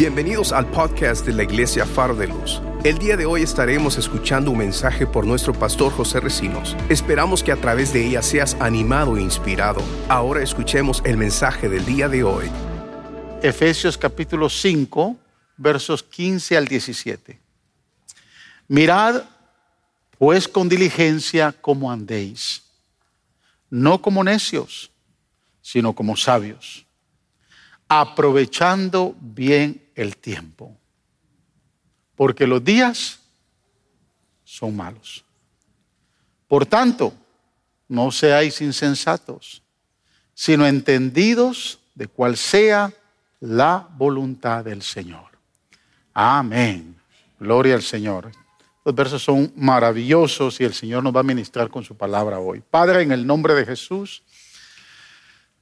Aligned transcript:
Bienvenidos 0.00 0.52
al 0.52 0.66
podcast 0.70 1.26
de 1.26 1.34
la 1.34 1.42
Iglesia 1.42 1.84
Faro 1.84 2.14
de 2.14 2.26
Luz. 2.26 2.62
El 2.84 2.96
día 2.96 3.18
de 3.18 3.26
hoy 3.26 3.42
estaremos 3.42 3.98
escuchando 3.98 4.50
un 4.50 4.56
mensaje 4.56 5.06
por 5.06 5.26
nuestro 5.26 5.52
pastor 5.52 5.92
José 5.92 6.20
Recinos. 6.20 6.74
Esperamos 6.88 7.44
que 7.44 7.52
a 7.52 7.56
través 7.56 7.92
de 7.92 8.06
ella 8.06 8.22
seas 8.22 8.54
animado 8.60 9.18
e 9.18 9.20
inspirado. 9.20 9.82
Ahora 10.08 10.42
escuchemos 10.42 11.02
el 11.04 11.18
mensaje 11.18 11.68
del 11.68 11.84
día 11.84 12.08
de 12.08 12.24
hoy. 12.24 12.50
Efesios 13.42 13.98
capítulo 13.98 14.48
5, 14.48 15.18
versos 15.58 16.02
15 16.02 16.56
al 16.56 16.66
17. 16.66 17.38
Mirad 18.68 19.24
pues 20.16 20.48
con 20.48 20.70
diligencia 20.70 21.52
cómo 21.60 21.92
andéis, 21.92 22.62
no 23.68 24.00
como 24.00 24.24
necios, 24.24 24.92
sino 25.60 25.94
como 25.94 26.16
sabios, 26.16 26.86
aprovechando 27.92 29.16
bien 29.20 29.82
el 29.96 30.16
tiempo, 30.16 30.76
porque 32.14 32.46
los 32.46 32.62
días 32.62 33.18
son 34.44 34.76
malos. 34.76 35.24
Por 36.46 36.66
tanto, 36.66 37.12
no 37.88 38.12
seáis 38.12 38.60
insensatos, 38.60 39.60
sino 40.32 40.68
entendidos 40.68 41.80
de 41.96 42.06
cuál 42.06 42.36
sea 42.36 42.92
la 43.40 43.88
voluntad 43.96 44.64
del 44.64 44.82
Señor. 44.82 45.26
Amén. 46.14 46.96
Gloria 47.40 47.74
al 47.74 47.82
Señor. 47.82 48.30
Los 48.84 48.94
versos 48.94 49.20
son 49.20 49.52
maravillosos 49.56 50.60
y 50.60 50.64
el 50.64 50.74
Señor 50.74 51.02
nos 51.02 51.14
va 51.14 51.20
a 51.20 51.24
ministrar 51.24 51.68
con 51.70 51.82
su 51.82 51.96
palabra 51.96 52.38
hoy. 52.38 52.60
Padre, 52.60 53.02
en 53.02 53.10
el 53.10 53.26
nombre 53.26 53.54
de 53.54 53.66
Jesús, 53.66 54.22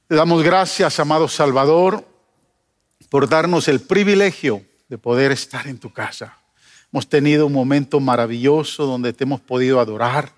le 0.07 0.15
damos 0.15 0.43
gracias, 0.43 0.99
amado 0.99 1.27
Salvador, 1.27 2.05
por 3.09 3.27
darnos 3.27 3.67
el 3.67 3.81
privilegio 3.81 4.63
de 4.87 4.97
poder 4.97 5.31
estar 5.31 5.67
en 5.67 5.79
tu 5.79 5.91
casa. 5.91 6.37
Hemos 6.91 7.07
tenido 7.07 7.45
un 7.47 7.53
momento 7.53 7.99
maravilloso 7.99 8.85
donde 8.85 9.13
te 9.13 9.23
hemos 9.23 9.41
podido 9.41 9.79
adorar, 9.79 10.31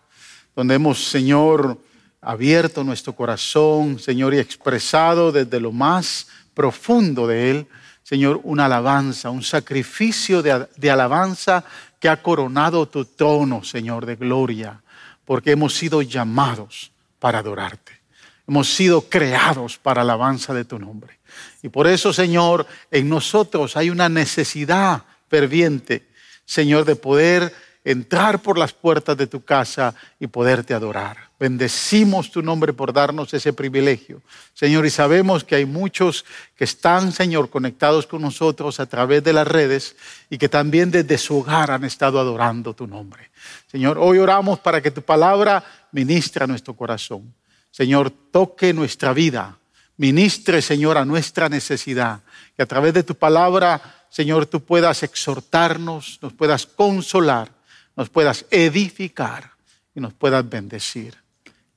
donde 0.56 0.76
hemos, 0.76 1.06
Señor, 1.06 1.78
abierto 2.22 2.84
nuestro 2.84 3.14
corazón, 3.14 4.00
Señor, 4.00 4.34
y 4.34 4.40
expresado 4.40 5.32
desde 5.32 5.60
lo 5.60 5.72
más 5.72 6.28
profundo 6.54 7.28
de 7.28 7.52
Él, 7.52 7.68
Señor, 8.04 8.42
una 8.44 8.66
alabanza, 8.66 9.30
un 9.30 9.44
sacrificio 9.44 10.42
de, 10.42 10.68
de 10.76 10.92
alabanza 10.92 11.64
que 12.00 12.10
ha 12.10 12.22
coronado 12.22 12.88
tu 12.88 13.06
trono, 13.06 13.64
Señor, 13.64 14.06
de 14.06 14.16
gloria, 14.18 14.82
porque 15.24 15.52
hemos 15.52 15.74
sido 15.74 16.02
llamados 16.02 16.92
para 17.20 17.40
adorarte. 17.40 18.02
Hemos 18.48 18.74
sido 18.74 19.02
creados 19.02 19.78
para 19.78 20.02
alabanza 20.02 20.54
de 20.54 20.66
tu 20.66 20.78
nombre. 20.78 21.21
Y 21.64 21.70
por 21.70 21.88
eso, 21.88 22.12
Señor, 22.12 22.66
en 22.90 23.10
nosotros 23.10 23.78
hay 23.78 23.90
una 23.90 24.10
necesidad 24.10 25.04
ferviente, 25.30 26.08
Señor, 26.46 26.86
de 26.86 26.96
poder 26.96 27.54
entrar 27.84 28.42
por 28.42 28.58
las 28.58 28.74
puertas 28.74 29.18
de 29.18 29.28
tu 29.28 29.44
casa 29.44 29.96
y 30.20 30.28
poderte 30.28 30.74
adorar. 30.74 31.32
Bendecimos 31.40 32.30
tu 32.30 32.44
nombre 32.44 32.74
por 32.74 32.94
darnos 32.94 33.34
ese 33.34 33.54
privilegio. 33.54 34.22
Señor, 34.54 34.86
y 34.86 34.92
sabemos 34.92 35.44
que 35.44 35.56
hay 35.56 35.66
muchos 35.66 36.24
que 36.56 36.66
están, 36.66 37.12
Señor, 37.12 37.50
conectados 37.50 38.06
con 38.06 38.22
nosotros 38.22 38.80
a 38.80 38.86
través 38.86 39.24
de 39.24 39.34
las 39.34 39.48
redes 39.48 39.96
y 40.30 40.38
que 40.38 40.50
también 40.50 40.92
desde 40.92 41.18
su 41.18 41.40
hogar 41.40 41.72
han 41.72 41.84
estado 41.84 42.20
adorando 42.20 42.76
tu 42.76 42.86
nombre. 42.86 43.32
Señor, 43.72 43.98
hoy 43.98 44.20
oramos 44.20 44.60
para 44.60 44.82
que 44.82 44.92
tu 44.92 45.02
palabra 45.02 45.64
ministre 45.92 46.44
a 46.44 46.48
nuestro 46.48 46.76
corazón. 46.76 47.34
Señor, 47.72 48.12
toque 48.12 48.74
nuestra 48.74 49.14
vida. 49.14 49.58
Ministre, 50.02 50.64
Señor, 50.64 50.98
a 50.98 51.06
nuestra 51.06 51.48
necesidad. 51.48 52.22
Que 52.56 52.64
a 52.64 52.66
través 52.66 52.92
de 52.92 53.04
tu 53.04 53.14
palabra, 53.14 54.08
Señor, 54.10 54.48
tú 54.48 54.64
puedas 54.64 55.04
exhortarnos, 55.04 56.18
nos 56.24 56.34
puedas 56.34 56.66
consolar, 56.66 57.52
nos 57.96 58.10
puedas 58.10 58.48
edificar 58.50 59.52
y 59.94 60.00
nos 60.00 60.12
puedas 60.14 60.50
bendecir. 60.50 61.16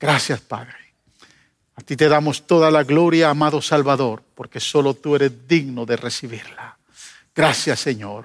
Gracias, 0.00 0.40
Padre. 0.40 0.94
A 1.76 1.82
ti 1.82 1.96
te 1.96 2.08
damos 2.08 2.46
toda 2.46 2.70
la 2.70 2.82
gloria, 2.82 3.28
amado 3.28 3.60
Salvador, 3.60 4.22
porque 4.34 4.58
solo 4.58 4.94
tú 4.94 5.16
eres 5.16 5.46
digno 5.46 5.84
de 5.84 5.96
recibirla. 5.96 6.78
Gracias, 7.34 7.78
Señor, 7.80 8.24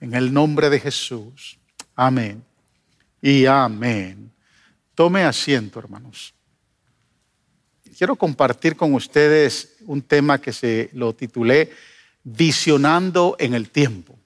en 0.00 0.14
el 0.14 0.32
nombre 0.32 0.70
de 0.70 0.80
Jesús. 0.80 1.58
Amén 1.94 2.42
y 3.20 3.44
amén. 3.44 4.32
Tome 4.94 5.22
asiento, 5.22 5.80
hermanos. 5.80 6.33
Quiero 7.96 8.16
compartir 8.16 8.76
con 8.76 8.92
ustedes 8.94 9.76
un 9.86 10.02
tema 10.02 10.40
que 10.40 10.52
se 10.52 10.90
lo 10.94 11.14
titulé 11.14 11.70
Visionando 12.24 13.36
en 13.38 13.54
el 13.54 13.70
tiempo. 13.70 14.18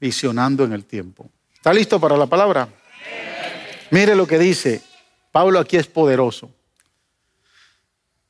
Visionando 0.00 0.64
en 0.64 0.72
el 0.72 0.84
tiempo. 0.84 1.28
¿Está 1.52 1.72
listo 1.72 2.00
para 2.00 2.16
la 2.16 2.26
palabra? 2.26 2.68
Mire 3.90 4.14
lo 4.14 4.26
que 4.26 4.38
dice. 4.38 4.82
Pablo 5.32 5.58
aquí 5.58 5.76
es 5.76 5.86
poderoso. 5.86 6.50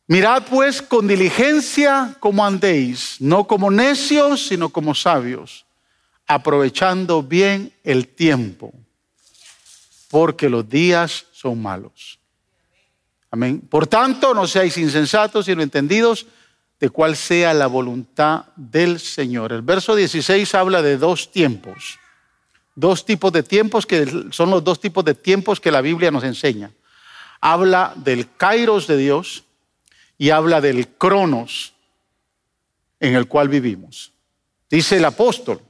Mirad 0.08 0.44
pues 0.48 0.80
con 0.80 1.06
diligencia 1.06 2.16
cómo 2.18 2.44
andéis, 2.44 3.16
no 3.20 3.46
como 3.46 3.70
necios, 3.70 4.46
sino 4.48 4.70
como 4.70 4.94
sabios, 4.94 5.66
aprovechando 6.26 7.22
bien 7.22 7.74
el 7.84 8.08
tiempo, 8.08 8.72
porque 10.08 10.48
los 10.48 10.66
días 10.66 11.26
son 11.32 11.60
malos. 11.60 12.17
Amén. 13.30 13.60
Por 13.60 13.86
tanto, 13.86 14.34
no 14.34 14.46
seáis 14.46 14.76
insensatos, 14.78 15.46
sino 15.46 15.62
entendidos 15.62 16.26
de 16.80 16.90
cuál 16.90 17.16
sea 17.16 17.52
la 17.54 17.66
voluntad 17.66 18.46
del 18.56 19.00
Señor. 19.00 19.52
El 19.52 19.62
verso 19.62 19.94
16 19.94 20.54
habla 20.54 20.80
de 20.82 20.96
dos 20.96 21.30
tiempos. 21.30 21.98
Dos 22.74 23.04
tipos 23.04 23.32
de 23.32 23.42
tiempos 23.42 23.84
que 23.84 24.28
son 24.30 24.50
los 24.50 24.62
dos 24.62 24.80
tipos 24.80 25.04
de 25.04 25.14
tiempos 25.14 25.60
que 25.60 25.72
la 25.72 25.80
Biblia 25.80 26.10
nos 26.10 26.24
enseña 26.24 26.70
habla 27.40 27.92
del 27.96 28.30
kairos 28.36 28.86
de 28.86 28.96
Dios 28.96 29.44
y 30.16 30.30
habla 30.30 30.60
del 30.60 30.88
cronos 30.88 31.74
en 33.00 33.14
el 33.14 33.28
cual 33.28 33.48
vivimos. 33.48 34.12
Dice 34.68 34.96
el 34.96 35.04
apóstol, 35.04 35.62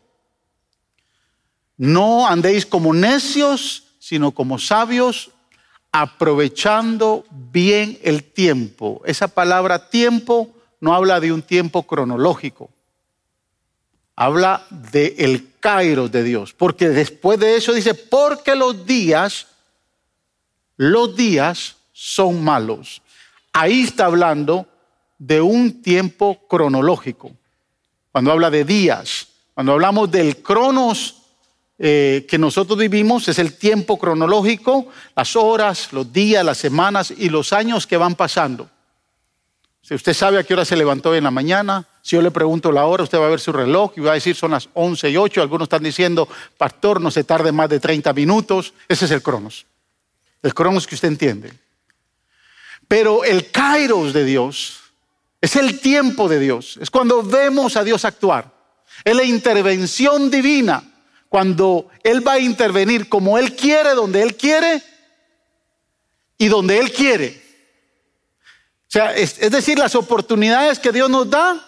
no 1.76 2.26
andéis 2.26 2.66
como 2.66 2.92
necios, 2.94 3.84
sino 3.98 4.32
como 4.32 4.58
sabios, 4.58 5.30
aprovechando 5.92 7.24
bien 7.30 7.98
el 8.02 8.24
tiempo. 8.24 9.02
Esa 9.04 9.28
palabra 9.28 9.90
tiempo 9.90 10.54
no 10.80 10.94
habla 10.94 11.20
de 11.20 11.32
un 11.32 11.42
tiempo 11.42 11.84
cronológico, 11.84 12.70
habla 14.16 14.66
del 14.70 15.14
el 15.18 15.52
kairos 15.60 16.10
de 16.12 16.22
Dios, 16.22 16.52
porque 16.52 16.88
después 16.88 17.38
de 17.40 17.56
eso 17.56 17.72
dice, 17.72 17.94
porque 17.94 18.54
los 18.54 18.86
días 18.86 19.46
los 20.78 21.14
días 21.16 21.76
son 21.92 22.42
malos. 22.42 23.02
Ahí 23.52 23.82
está 23.82 24.06
hablando 24.06 24.66
de 25.18 25.40
un 25.40 25.82
tiempo 25.82 26.46
cronológico. 26.48 27.32
Cuando 28.12 28.30
habla 28.30 28.48
de 28.48 28.64
días, 28.64 29.26
cuando 29.54 29.72
hablamos 29.72 30.10
del 30.10 30.40
cronos 30.40 31.17
eh, 31.78 32.26
que 32.28 32.38
nosotros 32.38 32.76
vivimos, 32.76 33.28
es 33.28 33.38
el 33.38 33.54
tiempo 33.54 33.98
cronológico, 33.98 34.88
las 35.14 35.36
horas, 35.36 35.92
los 35.92 36.12
días, 36.12 36.44
las 36.44 36.58
semanas 36.58 37.12
y 37.16 37.28
los 37.28 37.52
años 37.52 37.86
que 37.86 37.96
van 37.96 38.16
pasando. 38.16 38.68
Si 39.80 39.94
usted 39.94 40.12
sabe 40.12 40.38
a 40.38 40.42
qué 40.42 40.54
hora 40.54 40.64
se 40.64 40.76
levantó 40.76 41.14
en 41.14 41.24
la 41.24 41.30
mañana, 41.30 41.86
si 42.02 42.16
yo 42.16 42.22
le 42.22 42.30
pregunto 42.30 42.72
la 42.72 42.84
hora, 42.84 43.04
usted 43.04 43.18
va 43.18 43.26
a 43.26 43.30
ver 43.30 43.40
su 43.40 43.52
reloj 43.52 43.92
y 43.96 44.00
va 44.00 44.10
a 44.10 44.14
decir 44.14 44.34
son 44.34 44.50
las 44.50 44.68
11 44.74 45.08
y 45.10 45.16
8. 45.16 45.40
Algunos 45.40 45.66
están 45.66 45.82
diciendo, 45.82 46.28
pastor, 46.56 47.00
no 47.00 47.10
se 47.10 47.24
tarde 47.24 47.52
más 47.52 47.70
de 47.70 47.80
30 47.80 48.12
minutos. 48.12 48.74
Ese 48.88 49.04
es 49.04 49.10
el 49.12 49.22
cronos. 49.22 49.64
El 50.42 50.52
cronos 50.52 50.86
que 50.86 50.94
usted 50.94 51.08
entiende. 51.08 51.52
Pero 52.86 53.24
el 53.24 53.50
kairos 53.50 54.12
de 54.12 54.24
Dios 54.24 54.80
es 55.40 55.56
el 55.56 55.80
tiempo 55.80 56.28
de 56.28 56.40
Dios. 56.40 56.78
Es 56.80 56.90
cuando 56.90 57.22
vemos 57.22 57.76
a 57.76 57.84
Dios 57.84 58.04
actuar. 58.04 58.52
Es 59.04 59.14
la 59.14 59.24
intervención 59.24 60.30
divina. 60.30 60.82
Cuando 61.28 61.88
Él 62.02 62.26
va 62.26 62.32
a 62.34 62.38
intervenir 62.38 63.08
como 63.08 63.38
Él 63.38 63.54
quiere, 63.54 63.90
donde 63.90 64.22
Él 64.22 64.36
quiere 64.36 64.82
y 66.38 66.48
donde 66.48 66.78
Él 66.78 66.92
quiere. 66.92 67.42
O 68.88 68.90
sea, 68.90 69.14
es, 69.14 69.38
decir, 69.38 69.78
las 69.78 69.94
oportunidades 69.94 70.78
que 70.78 70.92
Dios 70.92 71.10
nos 71.10 71.28
da 71.28 71.62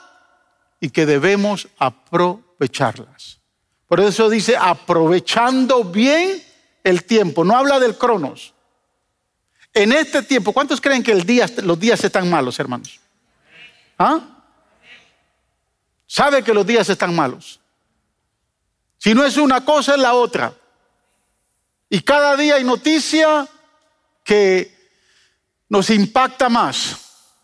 y 0.80 0.88
que 0.88 1.04
debemos 1.04 1.68
aprovecharlas. 1.78 3.38
Por 3.86 4.00
eso 4.00 4.30
dice, 4.30 4.56
aprovechando 4.58 5.84
bien 5.84 6.42
el 6.82 7.04
tiempo. 7.04 7.44
No 7.44 7.56
habla 7.56 7.78
del 7.78 7.98
cronos. 7.98 8.54
En 9.74 9.92
este 9.92 10.22
tiempo, 10.22 10.52
¿cuántos 10.52 10.80
creen 10.80 11.02
que 11.02 11.14
los 11.14 11.78
días 11.78 12.02
están 12.02 12.30
malos, 12.30 12.58
hermanos? 12.58 12.98
¿Ah? 13.98 14.20
¿Sabe 16.06 16.42
que 16.42 16.54
los 16.54 16.66
días 16.66 16.88
están 16.88 17.14
malos? 17.14 17.59
Si 19.02 19.14
no 19.14 19.24
es 19.24 19.38
una 19.38 19.64
cosa, 19.64 19.94
es 19.94 20.00
la 20.00 20.12
otra. 20.12 20.52
Y 21.88 22.02
cada 22.02 22.36
día 22.36 22.56
hay 22.56 22.64
noticia 22.64 23.48
que 24.22 24.72
nos 25.70 25.88
impacta 25.88 26.50
más. 26.50 26.92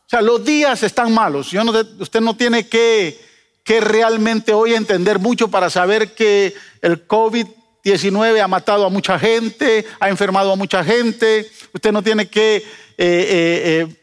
O 0.07 0.09
sea, 0.09 0.21
los 0.21 0.45
días 0.45 0.83
están 0.83 1.13
malos. 1.15 1.53
usted 1.53 2.21
no 2.21 2.37
tiene 2.37 2.69
que 2.69 3.27
que 3.67 3.81
realmente 3.81 4.53
hoy 4.53 4.75
entender 4.75 5.19
mucho 5.19 5.49
para 5.49 5.69
saber 5.71 6.15
que 6.15 6.55
el 6.83 7.09
COVID-19 7.09 8.41
ha 8.41 8.47
matado 8.47 8.87
a 8.87 8.91
mucha 8.91 9.19
gente, 9.19 9.85
ha 9.99 10.09
enfermado 10.09 10.53
a 10.53 10.57
mucha 10.57 10.85
gente. 10.85 11.51
Usted 11.73 11.91
no 11.91 12.01
tiene 12.01 12.29
que... 12.29 12.59
Eh, 12.59 12.63
eh, 12.99 13.87
eh, 13.89 14.03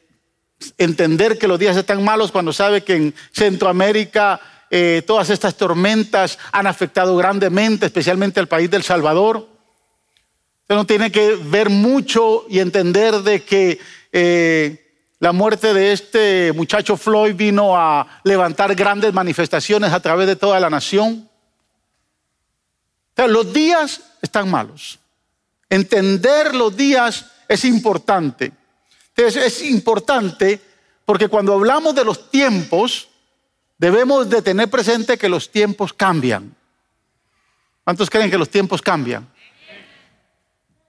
entender 0.78 1.38
que 1.38 1.48
los 1.48 1.60
días 1.60 1.76
están 1.76 2.04
malos 2.04 2.32
cuando 2.32 2.54
sabe 2.54 2.84
que 2.84 2.96
en 2.96 3.16
Centroamérica 3.32 4.40
todas 5.06 5.30
estas 5.30 5.56
tormentas 5.56 6.40
han 6.52 6.66
afectado 6.66 7.16
grandemente, 7.16 7.86
especialmente 7.86 8.40
al 8.40 8.48
país 8.48 8.72
del 8.72 8.84
Salvador. 8.84 9.48
Usted 10.62 10.76
no 10.76 10.86
tiene 10.86 11.12
que 11.12 11.36
ver 11.36 11.70
mucho 11.70 12.46
y 12.50 12.60
entender 12.60 13.16
de 13.22 13.44
que 13.44 13.80
la 15.24 15.32
muerte 15.32 15.74
de 15.74 15.94
este 15.94 16.52
muchacho 16.52 16.98
Floyd 16.98 17.34
vino 17.36 17.78
a 17.78 18.20
levantar 18.26 18.76
grandes 18.76 19.14
manifestaciones 19.14 19.94
a 19.94 20.02
través 20.02 20.28
de 20.28 20.36
toda 20.36 20.60
la 20.60 20.70
nación. 20.70 21.30
los 23.16 23.54
días 23.54 24.02
están 24.22 24.50
malos. 24.52 25.00
Entender 25.70 26.54
los 26.54 26.76
días 26.76 27.26
es 27.48 27.64
importante. 27.64 28.52
Entonces, 29.16 29.46
es 29.46 29.70
importante 29.70 30.60
porque 31.06 31.28
cuando 31.28 31.54
hablamos 31.54 31.96
de 31.96 32.04
los 32.04 32.30
tiempos, 32.30 33.08
debemos 33.84 34.30
de 34.30 34.42
tener 34.42 34.70
presente 34.70 35.18
que 35.18 35.28
los 35.28 35.52
tiempos 35.52 35.92
cambian. 35.92 36.56
¿Cuántos 37.84 38.10
creen 38.10 38.32
que 38.32 38.38
los 38.38 38.50
tiempos 38.50 38.82
cambian? 38.82 39.28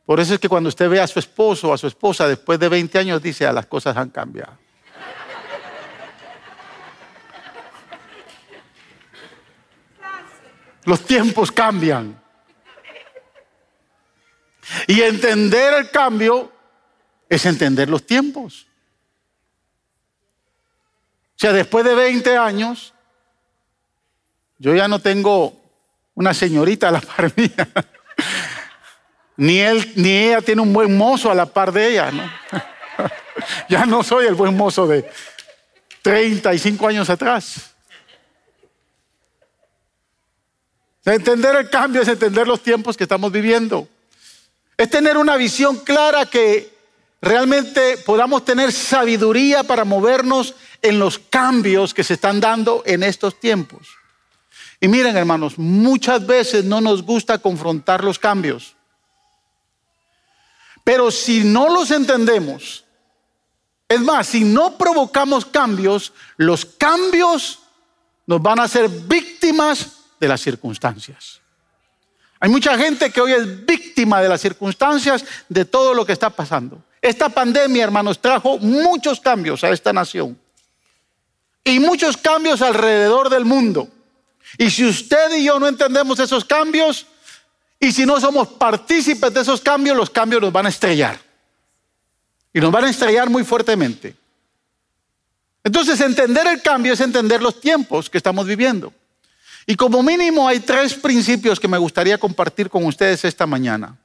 Por 0.06 0.20
eso 0.20 0.34
es 0.34 0.38
que 0.38 0.48
cuando 0.48 0.68
usted 0.68 0.88
ve 0.88 1.00
a 1.00 1.06
su 1.08 1.18
esposo 1.18 1.70
o 1.70 1.74
a 1.74 1.78
su 1.78 1.88
esposa 1.88 2.28
después 2.28 2.56
de 2.60 2.68
20 2.68 2.96
años, 2.96 3.20
dice, 3.20 3.46
a 3.46 3.50
ah, 3.50 3.52
las 3.52 3.66
cosas 3.66 3.96
han 3.96 4.10
cambiado. 4.10 4.56
Los 10.84 11.00
tiempos 11.00 11.50
cambian. 11.50 12.22
Y 14.86 15.00
entender 15.00 15.74
el 15.74 15.90
cambio 15.90 16.52
es 17.28 17.44
entender 17.44 17.88
los 17.88 18.06
tiempos. 18.06 18.68
Sea, 21.44 21.52
después 21.52 21.84
de 21.84 21.94
20 21.94 22.38
años, 22.38 22.94
yo 24.56 24.74
ya 24.74 24.88
no 24.88 24.98
tengo 24.98 25.54
una 26.14 26.32
señorita 26.32 26.88
a 26.88 26.92
la 26.92 27.02
par 27.02 27.30
mía. 27.36 27.68
Ni, 29.36 29.58
él, 29.58 29.92
ni 29.96 30.08
ella 30.08 30.40
tiene 30.40 30.62
un 30.62 30.72
buen 30.72 30.96
mozo 30.96 31.30
a 31.30 31.34
la 31.34 31.44
par 31.44 31.70
de 31.70 31.90
ella, 31.90 32.10
¿no? 32.10 32.22
ya 33.68 33.84
no 33.84 34.02
soy 34.02 34.24
el 34.24 34.32
buen 34.32 34.56
mozo 34.56 34.86
de 34.86 35.06
35 36.00 36.88
años 36.88 37.10
atrás. 37.10 37.74
Entender 41.04 41.56
el 41.56 41.68
cambio 41.68 42.00
es 42.00 42.08
entender 42.08 42.48
los 42.48 42.62
tiempos 42.62 42.96
que 42.96 43.04
estamos 43.04 43.30
viviendo. 43.30 43.86
Es 44.78 44.88
tener 44.88 45.18
una 45.18 45.36
visión 45.36 45.76
clara 45.76 46.24
que 46.24 46.72
realmente 47.20 47.98
podamos 47.98 48.46
tener 48.46 48.72
sabiduría 48.72 49.62
para 49.62 49.84
movernos 49.84 50.54
en 50.84 50.98
los 50.98 51.18
cambios 51.18 51.94
que 51.94 52.04
se 52.04 52.12
están 52.12 52.40
dando 52.40 52.82
en 52.84 53.02
estos 53.02 53.40
tiempos. 53.40 53.88
Y 54.80 54.86
miren 54.86 55.16
hermanos, 55.16 55.58
muchas 55.58 56.26
veces 56.26 56.62
no 56.62 56.82
nos 56.82 57.02
gusta 57.02 57.38
confrontar 57.38 58.04
los 58.04 58.18
cambios. 58.18 58.76
Pero 60.84 61.10
si 61.10 61.42
no 61.42 61.70
los 61.70 61.90
entendemos, 61.90 62.84
es 63.88 63.98
más, 63.98 64.26
si 64.26 64.44
no 64.44 64.76
provocamos 64.76 65.46
cambios, 65.46 66.12
los 66.36 66.66
cambios 66.66 67.60
nos 68.26 68.42
van 68.42 68.60
a 68.60 68.64
hacer 68.64 68.90
víctimas 68.90 70.00
de 70.20 70.28
las 70.28 70.42
circunstancias. 70.42 71.40
Hay 72.40 72.50
mucha 72.50 72.76
gente 72.76 73.10
que 73.10 73.22
hoy 73.22 73.32
es 73.32 73.64
víctima 73.64 74.20
de 74.20 74.28
las 74.28 74.42
circunstancias 74.42 75.24
de 75.48 75.64
todo 75.64 75.94
lo 75.94 76.04
que 76.04 76.12
está 76.12 76.28
pasando. 76.28 76.84
Esta 77.00 77.30
pandemia, 77.30 77.84
hermanos, 77.84 78.20
trajo 78.20 78.58
muchos 78.58 79.18
cambios 79.18 79.64
a 79.64 79.70
esta 79.70 79.90
nación 79.90 80.43
y 81.64 81.80
muchos 81.80 82.16
cambios 82.18 82.60
alrededor 82.60 83.30
del 83.30 83.46
mundo. 83.46 83.88
Y 84.58 84.70
si 84.70 84.84
usted 84.84 85.36
y 85.36 85.44
yo 85.44 85.58
no 85.58 85.66
entendemos 85.66 86.18
esos 86.20 86.44
cambios, 86.44 87.06
y 87.80 87.90
si 87.90 88.06
no 88.06 88.20
somos 88.20 88.48
partícipes 88.48 89.32
de 89.32 89.40
esos 89.40 89.60
cambios, 89.60 89.96
los 89.96 90.10
cambios 90.10 90.40
nos 90.42 90.52
van 90.52 90.66
a 90.66 90.68
estrellar. 90.68 91.18
Y 92.52 92.60
nos 92.60 92.70
van 92.70 92.84
a 92.84 92.90
estrellar 92.90 93.28
muy 93.28 93.44
fuertemente. 93.44 94.14
Entonces, 95.64 96.00
entender 96.00 96.46
el 96.46 96.62
cambio 96.62 96.92
es 96.92 97.00
entender 97.00 97.42
los 97.42 97.60
tiempos 97.60 98.08
que 98.08 98.18
estamos 98.18 98.46
viviendo. 98.46 98.92
Y 99.66 99.76
como 99.76 100.02
mínimo 100.02 100.46
hay 100.46 100.60
tres 100.60 100.94
principios 100.94 101.58
que 101.58 101.68
me 101.68 101.78
gustaría 101.78 102.18
compartir 102.18 102.68
con 102.68 102.84
ustedes 102.84 103.24
esta 103.24 103.46
mañana. 103.46 103.96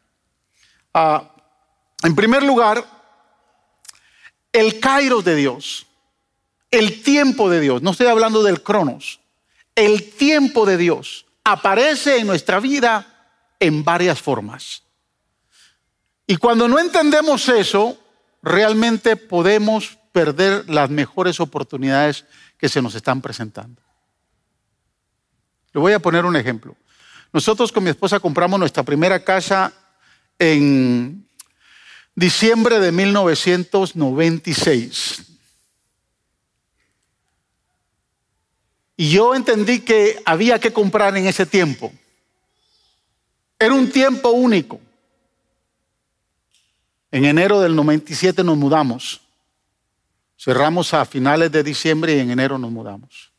Ah, 0.94 1.30
en 2.02 2.16
primer 2.16 2.44
lugar, 2.44 2.86
el 4.54 4.80
kairos 4.80 5.24
de 5.24 5.36
Dios, 5.36 5.86
el 6.72 7.02
tiempo 7.02 7.50
de 7.50 7.60
Dios, 7.60 7.82
no 7.82 7.92
estoy 7.92 8.08
hablando 8.08 8.44
del 8.44 8.62
cronos, 8.62 9.20
el 9.76 10.12
tiempo 10.12 10.66
de 10.66 10.78
Dios 10.78 11.26
aparece 11.44 12.18
en 12.18 12.28
nuestra 12.28 12.60
vida 12.60 13.34
en 13.60 13.84
varias 13.84 14.22
formas. 14.22 14.84
Y 16.28 16.38
cuando 16.38 16.68
no 16.68 16.80
entendemos 16.80 17.50
eso, 17.50 17.98
realmente 18.44 19.16
podemos 19.16 19.98
perder 20.12 20.70
las 20.70 20.90
mejores 20.90 21.40
oportunidades 21.40 22.26
que 22.58 22.68
se 22.70 22.82
nos 22.82 22.96
están 22.96 23.22
presentando. 23.22 23.82
Le 25.74 25.80
voy 25.80 25.94
a 25.94 26.00
poner 26.00 26.26
un 26.26 26.36
ejemplo. 26.36 26.76
Nosotros 27.32 27.72
con 27.72 27.84
mi 27.84 27.92
esposa 27.92 28.20
compramos 28.20 28.60
nuestra 28.60 28.82
primera 28.84 29.24
casa 29.24 29.72
en 30.38 31.26
diciembre 32.16 32.80
de 32.80 32.92
1996. 32.92 35.29
Y 39.00 39.12
yo 39.12 39.34
entendí 39.34 39.80
que 39.80 40.22
había 40.26 40.60
que 40.60 40.74
comprar 40.74 41.16
en 41.16 41.26
ese 41.26 41.46
tiempo. 41.46 41.90
Era 43.58 43.74
un 43.74 43.90
tiempo 43.90 44.32
único. 44.32 44.82
En 47.10 47.24
enero 47.24 47.62
del 47.62 47.78
97 47.78 48.44
nos 48.44 48.58
mudamos. 48.58 49.22
Cerramos 50.38 50.94
a 50.94 51.06
finales 51.06 51.50
de 51.50 51.64
diciembre 51.64 52.18
y 52.18 52.20
en 52.20 52.32
enero 52.32 52.58
nos 52.58 52.72
mudamos. 52.72 53.32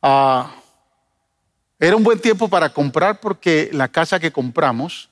Ah, 0.00 0.54
era 1.78 1.94
un 1.94 2.02
buen 2.02 2.18
tiempo 2.18 2.48
para 2.48 2.72
comprar 2.72 3.20
porque 3.20 3.68
la 3.70 3.88
casa 3.88 4.18
que 4.18 4.32
compramos 4.32 5.10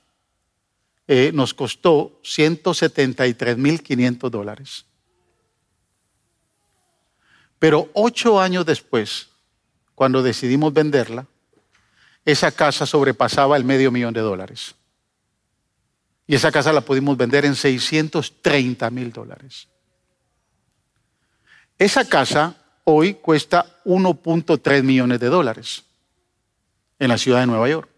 eh, 1.07 1.29
nos 1.31 1.53
costó 1.53 2.19
173.500 2.23 4.31
dólares. 4.31 4.87
Pero 7.59 7.91
ocho 7.93 8.41
años 8.41 8.65
después, 8.65 9.29
cuando 9.95 10.23
decidimos 10.23 10.73
venderla, 10.73 11.27
esa 12.25 12.51
casa 12.51 12.85
sobrepasaba 12.85 13.57
el 13.57 13.65
medio 13.65 13.91
millón 13.91 14.13
de 14.13 14.21
dólares. 14.21 14.75
Y 16.25 16.35
esa 16.35 16.51
casa 16.51 16.71
la 16.71 16.81
pudimos 16.81 17.17
vender 17.17 17.45
en 17.45 17.55
630 17.55 18.89
mil 18.89 19.11
dólares. 19.11 19.67
Esa 21.77 22.07
casa 22.07 22.55
hoy 22.85 23.15
cuesta 23.15 23.65
1.3 23.85 24.83
millones 24.83 25.19
de 25.19 25.27
dólares 25.27 25.83
en 26.99 27.09
la 27.09 27.17
ciudad 27.17 27.41
de 27.41 27.47
Nueva 27.47 27.67
York. 27.67 27.89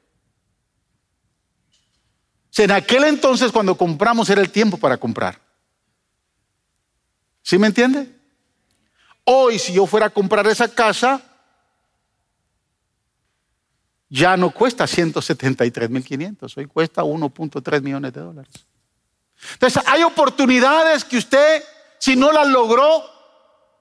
en 2.57 2.71
aquel 2.71 3.03
entonces 3.03 3.51
cuando 3.51 3.75
compramos 3.75 4.29
era 4.29 4.41
el 4.41 4.49
tiempo 4.49 4.77
para 4.77 4.97
comprar. 4.97 5.39
¿Sí 7.41 7.59
me 7.59 7.67
entiende? 7.67 8.09
Hoy 9.25 9.59
si 9.59 9.73
yo 9.73 9.85
fuera 9.85 10.07
a 10.07 10.09
comprar 10.09 10.47
esa 10.47 10.73
casa, 10.73 11.34
ya 14.15 14.37
no 14.37 14.49
cuesta 14.51 14.85
173.500, 14.85 16.57
hoy 16.57 16.65
cuesta 16.67 17.03
1.3 17.03 17.81
millones 17.81 18.13
de 18.13 18.21
dólares. 18.21 18.53
Entonces, 19.53 19.83
hay 19.85 20.03
oportunidades 20.03 21.03
que 21.03 21.17
usted, 21.17 21.61
si 21.99 22.15
no 22.15 22.31
las 22.31 22.47
logró, 22.47 23.03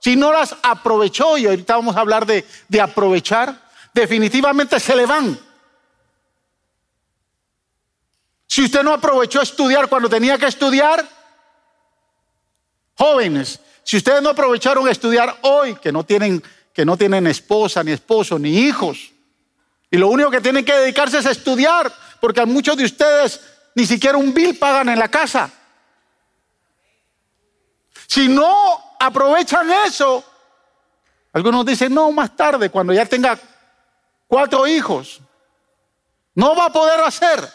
si 0.01 0.17
no 0.17 0.33
las 0.33 0.57
aprovechó, 0.65 1.39
y 1.39 1.47
ahorita 1.47 1.77
vamos 1.77 1.95
a 1.95 2.01
hablar 2.01 2.27
de, 2.27 2.45
de 2.69 2.81
aprovechar, 2.81 3.63
definitivamente 3.95 4.81
se 4.81 4.97
le 4.97 5.07
van. 5.07 5.39
Si 8.49 8.65
usted 8.65 8.83
no 8.83 8.93
aprovechó 8.93 9.41
estudiar 9.41 9.89
cuando 9.89 10.09
tenía 10.09 10.37
que 10.37 10.47
estudiar, 10.47 11.09
jóvenes, 12.97 13.61
si 13.85 13.99
ustedes 13.99 14.21
no 14.21 14.31
aprovecharon 14.31 14.89
estudiar 14.89 15.39
hoy, 15.43 15.77
que 15.77 15.93
no 15.93 16.03
tienen, 16.03 16.43
que 16.73 16.85
no 16.85 16.97
tienen 16.97 17.29
esposa, 17.29 17.85
ni 17.85 17.93
esposo, 17.93 18.37
ni 18.37 18.59
hijos, 18.59 19.14
y 19.95 19.97
lo 19.97 20.09
único 20.09 20.29
que 20.29 20.41
tienen 20.41 20.65
que 20.65 20.75
dedicarse 20.75 21.19
es 21.19 21.27
estudiar, 21.27 21.93
porque 22.21 22.41
a 22.41 22.47
muchos 22.47 22.77
de 22.77 22.85
ustedes 22.85 23.41
ni 23.77 23.87
siquiera 23.87 24.19
un 24.19 24.35
bill 24.35 24.59
pagan 24.59 24.89
en 24.89 24.99
la 24.99 25.07
casa. 25.07 25.49
Si 28.09 28.27
no 28.27 28.97
aprovechan 28.99 29.71
eso, 29.87 30.25
Algunos 31.35 31.67
dicen, 31.67 31.93
no, 31.93 32.13
más 32.13 32.37
tarde, 32.37 32.71
cuando 32.71 32.93
ya 32.93 33.05
tenga 33.07 33.37
cuatro 34.29 34.69
hijos. 34.69 35.21
No 36.33 36.55
va 36.55 36.67
a 36.67 36.73
poder 36.73 37.01
hacer. 37.01 37.53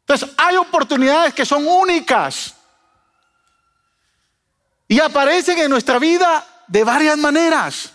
Entonces, 0.00 0.30
hay 0.38 0.56
oportunidades 0.56 1.34
que 1.34 1.44
son 1.44 1.66
únicas. 1.66 2.54
Y 4.88 5.00
aparecen 5.00 5.58
en 5.58 5.70
nuestra 5.70 5.98
vida 5.98 6.46
de 6.66 6.82
varias 6.82 7.18
maneras. 7.18 7.92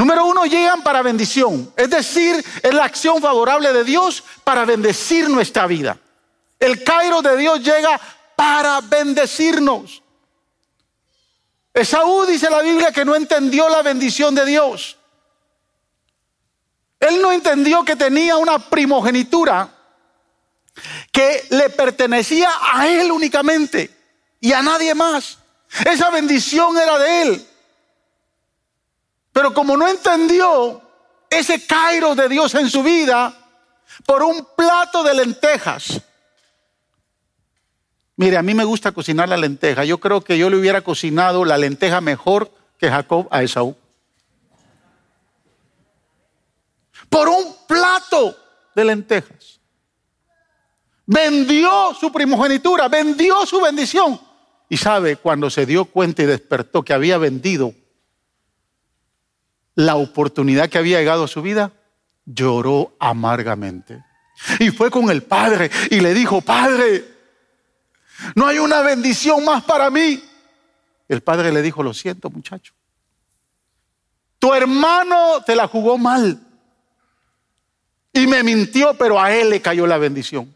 Número 0.00 0.24
uno, 0.24 0.46
llegan 0.46 0.82
para 0.82 1.02
bendición. 1.02 1.74
Es 1.76 1.90
decir, 1.90 2.42
es 2.62 2.72
la 2.72 2.84
acción 2.84 3.20
favorable 3.20 3.70
de 3.70 3.84
Dios 3.84 4.24
para 4.44 4.64
bendecir 4.64 5.28
nuestra 5.28 5.66
vida. 5.66 5.98
El 6.58 6.82
Cairo 6.82 7.20
de 7.20 7.36
Dios 7.36 7.60
llega 7.62 8.00
para 8.34 8.80
bendecirnos. 8.80 10.02
Esaú 11.74 12.24
dice 12.24 12.48
la 12.48 12.62
Biblia 12.62 12.92
que 12.92 13.04
no 13.04 13.14
entendió 13.14 13.68
la 13.68 13.82
bendición 13.82 14.34
de 14.34 14.46
Dios. 14.46 14.96
Él 16.98 17.20
no 17.20 17.30
entendió 17.30 17.84
que 17.84 17.94
tenía 17.94 18.38
una 18.38 18.58
primogenitura 18.58 19.68
que 21.12 21.46
le 21.50 21.68
pertenecía 21.68 22.50
a 22.72 22.88
él 22.88 23.12
únicamente 23.12 23.94
y 24.40 24.54
a 24.54 24.62
nadie 24.62 24.94
más. 24.94 25.36
Esa 25.84 26.08
bendición 26.08 26.78
era 26.78 26.98
de 26.98 27.22
él. 27.22 27.49
Pero 29.32 29.54
como 29.54 29.76
no 29.76 29.88
entendió 29.88 30.82
ese 31.28 31.66
Cairo 31.66 32.14
de 32.14 32.28
Dios 32.28 32.54
en 32.54 32.68
su 32.68 32.82
vida, 32.82 33.36
por 34.04 34.22
un 34.22 34.46
plato 34.56 35.02
de 35.02 35.14
lentejas. 35.14 36.00
Mire, 38.16 38.36
a 38.36 38.42
mí 38.42 38.54
me 38.54 38.64
gusta 38.64 38.92
cocinar 38.92 39.28
la 39.28 39.36
lenteja. 39.36 39.84
Yo 39.84 39.98
creo 39.98 40.20
que 40.20 40.36
yo 40.36 40.50
le 40.50 40.56
hubiera 40.56 40.82
cocinado 40.82 41.44
la 41.44 41.56
lenteja 41.56 42.00
mejor 42.00 42.50
que 42.78 42.90
Jacob 42.90 43.28
a 43.30 43.42
Esaú. 43.42 43.76
Por 47.08 47.28
un 47.28 47.56
plato 47.66 48.36
de 48.74 48.84
lentejas. 48.84 49.60
Vendió 51.06 51.94
su 51.98 52.12
primogenitura, 52.12 52.88
vendió 52.88 53.44
su 53.46 53.60
bendición. 53.60 54.20
Y 54.68 54.76
sabe, 54.76 55.16
cuando 55.16 55.50
se 55.50 55.66
dio 55.66 55.86
cuenta 55.86 56.22
y 56.22 56.26
despertó 56.26 56.82
que 56.82 56.92
había 56.92 57.18
vendido 57.18 57.74
la 59.74 59.96
oportunidad 59.96 60.68
que 60.68 60.78
había 60.78 60.98
llegado 60.98 61.24
a 61.24 61.28
su 61.28 61.42
vida, 61.42 61.72
lloró 62.24 62.94
amargamente. 62.98 64.04
Y 64.58 64.70
fue 64.70 64.90
con 64.90 65.10
el 65.10 65.22
padre 65.22 65.70
y 65.90 66.00
le 66.00 66.14
dijo, 66.14 66.40
padre, 66.40 67.04
no 68.34 68.46
hay 68.46 68.58
una 68.58 68.80
bendición 68.80 69.44
más 69.44 69.64
para 69.64 69.90
mí. 69.90 70.22
El 71.08 71.22
padre 71.22 71.52
le 71.52 71.62
dijo, 71.62 71.82
lo 71.82 71.92
siento 71.92 72.30
muchacho. 72.30 72.72
Tu 74.38 74.54
hermano 74.54 75.42
te 75.44 75.54
la 75.54 75.68
jugó 75.68 75.98
mal 75.98 76.40
y 78.12 78.26
me 78.26 78.42
mintió, 78.42 78.94
pero 78.94 79.20
a 79.20 79.32
él 79.34 79.50
le 79.50 79.60
cayó 79.60 79.86
la 79.86 79.98
bendición. 79.98 80.54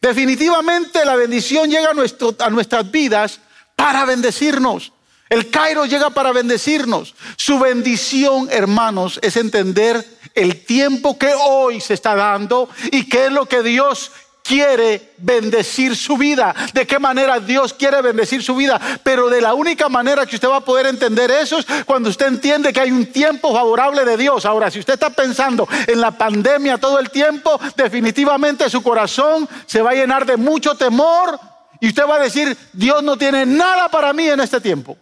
Definitivamente 0.00 1.04
la 1.04 1.14
bendición 1.14 1.70
llega 1.70 1.90
a, 1.90 2.44
a 2.44 2.50
nuestras 2.50 2.90
vidas 2.90 3.40
para 3.76 4.04
bendecirnos. 4.04 4.92
El 5.32 5.48
Cairo 5.48 5.86
llega 5.86 6.10
para 6.10 6.30
bendecirnos. 6.30 7.14
Su 7.36 7.58
bendición, 7.58 8.48
hermanos, 8.50 9.18
es 9.22 9.38
entender 9.38 10.06
el 10.34 10.62
tiempo 10.66 11.18
que 11.18 11.32
hoy 11.32 11.80
se 11.80 11.94
está 11.94 12.14
dando 12.14 12.68
y 12.90 13.08
qué 13.08 13.24
es 13.24 13.32
lo 13.32 13.46
que 13.46 13.62
Dios 13.62 14.12
quiere 14.44 15.14
bendecir 15.16 15.96
su 15.96 16.18
vida, 16.18 16.54
de 16.74 16.86
qué 16.86 16.98
manera 16.98 17.40
Dios 17.40 17.72
quiere 17.72 18.02
bendecir 18.02 18.42
su 18.42 18.54
vida. 18.54 18.78
Pero 19.02 19.30
de 19.30 19.40
la 19.40 19.54
única 19.54 19.88
manera 19.88 20.26
que 20.26 20.36
usted 20.36 20.50
va 20.50 20.56
a 20.56 20.64
poder 20.66 20.84
entender 20.84 21.30
eso 21.30 21.60
es 21.60 21.66
cuando 21.86 22.10
usted 22.10 22.26
entiende 22.26 22.70
que 22.70 22.82
hay 22.82 22.92
un 22.92 23.06
tiempo 23.06 23.54
favorable 23.54 24.04
de 24.04 24.18
Dios. 24.18 24.44
Ahora, 24.44 24.70
si 24.70 24.80
usted 24.80 24.92
está 24.92 25.08
pensando 25.08 25.66
en 25.86 25.98
la 25.98 26.10
pandemia 26.10 26.76
todo 26.76 26.98
el 26.98 27.08
tiempo, 27.08 27.58
definitivamente 27.74 28.68
su 28.68 28.82
corazón 28.82 29.48
se 29.64 29.80
va 29.80 29.92
a 29.92 29.94
llenar 29.94 30.26
de 30.26 30.36
mucho 30.36 30.74
temor 30.74 31.40
y 31.80 31.88
usted 31.88 32.06
va 32.06 32.16
a 32.16 32.22
decir, 32.22 32.54
Dios 32.74 33.02
no 33.02 33.16
tiene 33.16 33.46
nada 33.46 33.88
para 33.88 34.12
mí 34.12 34.28
en 34.28 34.40
este 34.40 34.60
tiempo. 34.60 34.98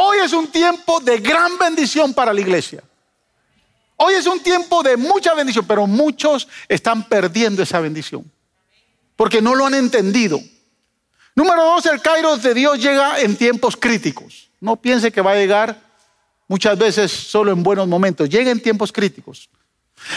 Hoy 0.00 0.18
es 0.18 0.32
un 0.32 0.46
tiempo 0.46 1.00
de 1.00 1.18
gran 1.18 1.58
bendición 1.58 2.14
para 2.14 2.32
la 2.32 2.40
iglesia. 2.40 2.84
Hoy 3.96 4.14
es 4.14 4.26
un 4.28 4.38
tiempo 4.40 4.80
de 4.84 4.96
mucha 4.96 5.34
bendición, 5.34 5.66
pero 5.66 5.88
muchos 5.88 6.46
están 6.68 7.08
perdiendo 7.08 7.64
esa 7.64 7.80
bendición 7.80 8.30
porque 9.16 9.42
no 9.42 9.56
lo 9.56 9.66
han 9.66 9.74
entendido. 9.74 10.40
Número 11.34 11.64
dos, 11.64 11.86
el 11.86 12.00
Kairos 12.00 12.44
de 12.44 12.54
Dios 12.54 12.80
llega 12.80 13.20
en 13.20 13.36
tiempos 13.36 13.76
críticos. 13.76 14.48
No 14.60 14.76
piense 14.76 15.10
que 15.10 15.20
va 15.20 15.32
a 15.32 15.34
llegar 15.34 15.82
muchas 16.46 16.78
veces 16.78 17.10
solo 17.10 17.50
en 17.50 17.64
buenos 17.64 17.88
momentos, 17.88 18.28
llega 18.28 18.52
en 18.52 18.62
tiempos 18.62 18.92
críticos. 18.92 19.50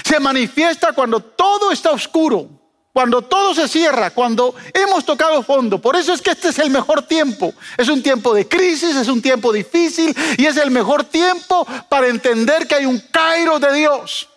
Se 0.04 0.20
manifiesta 0.20 0.94
cuando 0.94 1.22
todo 1.22 1.72
está 1.72 1.90
oscuro, 1.90 2.48
cuando 2.94 3.22
todo 3.22 3.56
se 3.56 3.68
cierra, 3.68 4.12
cuando 4.12 4.54
hemos 4.74 5.06
tocado 5.06 5.42
fondo. 5.44 5.80
Por 5.80 5.96
eso 5.96 6.14
es 6.14 6.22
que 6.22 6.32
este 6.32 6.50
es 6.50 6.60
el 6.60 6.70
mejor 6.70 7.04
tiempo. 7.04 7.54
Es 7.78 7.88
un 7.88 8.04
tiempo 8.04 8.34
de 8.34 8.48
crisis, 8.48 8.96
es 8.96 9.08
un 9.08 9.22
tiempo 9.22 9.54
difícil 9.54 10.16
y 10.38 10.46
es 10.46 10.58
el 10.58 10.72
mejor 10.72 11.04
tiempo 11.06 11.66
para 11.90 12.08
entender 12.08 12.68
que 12.68 12.76
hay 12.76 12.86
un 12.86 13.00
Cairo 13.12 13.60
de 13.60 13.74
Dios. 13.74 14.30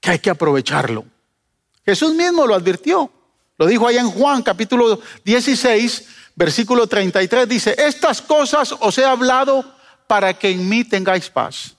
Que 0.00 0.12
hay 0.12 0.18
que 0.18 0.30
aprovecharlo. 0.30 1.04
Jesús 1.84 2.14
mismo 2.14 2.46
lo 2.46 2.54
advirtió. 2.54 3.10
Lo 3.56 3.66
dijo 3.66 3.86
allá 3.86 4.00
en 4.00 4.10
Juan 4.10 4.42
capítulo 4.42 5.00
16, 5.24 6.08
versículo 6.34 6.88
33. 6.88 7.48
Dice, 7.48 7.74
estas 7.78 8.20
cosas 8.20 8.74
os 8.80 8.98
he 8.98 9.04
hablado 9.04 9.64
para 10.08 10.34
que 10.34 10.50
en 10.50 10.68
mí 10.68 10.82
tengáis 10.82 11.30
paz. 11.30 11.76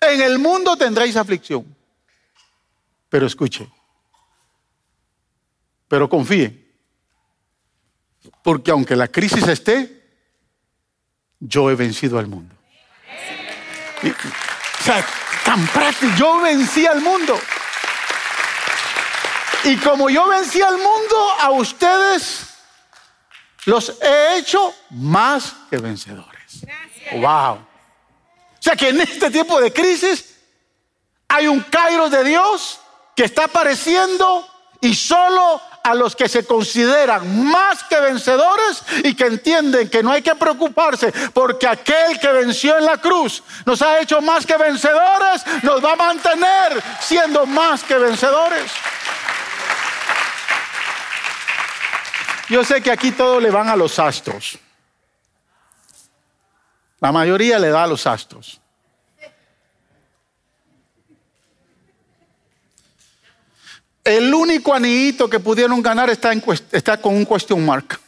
En 0.00 0.20
el 0.20 0.38
mundo 0.38 0.76
tendréis 0.76 1.16
aflicción. 1.16 1.64
Pero 3.08 3.26
escuche, 3.26 3.68
pero 5.88 6.08
confíe. 6.08 6.64
Porque 8.42 8.70
aunque 8.70 8.96
la 8.96 9.08
crisis 9.08 9.46
esté, 9.46 10.04
yo 11.40 11.70
he 11.70 11.74
vencido 11.74 12.18
al 12.18 12.26
mundo. 12.26 12.54
o 14.02 14.84
sea, 14.84 15.04
tan 15.44 15.66
práctico, 15.68 16.12
yo 16.16 16.40
vencí 16.40 16.86
al 16.86 17.00
mundo. 17.00 17.38
Y 19.64 19.76
como 19.78 20.08
yo 20.08 20.28
vencí 20.28 20.62
al 20.62 20.76
mundo, 20.76 21.30
a 21.40 21.50
ustedes 21.50 22.46
los 23.64 24.00
he 24.00 24.38
hecho 24.38 24.72
más 24.90 25.54
que 25.68 25.78
vencedores. 25.78 26.64
Wow. 27.12 27.54
O 27.54 28.60
sea 28.60 28.76
que 28.76 28.88
en 28.90 29.00
este 29.00 29.30
tiempo 29.30 29.60
de 29.60 29.72
crisis 29.72 30.36
hay 31.28 31.48
un 31.48 31.60
Cairo 31.60 32.08
de 32.08 32.24
Dios 32.24 32.80
que 33.14 33.24
está 33.24 33.44
apareciendo 33.44 34.48
y 34.80 34.94
solo 34.94 35.60
a 35.86 35.94
los 35.94 36.16
que 36.16 36.28
se 36.28 36.44
consideran 36.44 37.48
más 37.48 37.84
que 37.84 38.00
vencedores 38.00 38.82
y 39.04 39.14
que 39.14 39.26
entienden 39.26 39.88
que 39.88 40.02
no 40.02 40.10
hay 40.10 40.20
que 40.20 40.34
preocuparse 40.34 41.12
porque 41.32 41.68
aquel 41.68 42.18
que 42.18 42.26
venció 42.26 42.76
en 42.76 42.86
la 42.86 42.98
cruz 42.98 43.44
nos 43.64 43.80
ha 43.82 44.00
hecho 44.00 44.20
más 44.20 44.44
que 44.44 44.56
vencedores, 44.56 45.44
nos 45.62 45.84
va 45.84 45.92
a 45.92 45.96
mantener 45.96 46.82
siendo 47.00 47.46
más 47.46 47.84
que 47.84 47.96
vencedores. 47.98 48.72
Yo 52.48 52.64
sé 52.64 52.82
que 52.82 52.90
aquí 52.90 53.12
todos 53.12 53.40
le 53.40 53.52
van 53.52 53.68
a 53.68 53.76
los 53.76 54.00
astros. 54.00 54.58
La 56.98 57.12
mayoría 57.12 57.60
le 57.60 57.70
da 57.70 57.84
a 57.84 57.86
los 57.86 58.08
astros. 58.08 58.60
El 64.06 64.32
único 64.32 64.72
anillito 64.72 65.28
que 65.28 65.40
pudieron 65.40 65.82
ganar 65.82 66.08
está, 66.10 66.96
con 67.02 67.16
un 67.16 67.26
question 67.26 67.66
mark. 67.66 67.98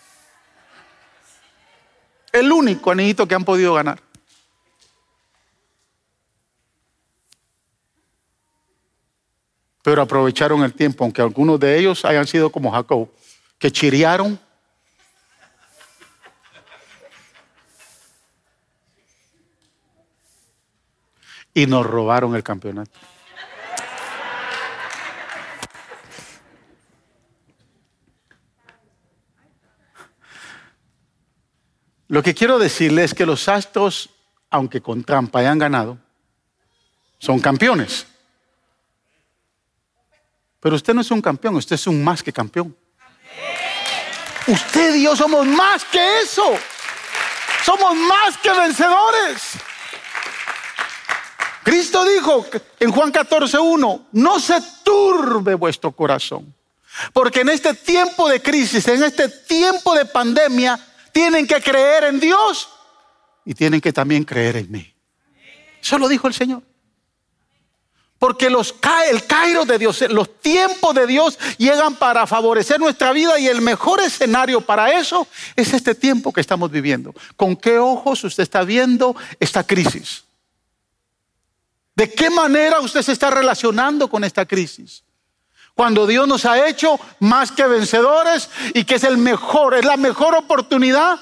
El 2.30 2.52
único 2.52 2.92
anillito 2.92 3.26
que 3.26 3.34
han 3.34 3.44
podido 3.44 3.74
ganar. 3.74 4.00
Pero 9.82 10.02
aprovecharon 10.02 10.62
el 10.62 10.72
tiempo, 10.72 11.02
aunque 11.02 11.20
algunos 11.20 11.58
de 11.58 11.76
ellos 11.76 12.04
hayan 12.04 12.28
sido 12.28 12.52
como 12.52 12.70
Jacob, 12.70 13.08
que 13.58 13.72
chiriaron. 13.72 14.38
Y 21.52 21.66
nos 21.66 21.84
robaron 21.84 22.36
el 22.36 22.44
campeonato. 22.44 23.00
Lo 32.08 32.22
que 32.22 32.34
quiero 32.34 32.58
decirles 32.58 33.10
es 33.10 33.14
que 33.14 33.26
los 33.26 33.48
astros, 33.48 34.10
aunque 34.50 34.80
con 34.80 35.04
trampa 35.04 35.40
hayan 35.40 35.58
ganado, 35.58 35.98
son 37.18 37.38
campeones. 37.38 38.06
Pero 40.60 40.76
usted 40.76 40.94
no 40.94 41.02
es 41.02 41.10
un 41.10 41.20
campeón, 41.20 41.56
usted 41.56 41.74
es 41.74 41.86
un 41.86 42.02
más 42.02 42.22
que 42.22 42.32
campeón. 42.32 42.74
Usted 44.46 44.94
y 44.94 45.02
yo 45.02 45.14
somos 45.14 45.46
más 45.46 45.84
que 45.84 46.20
eso. 46.20 46.56
Somos 47.64 47.94
más 47.94 48.38
que 48.38 48.50
vencedores. 48.50 49.52
Cristo 51.62 52.02
dijo 52.06 52.46
en 52.80 52.90
Juan 52.90 53.12
14.1, 53.12 54.06
no 54.12 54.40
se 54.40 54.58
turbe 54.82 55.54
vuestro 55.54 55.92
corazón. 55.92 56.54
Porque 57.12 57.42
en 57.42 57.50
este 57.50 57.74
tiempo 57.74 58.26
de 58.28 58.40
crisis, 58.40 58.88
en 58.88 59.02
este 59.02 59.28
tiempo 59.28 59.94
de 59.94 60.06
pandemia, 60.06 60.80
tienen 61.18 61.48
que 61.48 61.60
creer 61.60 62.04
en 62.04 62.20
Dios 62.20 62.68
y 63.44 63.52
tienen 63.52 63.80
que 63.80 63.92
también 63.92 64.22
creer 64.22 64.54
en 64.54 64.70
mí. 64.70 64.94
Eso 65.82 65.98
lo 65.98 66.06
dijo 66.06 66.28
el 66.28 66.34
Señor. 66.34 66.62
Porque 68.20 68.48
los, 68.48 68.72
el 69.10 69.26
Cairo 69.26 69.64
de 69.64 69.78
Dios, 69.78 70.00
los 70.10 70.40
tiempos 70.40 70.94
de 70.94 71.08
Dios 71.08 71.36
llegan 71.56 71.96
para 71.96 72.24
favorecer 72.28 72.78
nuestra 72.78 73.12
vida 73.12 73.36
y 73.36 73.48
el 73.48 73.60
mejor 73.60 74.00
escenario 74.00 74.60
para 74.60 74.96
eso 74.96 75.26
es 75.56 75.72
este 75.72 75.96
tiempo 75.96 76.32
que 76.32 76.40
estamos 76.40 76.70
viviendo. 76.70 77.12
¿Con 77.34 77.56
qué 77.56 77.80
ojos 77.80 78.22
usted 78.22 78.44
está 78.44 78.62
viendo 78.62 79.16
esta 79.40 79.66
crisis? 79.66 80.22
¿De 81.96 82.12
qué 82.12 82.30
manera 82.30 82.78
usted 82.78 83.02
se 83.02 83.10
está 83.10 83.28
relacionando 83.28 84.08
con 84.08 84.22
esta 84.22 84.46
crisis? 84.46 85.02
Cuando 85.78 86.08
Dios 86.08 86.26
nos 86.26 86.44
ha 86.44 86.66
hecho 86.66 86.98
más 87.20 87.52
que 87.52 87.64
vencedores 87.64 88.50
y 88.74 88.82
que 88.82 88.96
es 88.96 89.04
el 89.04 89.16
mejor, 89.16 89.74
es 89.74 89.84
la 89.84 89.96
mejor 89.96 90.34
oportunidad 90.34 91.20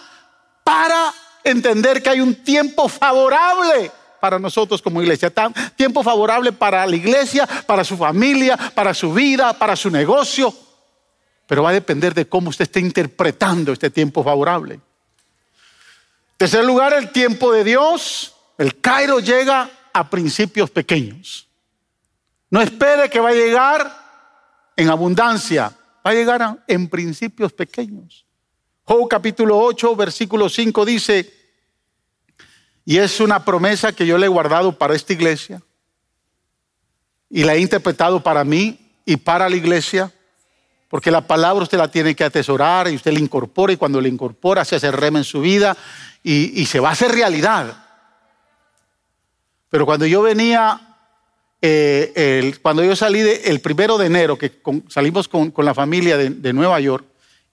para 0.64 1.12
entender 1.44 2.02
que 2.02 2.08
hay 2.08 2.22
un 2.22 2.36
tiempo 2.36 2.88
favorable 2.88 3.92
para 4.18 4.38
nosotros 4.38 4.80
como 4.80 5.02
iglesia. 5.02 5.30
Tiempo 5.76 6.02
favorable 6.02 6.52
para 6.52 6.86
la 6.86 6.96
iglesia, 6.96 7.46
para 7.66 7.84
su 7.84 7.98
familia, 7.98 8.56
para 8.75 8.94
su 8.94 9.12
vida, 9.12 9.52
para 9.52 9.76
su 9.76 9.90
negocio. 9.90 10.54
Pero 11.46 11.62
va 11.62 11.68
a 11.68 11.75
depender 11.75 12.14
de 12.14 12.26
cómo 12.26 12.48
usted 12.48 12.62
esté 12.62 12.80
interpretando 12.80 13.75
este 13.75 13.90
tiempo 13.90 14.25
favorable. 14.25 14.80
Tercer 16.38 16.64
lugar, 16.64 16.94
el 16.94 17.12
tiempo 17.12 17.52
de 17.52 17.62
Dios. 17.62 18.34
El 18.56 18.80
Cairo 18.80 19.20
llega 19.20 19.68
a 19.92 20.08
principios 20.08 20.70
pequeños. 20.70 21.46
No 22.48 22.62
espere 22.62 23.10
que 23.10 23.20
va 23.20 23.28
a 23.28 23.34
llegar 23.34 24.05
en 24.76 24.90
abundancia, 24.90 25.73
va 26.06 26.11
a 26.11 26.14
llegar 26.14 26.64
en 26.68 26.88
principios 26.88 27.52
pequeños. 27.52 28.26
Job 28.85 29.09
capítulo 29.09 29.59
8, 29.59 29.97
versículo 29.97 30.49
5 30.49 30.85
dice, 30.85 31.33
y 32.85 32.99
es 32.99 33.18
una 33.18 33.45
promesa 33.45 33.92
que 33.92 34.06
yo 34.06 34.16
le 34.16 34.26
he 34.26 34.28
guardado 34.28 34.78
para 34.78 34.95
esta 34.95 35.12
iglesia 35.12 35.61
y 37.28 37.42
la 37.42 37.56
he 37.56 37.61
interpretado 37.61 38.23
para 38.23 38.45
mí 38.45 38.78
y 39.04 39.16
para 39.16 39.49
la 39.49 39.56
iglesia, 39.56 40.12
porque 40.88 41.11
la 41.11 41.26
palabra 41.26 41.64
usted 41.64 41.78
la 41.78 41.90
tiene 41.90 42.14
que 42.14 42.23
atesorar 42.23 42.88
y 42.88 42.95
usted 42.95 43.12
la 43.12 43.18
incorpora 43.18 43.73
y 43.73 43.76
cuando 43.76 44.00
la 44.00 44.06
incorpora 44.06 44.64
se 44.64 44.76
hace 44.76 44.92
rema 44.92 45.18
en 45.18 45.25
su 45.25 45.40
vida 45.40 45.76
y, 46.23 46.64
se 46.66 46.78
va 46.78 46.90
a 46.90 46.92
hacer 46.92 47.11
realidad. 47.11 47.85
Pero 49.68 49.85
cuando 49.85 50.06
yo 50.06 50.23
venía, 50.23 50.96
eh, 51.62 52.54
cuando 52.62 52.84
yo 52.84 52.94
salí 52.94 53.20
el 53.20 53.60
primero 53.60 53.98
de 53.98 54.06
enero, 54.06 54.38
que 54.38 54.60
salimos 54.88 55.28
con, 55.28 55.52
la 55.58 55.75
familia 55.75 56.16
de 56.16 56.52
Nueva 56.52 56.80
York, 56.80 57.04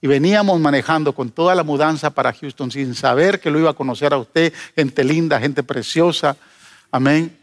y 0.04 0.06
veníamos 0.06 0.60
manejando 0.60 1.14
con 1.14 1.30
toda 1.30 1.54
la 1.54 1.62
mudanza 1.62 2.10
para 2.10 2.30
Houston 2.34 2.70
sin 2.70 2.94
saber 2.94 3.40
que 3.40 3.50
lo 3.50 3.58
iba 3.58 3.70
a 3.70 3.72
conocer 3.72 4.12
a 4.12 4.18
usted, 4.18 4.52
gente 4.74 5.02
linda, 5.02 5.40
gente 5.40 5.62
preciosa. 5.62 6.36
Amén. 6.90 7.34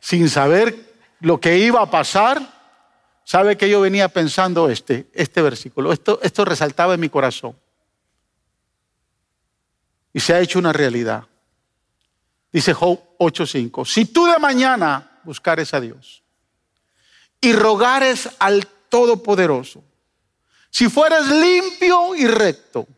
Sin 0.00 0.28
saber 0.28 0.74
lo 1.20 1.38
que 1.38 1.56
iba 1.56 1.80
a 1.80 1.88
pasar, 1.88 2.42
sabe 3.22 3.56
que 3.56 3.70
yo 3.70 3.80
venía 3.80 4.08
pensando 4.08 4.68
este, 4.68 5.06
este 5.12 5.40
versículo. 5.40 5.92
Esto, 5.92 6.18
esto 6.20 6.44
resaltaba 6.44 6.94
en 6.94 7.00
mi 7.00 7.08
corazón. 7.08 7.54
Y 10.12 10.18
se 10.18 10.34
ha 10.34 10.40
hecho 10.40 10.58
una 10.58 10.72
realidad. 10.72 11.22
Dice 12.52 12.74
Job 12.74 12.98
8:5. 13.20 13.84
Si 13.86 14.06
tú 14.06 14.26
de 14.26 14.40
mañana 14.40 15.09
buscares 15.30 15.72
a 15.74 15.80
Dios 15.80 16.24
y 17.40 17.52
rogares 17.52 18.28
al 18.40 18.66
Todopoderoso, 18.88 19.84
si 20.70 20.88
fueres 20.88 21.28
limpio 21.28 22.16
y 22.16 22.26
recto, 22.26 22.88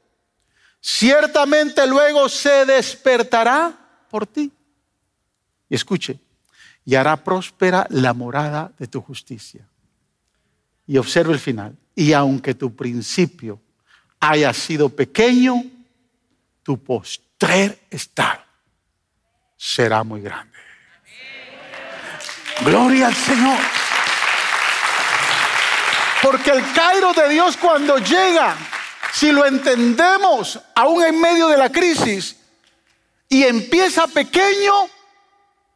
ciertamente 0.81 1.87
luego 1.87 2.31
se 2.31 2.65
despertará 2.65 3.79
por 4.09 4.27
ti. 4.27 4.51
Y 5.69 5.75
escuche, 5.75 6.19
y 6.87 6.95
hará 6.95 7.23
próspera 7.23 7.87
la 7.91 8.15
morada 8.15 8.73
de 8.79 8.87
tu 8.87 9.03
justicia. 9.03 9.69
Y 10.87 10.97
observe 10.97 11.35
el 11.35 11.39
final. 11.39 11.77
Y 11.95 12.15
aunque 12.15 12.55
tu 12.55 12.75
principio 12.75 13.61
haya 14.19 14.55
sido 14.55 14.89
pequeño, 14.89 15.63
tu 16.63 16.83
postrer 16.83 17.79
estado 17.91 18.41
será 19.59 20.03
muy 20.03 20.23
grande. 20.23 20.52
Gloria 22.65 23.09
al 23.09 23.15
Señor. 23.15 23.59
Porque 26.23 26.51
el 26.51 26.73
Cairo 26.73 27.13
de 27.13 27.29
Dios 27.29 27.57
cuando 27.57 27.99
llega, 27.99 28.57
si 29.13 29.33
lo 29.33 29.45
entendemos 29.45 30.61
aún 30.75 31.05
en 31.05 31.21
medio 31.21 31.49
de 31.49 31.57
la 31.57 31.71
crisis, 31.71 32.37
y 33.29 33.43
empieza 33.45 34.07
pequeño, 34.07 34.73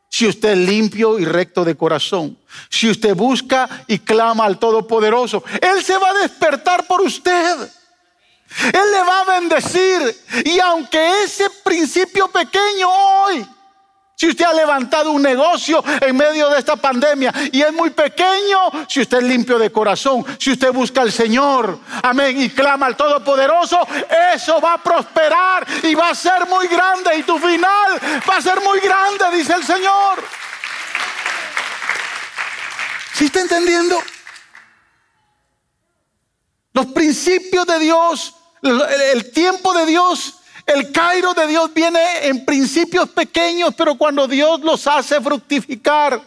si 0.09 0.29
usted 0.29 0.51
es 0.51 0.59
limpio 0.59 1.19
y 1.19 1.25
recto 1.25 1.65
de 1.65 1.77
corazón, 1.77 2.39
si 2.69 2.89
usted 2.89 3.15
busca 3.15 3.69
y 3.89 3.99
clama 3.99 4.45
al 4.45 4.59
Todopoderoso, 4.59 5.43
Él 5.61 5.83
se 5.83 5.97
va 5.99 6.11
a 6.11 6.19
despertar 6.19 6.87
por 6.87 7.01
usted. 7.01 7.71
Él 8.73 8.93
le 8.93 9.03
va 9.03 9.21
a 9.21 9.41
bendecir. 9.41 10.17
Y 10.45 10.61
aunque 10.61 11.25
ese 11.25 11.51
principio 11.65 12.29
pequeño 12.29 12.89
hoy 12.89 13.47
si 14.19 14.29
usted 14.29 14.47
ha 14.47 14.55
levantado 14.55 15.11
un 15.13 15.21
negocio 15.21 15.85
en 16.01 16.17
medio 16.17 16.49
de 16.49 16.59
esta 16.59 16.75
pandemia 16.75 17.35
y 17.53 17.61
es 17.61 17.71
muy 17.71 17.91
pequeño, 17.91 18.59
si 18.89 19.03
usted 19.03 19.19
es 19.19 19.25
limpio 19.25 19.59
de 19.59 19.71
corazón, 19.71 20.25
si 20.39 20.53
usted 20.53 20.73
busca 20.73 21.03
al 21.03 21.13
Señor, 21.13 21.79
amén, 22.03 22.41
y 22.41 22.49
clama 22.49 22.87
al 22.87 22.97
Todopoderoso, 22.97 23.79
eso 24.33 24.59
va 24.59 24.73
a 24.73 24.83
prosperar 24.83 25.67
y 25.83 25.95
va 25.95 26.09
a 26.09 26.15
ser 26.15 26.47
muy 26.49 26.67
grande 26.67 27.15
y 27.19 27.25
tu 27.25 27.39
final 27.39 28.01
va 28.29 28.39
a 28.39 28.41
ser 28.41 28.59
muy 28.63 28.81
grande, 28.81 29.37
dice 29.37 29.53
el 29.53 29.65
Señor. 29.65 30.25
¿Sí 33.13 33.27
está 33.27 33.43
entendiendo? 33.43 34.03
Los 36.73 36.87
principios 36.87 37.67
de 37.67 37.79
Dios, 37.81 38.35
el 38.63 39.31
tiempo 39.31 39.75
de 39.75 39.85
Dios 39.85 40.39
el 40.67 40.91
Cairo 40.91 41.33
de 41.33 41.47
Dios 41.47 41.73
viene 41.73 42.27
en 42.27 42.45
principios 42.45 43.09
pequeños, 43.11 43.75
pero 43.77 43.97
cuando 43.97 44.27
Dios 44.27 44.61
los 44.63 44.87
hace 44.89 45.21
fructificar, 45.21 46.21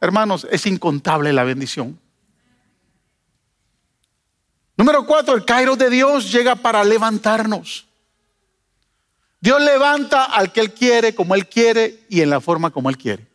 hermanos, 0.00 0.46
es 0.50 0.64
incontable 0.66 1.32
la 1.32 1.42
bendición. 1.42 1.98
Número 4.76 5.04
cuatro, 5.04 5.34
el 5.34 5.44
Cairo 5.44 5.76
de 5.76 5.90
Dios 5.90 6.30
llega 6.32 6.54
para 6.54 6.84
levantarnos. 6.84 7.86
Dios 9.40 9.60
levanta 9.60 10.24
al 10.24 10.52
que 10.52 10.60
Él 10.60 10.72
quiere, 10.72 11.14
como 11.14 11.34
Él 11.34 11.48
quiere 11.48 12.00
y 12.08 12.20
en 12.20 12.30
la 12.30 12.40
forma 12.40 12.70
como 12.70 12.90
Él 12.90 12.96
quiere. 12.96 13.26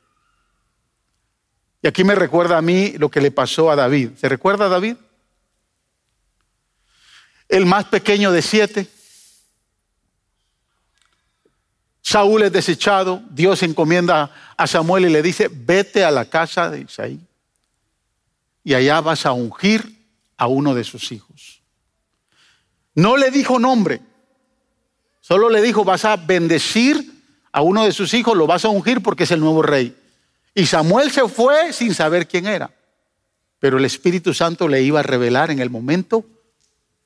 Y 1.81 1.87
aquí 1.87 2.03
me 2.03 2.15
recuerda 2.15 2.57
a 2.57 2.61
mí 2.61 2.93
lo 2.97 3.09
que 3.09 3.21
le 3.21 3.29
pasó 3.29 3.69
a 3.69 3.75
David. 3.75 4.11
¿Se 4.17 4.29
recuerda 4.29 4.65
a 4.65 4.69
David? 4.69 4.95
El 7.49 7.65
más 7.65 7.85
pequeño 7.85 8.31
de 8.31 8.41
siete. 8.41 8.87
Saúl 12.07 12.43
es 12.43 12.51
desechado, 12.51 13.23
Dios 13.31 13.63
encomienda 13.63 14.29
a 14.55 14.67
Samuel 14.67 15.05
y 15.05 15.09
le 15.09 15.23
dice, 15.23 15.49
vete 15.51 16.05
a 16.05 16.11
la 16.11 16.25
casa 16.25 16.69
de 16.69 16.81
Isaí 16.81 17.19
y 18.63 18.75
allá 18.75 19.01
vas 19.01 19.25
a 19.25 19.31
ungir 19.31 20.05
a 20.37 20.45
uno 20.45 20.75
de 20.75 20.83
sus 20.83 21.11
hijos. 21.11 21.63
No 22.93 23.17
le 23.17 23.31
dijo 23.31 23.57
nombre, 23.57 24.01
solo 25.19 25.49
le 25.49 25.63
dijo, 25.63 25.83
vas 25.83 26.05
a 26.05 26.15
bendecir 26.15 27.11
a 27.51 27.63
uno 27.63 27.83
de 27.83 27.91
sus 27.91 28.13
hijos, 28.13 28.37
lo 28.37 28.45
vas 28.45 28.65
a 28.65 28.69
ungir 28.69 29.01
porque 29.01 29.23
es 29.23 29.31
el 29.31 29.39
nuevo 29.39 29.63
rey. 29.63 29.97
Y 30.53 30.67
Samuel 30.67 31.09
se 31.09 31.27
fue 31.27 31.73
sin 31.73 31.95
saber 31.95 32.27
quién 32.27 32.45
era, 32.45 32.69
pero 33.57 33.79
el 33.79 33.85
Espíritu 33.85 34.31
Santo 34.35 34.67
le 34.67 34.83
iba 34.83 34.99
a 34.99 35.03
revelar 35.03 35.49
en 35.49 35.57
el 35.57 35.71
momento 35.71 36.23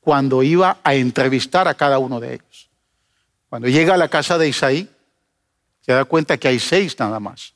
cuando 0.02 0.44
iba 0.44 0.82
a 0.84 0.94
entrevistar 0.94 1.70
a 1.70 1.76
cada 1.76 2.00
uno 2.00 2.20
de 2.20 2.34
ellos. 2.34 2.69
Cuando 3.50 3.68
llega 3.68 3.96
a 3.96 3.98
la 3.98 4.10
casa 4.10 4.38
de 4.38 4.48
Isaí, 4.48 4.90
se 5.82 5.92
da 5.92 6.06
cuenta 6.06 6.38
que 6.38 6.48
hay 6.48 6.60
seis 6.60 6.98
nada 7.00 7.20
más, 7.20 7.54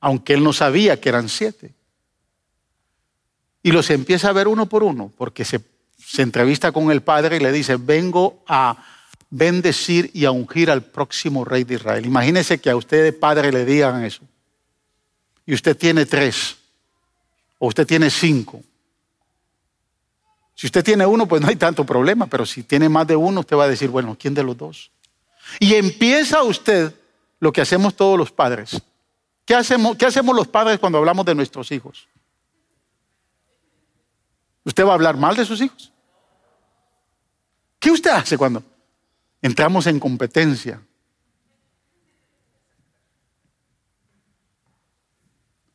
aunque 0.00 0.32
él 0.34 0.42
no 0.42 0.52
sabía 0.52 1.00
que 1.00 1.10
eran 1.10 1.28
siete. 1.28 1.74
Y 3.62 3.72
los 3.72 3.90
empieza 3.90 4.28
a 4.28 4.32
ver 4.32 4.48
uno 4.48 4.66
por 4.66 4.82
uno, 4.82 5.12
porque 5.16 5.44
se, 5.44 5.60
entrevista 6.18 6.72
con 6.72 6.90
el 6.90 7.02
padre 7.02 7.36
y 7.36 7.40
le 7.40 7.52
dice, 7.52 7.76
vengo 7.76 8.42
a 8.46 8.82
bendecir 9.30 10.10
y 10.14 10.24
a 10.24 10.30
ungir 10.30 10.70
al 10.70 10.82
próximo 10.82 11.44
rey 11.44 11.64
de 11.64 11.74
Israel. 11.74 12.06
Imagínese 12.06 12.58
que 12.58 12.70
a 12.70 12.76
usted 12.76 13.02
de 13.02 13.12
padre 13.12 13.52
le 13.52 13.64
digan 13.64 14.04
eso. 14.04 14.22
Y 15.46 15.54
usted 15.54 15.76
tiene 15.76 16.06
tres, 16.06 16.56
o 17.58 17.66
usted 17.66 17.86
tiene 17.86 18.10
cinco. 18.10 18.62
Si 20.54 20.66
usted 20.66 20.84
tiene 20.84 21.04
uno, 21.04 21.26
pues 21.26 21.42
no 21.42 21.48
hay 21.48 21.56
tanto 21.56 21.84
problema, 21.84 22.26
pero 22.26 22.46
si 22.46 22.62
tiene 22.62 22.88
más 22.88 23.06
de 23.06 23.16
uno, 23.16 23.40
usted 23.40 23.56
va 23.56 23.64
a 23.64 23.68
decir, 23.68 23.90
bueno, 23.90 24.16
¿quién 24.18 24.34
de 24.34 24.44
los 24.44 24.56
dos? 24.56 24.90
Y 25.60 25.74
empieza 25.74 26.42
usted 26.42 26.94
lo 27.40 27.52
que 27.52 27.60
hacemos 27.60 27.94
todos 27.94 28.18
los 28.18 28.32
padres. 28.32 28.80
¿Qué 29.44 29.54
hacemos, 29.54 29.96
¿Qué 29.96 30.06
hacemos 30.06 30.34
los 30.34 30.48
padres 30.48 30.78
cuando 30.78 30.98
hablamos 30.98 31.26
de 31.26 31.34
nuestros 31.34 31.70
hijos? 31.72 32.08
¿Usted 34.64 34.84
va 34.84 34.92
a 34.92 34.94
hablar 34.94 35.16
mal 35.16 35.36
de 35.36 35.44
sus 35.44 35.60
hijos? 35.60 35.92
¿Qué 37.78 37.90
usted 37.90 38.10
hace 38.10 38.38
cuando 38.38 38.62
entramos 39.42 39.86
en 39.86 40.00
competencia? 40.00 40.80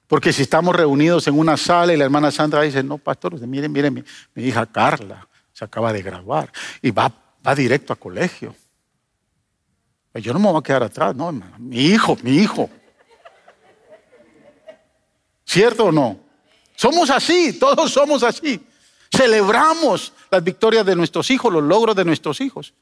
Porque 0.07 0.33
si 0.33 0.41
estamos 0.41 0.75
reunidos 0.75 1.27
en 1.27 1.37
una 1.37 1.55
sala 1.55 1.93
y 1.93 1.97
la 1.97 2.05
hermana 2.05 2.31
Sandra 2.31 2.63
dice, 2.63 2.81
no, 2.81 2.97
pastor, 2.97 3.39
miren, 3.47 3.71
miren, 3.71 3.93
mi, 3.93 4.03
mi 4.33 4.43
hija 4.43 4.65
Carla 4.65 5.27
se 5.53 5.63
acaba 5.63 5.93
de 5.93 6.01
grabar 6.01 6.51
y 6.81 6.89
va, 6.89 7.13
va 7.45 7.53
directo 7.53 7.93
a 7.93 7.95
colegio. 7.95 8.55
Pues 10.11 10.23
yo 10.23 10.33
no 10.33 10.39
me 10.39 10.51
voy 10.51 10.59
a 10.59 10.63
quedar 10.63 10.83
atrás, 10.83 11.15
no, 11.15 11.29
hermano. 11.29 11.55
Mi 11.59 11.85
hijo, 11.85 12.17
mi 12.23 12.37
hijo. 12.37 12.69
¿Cierto 15.45 15.85
o 15.85 15.91
no? 15.91 16.19
Somos 16.75 17.09
así, 17.09 17.59
todos 17.59 17.91
somos 17.91 18.23
así. 18.23 18.65
Celebramos 19.11 20.13
las 20.29 20.43
victorias 20.43 20.85
de 20.85 20.95
nuestros 20.95 21.29
hijos, 21.31 21.51
los 21.51 21.63
logros 21.63 21.95
de 21.95 22.05
nuestros 22.05 22.39
hijos. 22.41 22.73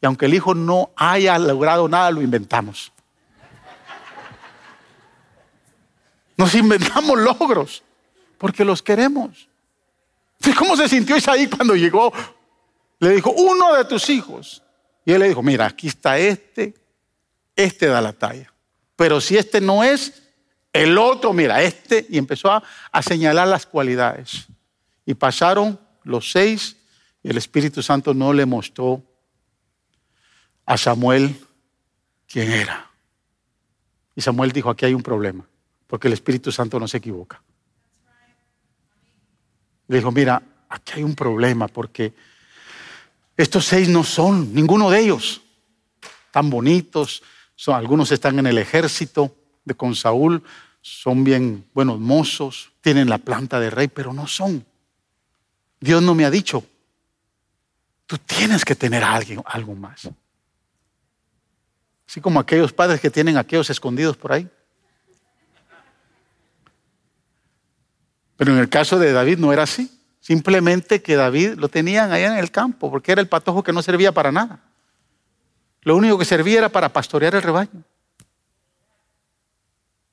Y 0.00 0.06
aunque 0.06 0.26
el 0.26 0.34
hijo 0.34 0.54
no 0.54 0.90
haya 0.96 1.38
logrado 1.38 1.88
nada, 1.88 2.10
lo 2.10 2.22
inventamos. 2.22 2.92
Nos 6.36 6.54
inventamos 6.54 7.18
logros 7.18 7.82
porque 8.38 8.64
los 8.64 8.82
queremos. 8.82 9.48
¿Cómo 10.58 10.76
se 10.76 10.88
sintió 10.88 11.16
Isaí 11.16 11.46
cuando 11.46 11.74
llegó? 11.74 12.12
Le 12.98 13.10
dijo, 13.10 13.30
uno 13.30 13.74
de 13.74 13.84
tus 13.84 14.10
hijos. 14.10 14.63
Y 15.04 15.12
él 15.12 15.20
le 15.20 15.28
dijo, 15.28 15.42
mira, 15.42 15.66
aquí 15.66 15.88
está 15.88 16.18
este, 16.18 16.74
este 17.54 17.86
da 17.86 18.00
la 18.00 18.12
talla. 18.12 18.52
Pero 18.96 19.20
si 19.20 19.36
este 19.36 19.60
no 19.60 19.84
es, 19.84 20.22
el 20.72 20.98
otro, 20.98 21.32
mira, 21.32 21.62
este. 21.62 22.06
Y 22.08 22.18
empezó 22.18 22.50
a, 22.50 23.02
señalar 23.02 23.46
las 23.48 23.66
cualidades. 23.66 24.46
Y 25.06 25.14
pasaron 25.14 25.78
los 26.02 26.32
seis 26.32 26.76
y 27.22 27.30
el 27.30 27.36
Espíritu 27.36 27.82
Santo 27.82 28.12
no 28.12 28.32
le 28.32 28.46
mostró 28.46 29.02
a 30.66 30.76
Samuel 30.76 31.36
quién 32.26 32.50
era. 32.50 32.90
Y 34.16 34.20
Samuel 34.20 34.52
dijo, 34.52 34.70
aquí 34.70 34.86
hay 34.86 34.94
un 34.94 35.02
problema 35.02 35.46
porque 35.86 36.08
el 36.08 36.14
Espíritu 36.14 36.50
Santo 36.50 36.80
no 36.80 36.88
se 36.88 36.96
equivoca. 36.96 37.40
Le 39.86 39.96
dijo, 39.98 40.10
mira, 40.10 40.42
aquí 40.68 40.94
hay 40.96 41.02
un 41.04 41.14
problema 41.14 41.68
porque 41.68 42.12
estos 43.36 43.64
seis 43.64 43.88
no 43.88 44.04
son, 44.04 44.54
ninguno 44.54 44.90
de 44.90 45.00
ellos, 45.00 45.42
tan 46.30 46.50
bonitos, 46.50 47.22
algunos 47.66 48.12
están 48.12 48.38
en 48.38 48.46
el 48.46 48.58
ejército 48.58 49.34
de 49.64 49.74
con 49.74 49.94
Saúl, 49.94 50.42
son 50.82 51.24
bien 51.24 51.64
buenos 51.72 51.98
mozos, 51.98 52.72
tienen 52.80 53.08
la 53.08 53.18
planta 53.18 53.58
de 53.58 53.70
rey, 53.70 53.88
pero 53.88 54.12
no 54.12 54.26
son. 54.26 54.64
Dios 55.80 56.02
no 56.02 56.14
me 56.14 56.24
ha 56.24 56.30
dicho, 56.30 56.64
tú 58.06 58.18
tienes 58.18 58.64
que 58.64 58.74
tener 58.74 59.02
a 59.02 59.14
alguien, 59.14 59.42
algo 59.46 59.74
más. 59.74 60.08
Así 62.06 62.20
como 62.20 62.38
aquellos 62.38 62.72
padres 62.72 63.00
que 63.00 63.10
tienen 63.10 63.36
aquellos 63.36 63.70
escondidos 63.70 64.16
por 64.16 64.32
ahí. 64.32 64.48
Pero 68.36 68.52
en 68.52 68.58
el 68.58 68.68
caso 68.68 68.98
de 68.98 69.12
David 69.12 69.38
no 69.38 69.52
era 69.52 69.62
así. 69.62 69.93
Simplemente 70.24 71.02
que 71.02 71.16
David 71.16 71.56
lo 71.58 71.68
tenían 71.68 72.10
allá 72.10 72.32
en 72.32 72.38
el 72.38 72.50
campo, 72.50 72.90
porque 72.90 73.12
era 73.12 73.20
el 73.20 73.28
patojo 73.28 73.62
que 73.62 73.74
no 73.74 73.82
servía 73.82 74.10
para 74.10 74.32
nada. 74.32 74.58
Lo 75.82 75.94
único 75.94 76.16
que 76.16 76.24
servía 76.24 76.60
era 76.60 76.70
para 76.70 76.88
pastorear 76.88 77.34
el 77.34 77.42
rebaño. 77.42 77.84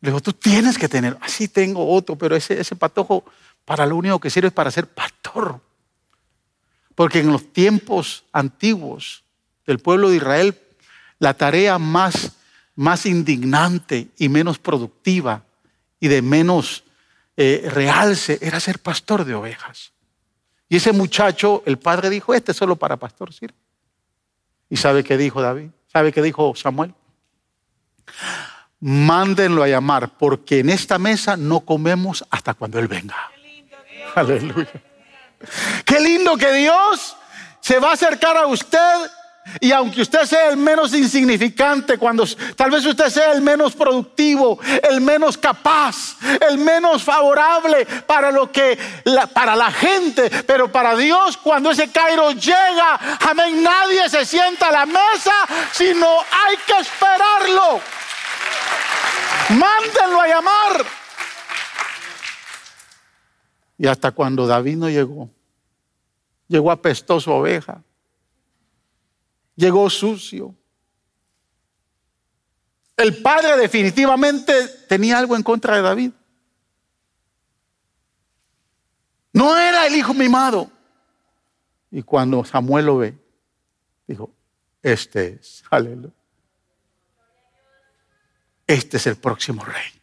Le 0.02 0.10
dijo, 0.10 0.20
tú 0.20 0.34
tienes 0.34 0.78
que 0.78 0.90
tener, 0.90 1.18
así 1.22 1.48
tengo 1.48 1.88
otro, 1.88 2.18
pero 2.18 2.36
ese, 2.36 2.60
ese 2.60 2.76
patojo 2.76 3.24
para 3.64 3.86
lo 3.86 3.96
único 3.96 4.20
que 4.20 4.30
sirve 4.30 4.50
es 4.50 4.54
para 4.54 4.70
ser 4.70 4.86
pastor. 4.86 5.62
Porque 6.94 7.20
en 7.20 7.32
los 7.32 7.54
tiempos 7.54 8.26
antiguos 8.34 9.24
del 9.66 9.80
pueblo 9.80 10.10
de 10.10 10.18
Israel, 10.18 10.60
la 11.20 11.36
tarea 11.36 11.80
más, 11.80 12.34
más 12.76 13.06
indignante 13.06 14.10
y 14.18 14.28
menos 14.28 14.60
productiva 14.60 15.46
y 16.02 16.10
de 16.10 16.22
menos 16.22 16.84
eh, 17.38 17.70
realce 17.74 18.40
era 18.42 18.60
ser 18.60 18.80
pastor 18.80 19.24
de 19.24 19.36
ovejas. 19.36 19.94
Y 20.72 20.78
ese 20.78 20.94
muchacho, 20.94 21.64
el 21.66 21.78
padre 21.78 22.10
dijo, 22.10 22.34
este 22.34 22.54
es 22.54 22.58
solo 22.58 22.78
para 22.78 22.96
pastor 22.96 23.34
sirve. 23.34 23.58
¿Y 24.70 24.78
sabe 24.78 25.04
qué 25.04 25.18
dijo 25.18 25.42
David? 25.42 25.70
¿Sabe 25.92 26.14
qué 26.14 26.22
dijo 26.22 26.56
Samuel? 26.56 26.94
Mándenlo 28.80 29.64
a 29.64 29.68
llamar, 29.68 30.18
porque 30.18 30.60
en 30.60 30.70
esta 30.70 30.98
mesa 30.98 31.36
no 31.36 31.60
comemos 31.60 32.24
hasta 32.30 32.54
cuando 32.54 32.80
Él 32.80 32.88
venga. 32.88 33.18
Aleluya. 34.16 34.72
Qué 35.84 36.00
lindo 36.00 36.38
que 36.38 36.54
Dios 36.54 37.18
se 37.60 37.78
va 37.78 37.90
a 37.90 37.94
acercar 37.96 38.38
a 38.38 38.48
usted 38.48 39.12
y 39.60 39.72
aunque 39.72 40.02
usted 40.02 40.24
sea 40.26 40.50
el 40.50 40.58
menos 40.58 40.94
insignificante, 40.94 41.98
cuando 41.98 42.26
tal 42.56 42.72
vez 42.72 42.86
usted 42.86 43.10
sea 43.10 43.32
el 43.34 43.42
menos 43.42 43.74
productivo, 43.74 44.60
el 44.90 45.02
menos 45.02 45.38
capaz, 45.38 46.18
el 46.50 46.58
menos 46.58 47.04
favorable 47.04 47.86
para 48.06 48.32
lo 48.32 48.52
que 48.52 48.78
para 49.34 49.56
la 49.56 49.72
gente, 49.72 50.30
pero 50.46 50.72
para 50.72 50.96
Dios 50.96 51.38
cuando 51.38 51.72
ese 51.72 51.92
Cairo 51.92 52.32
llega, 52.32 53.18
amén, 53.30 53.62
nadie 53.62 54.08
se 54.10 54.26
sienta 54.26 54.70
a 54.70 54.72
la 54.72 54.86
mesa, 54.86 55.34
sino 55.72 56.08
hay 56.08 56.58
que 56.66 56.78
esperarlo. 56.80 57.82
Mándenlo 59.50 60.22
a 60.22 60.28
llamar. 60.28 60.86
Y 63.78 63.88
hasta 63.88 64.12
cuando 64.12 64.48
David 64.48 64.78
no 64.78 64.90
llegó, 64.90 65.30
llegó 66.48 66.72
apestoso 66.72 67.36
oveja 67.36 67.82
llegó 69.62 69.90
sucio. 69.90 70.56
El 72.98 73.22
padre 73.22 73.58
definitivamente 73.58 74.68
tenía 74.90 75.20
algo 75.20 75.36
en 75.36 75.44
contra 75.44 75.76
de 75.76 75.82
David. 75.82 76.12
No 79.34 79.58
era 79.58 79.88
el 79.88 79.96
hijo 79.96 80.14
mimado. 80.14 80.70
Y 81.92 82.02
cuando 82.04 82.44
Samuel 82.44 82.86
lo 82.86 82.98
ve, 82.98 83.18
dijo, 84.08 84.32
este 84.82 85.40
es, 85.40 85.64
aleluya. 85.70 86.14
Este 88.66 88.98
es 88.98 89.08
el 89.08 89.18
próximo 89.18 89.64
rey. 89.64 90.02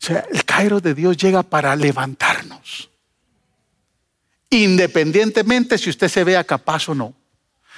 O 0.00 0.06
sea, 0.06 0.26
el 0.30 0.44
Cairo 0.44 0.80
de 0.80 0.94
Dios 0.94 1.16
llega 1.16 1.42
para 1.42 1.74
levantarnos. 1.74 2.90
Independientemente 4.50 5.78
si 5.78 5.90
usted 5.90 6.08
se 6.08 6.22
vea 6.22 6.44
capaz 6.44 6.88
o 6.88 6.94
no 6.94 7.14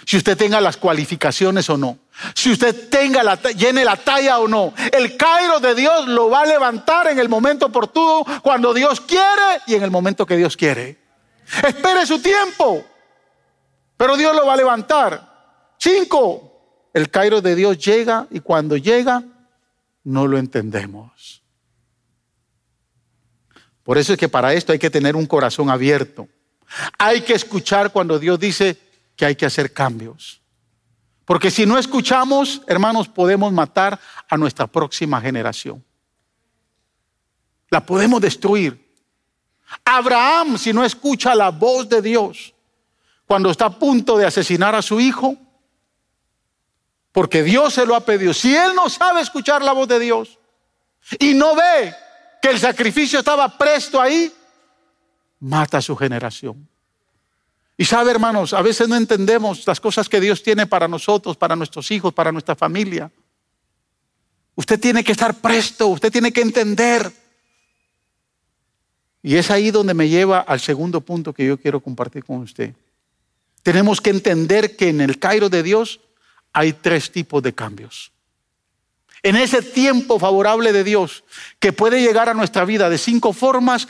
si 0.05 0.17
usted 0.17 0.37
tenga 0.37 0.61
las 0.61 0.77
cualificaciones 0.77 1.69
o 1.71 1.77
no, 1.77 1.99
si 2.35 2.51
usted 2.51 2.89
tenga 2.89 3.23
la, 3.23 3.37
llene 3.37 3.85
la 3.85 3.97
talla 3.97 4.39
o 4.39 4.49
no. 4.49 4.75
El 4.93 5.17
Cairo 5.17 5.61
de 5.61 5.75
Dios 5.75 6.09
lo 6.09 6.31
va 6.31 6.43
a 6.43 6.47
levantar 6.47 7.09
en 7.09 7.19
el 7.19 7.29
momento 7.29 7.67
oportuno, 7.67 8.25
cuando 8.43 8.75
Dios 8.75 9.01
quiere 9.01 9.61
y 9.67 9.75
en 9.75 9.83
el 9.83 9.91
momento 9.91 10.27
que 10.27 10.37
Dios 10.37 10.57
quiere. 10.57 10.99
Espere 11.67 12.07
su 12.07 12.21
tiempo, 12.21 12.85
pero 13.97 14.17
Dios 14.17 14.35
lo 14.35 14.47
va 14.47 14.55
a 14.55 14.57
levantar. 14.57 15.75
Cinco, 15.79 16.89
el 16.93 17.11
Cairo 17.11 17.41
de 17.41 17.55
Dios 17.55 17.79
llega 17.79 18.27
y 18.31 18.41
cuando 18.41 18.77
llega 18.77 19.23
no 20.05 20.27
lo 20.27 20.39
entendemos. 20.39 21.43
Por 23.85 23.97
eso 23.97 24.13
es 24.13 24.19
que 24.19 24.29
para 24.29 24.53
esto 24.53 24.73
hay 24.73 24.79
que 24.79 24.91
tener 24.91 25.17
un 25.17 25.27
corazón 25.27 25.71
abierto. 25.71 26.29
Hay 26.99 27.23
que 27.23 27.33
escuchar 27.33 27.91
cuando 27.91 28.19
Dios 28.19 28.39
dice, 28.39 28.77
que 29.19 29.27
hay 29.27 29.35
que 29.35 29.45
hacer 29.45 29.73
cambios. 29.73 30.41
Porque 31.25 31.51
si 31.51 31.67
no 31.67 31.77
escuchamos, 31.77 32.63
hermanos, 32.69 33.09
podemos 33.09 33.53
matar 33.53 34.01
a 34.31 34.37
nuestra 34.39 34.67
próxima 34.67 35.21
generación. 35.21 35.85
La 37.69 37.85
podemos 37.85 38.21
destruir. 38.21 38.89
Abraham, 39.85 40.57
si 40.57 40.73
no 40.73 40.85
escucha 40.85 41.35
la 41.35 41.51
voz 41.51 41.89
de 41.89 42.01
Dios, 42.01 42.55
cuando 43.27 43.51
está 43.51 43.67
a 43.67 43.79
punto 43.79 44.17
de 44.17 44.25
asesinar 44.25 44.75
a 44.75 44.81
su 44.81 45.01
hijo, 45.01 45.37
porque 47.13 47.43
Dios 47.43 47.75
se 47.75 47.85
lo 47.85 47.97
ha 47.97 48.01
pedido, 48.01 48.33
si 48.33 48.55
él 48.55 48.75
no 48.75 48.89
sabe 48.89 49.21
escuchar 49.21 49.63
la 49.63 49.73
voz 49.73 49.89
de 49.89 49.99
Dios 49.99 50.39
y 51.19 51.35
no 51.35 51.57
ve 51.57 51.93
que 52.41 52.51
el 52.51 52.59
sacrificio 52.59 53.19
estaba 53.19 53.59
presto 53.59 54.01
ahí, 54.01 54.33
mata 55.41 55.79
a 55.79 55.83
su 55.83 55.97
generación. 55.97 56.69
Y 57.81 57.85
sabe, 57.85 58.11
hermanos, 58.11 58.53
a 58.55 58.61
veces 58.61 58.89
no 58.89 58.97
entendemos 58.97 59.65
las 59.65 59.79
cosas 59.79 60.09
que 60.09 60.21
Dios 60.21 60.43
tiene 60.43 60.67
para 60.67 60.89
nosotros, 60.89 61.37
para 61.37 61.55
nuestros 61.55 61.89
hijos, 61.93 62.13
para 62.13 62.33
nuestra 62.33 62.57
familia. 62.57 63.09
Usted 64.57 64.81
tiene 64.81 65.05
que 65.05 65.13
estar 65.13 65.41
presto, 65.41 65.87
usted 65.87 66.11
tiene 66.11 66.33
que 66.33 66.43
entender 66.43 67.11
Y 69.23 69.37
es 69.37 69.51
ahí 69.51 69.71
donde 69.71 69.95
me 69.95 70.09
lleva 70.09 70.41
al 70.41 70.59
segundo 70.59 71.01
punto 71.01 71.33
que 71.33 71.47
yo 71.47 71.59
quiero 71.59 71.81
compartir 71.81 72.25
con 72.25 72.39
usted. 72.39 72.75
Tenemos 73.63 74.01
que 74.01 74.11
entender 74.11 74.77
que 74.77 74.89
en 74.89 75.01
el 75.01 75.19
Cairo 75.19 75.49
de 75.49 75.63
Dios 75.63 76.01
hay 76.53 76.73
tres 76.73 77.13
tipos 77.13 77.43
de 77.43 77.53
cambios. 77.53 78.11
En 79.23 79.37
ese 79.37 79.61
tiempo 79.61 80.19
favorable 80.19 80.73
de 80.73 80.83
Dios 80.83 81.25
que 81.59 81.73
puede 81.73 82.01
llegar 82.01 82.29
a 82.29 82.35
nuestra 82.35 82.65
vida 82.65 82.89
de 82.89 82.99
cinco 82.99 83.33
formas, 83.33 83.87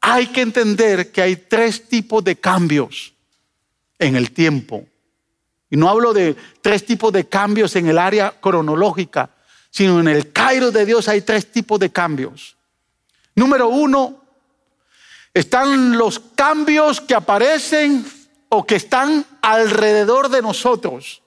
hay 0.00 0.28
que 0.28 0.40
entender 0.40 1.12
que 1.12 1.22
hay 1.22 1.36
tres 1.36 1.88
tipos 1.88 2.24
de 2.24 2.36
cambios 2.36 3.11
en 4.02 4.16
el 4.16 4.32
tiempo. 4.32 4.86
Y 5.70 5.76
no 5.76 5.88
hablo 5.88 6.12
de 6.12 6.36
tres 6.60 6.84
tipos 6.84 7.12
de 7.12 7.28
cambios 7.28 7.74
en 7.76 7.86
el 7.86 7.98
área 7.98 8.38
cronológica, 8.40 9.30
sino 9.70 10.00
en 10.00 10.08
el 10.08 10.32
Cairo 10.32 10.70
de 10.70 10.84
Dios 10.84 11.08
hay 11.08 11.22
tres 11.22 11.50
tipos 11.50 11.80
de 11.80 11.90
cambios. 11.90 12.56
Número 13.34 13.68
uno, 13.68 14.22
están 15.32 15.96
los 15.96 16.20
cambios 16.34 17.00
que 17.00 17.14
aparecen 17.14 18.04
o 18.50 18.66
que 18.66 18.76
están 18.76 19.24
alrededor 19.40 20.28
de 20.28 20.42
nosotros. 20.42 21.22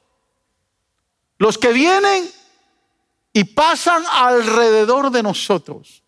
Los 1.40 1.58
que 1.58 1.74
vienen 1.74 2.30
y 3.34 3.44
pasan 3.46 4.04
alrededor 4.12 5.10
de 5.10 5.24
nosotros. 5.24 6.04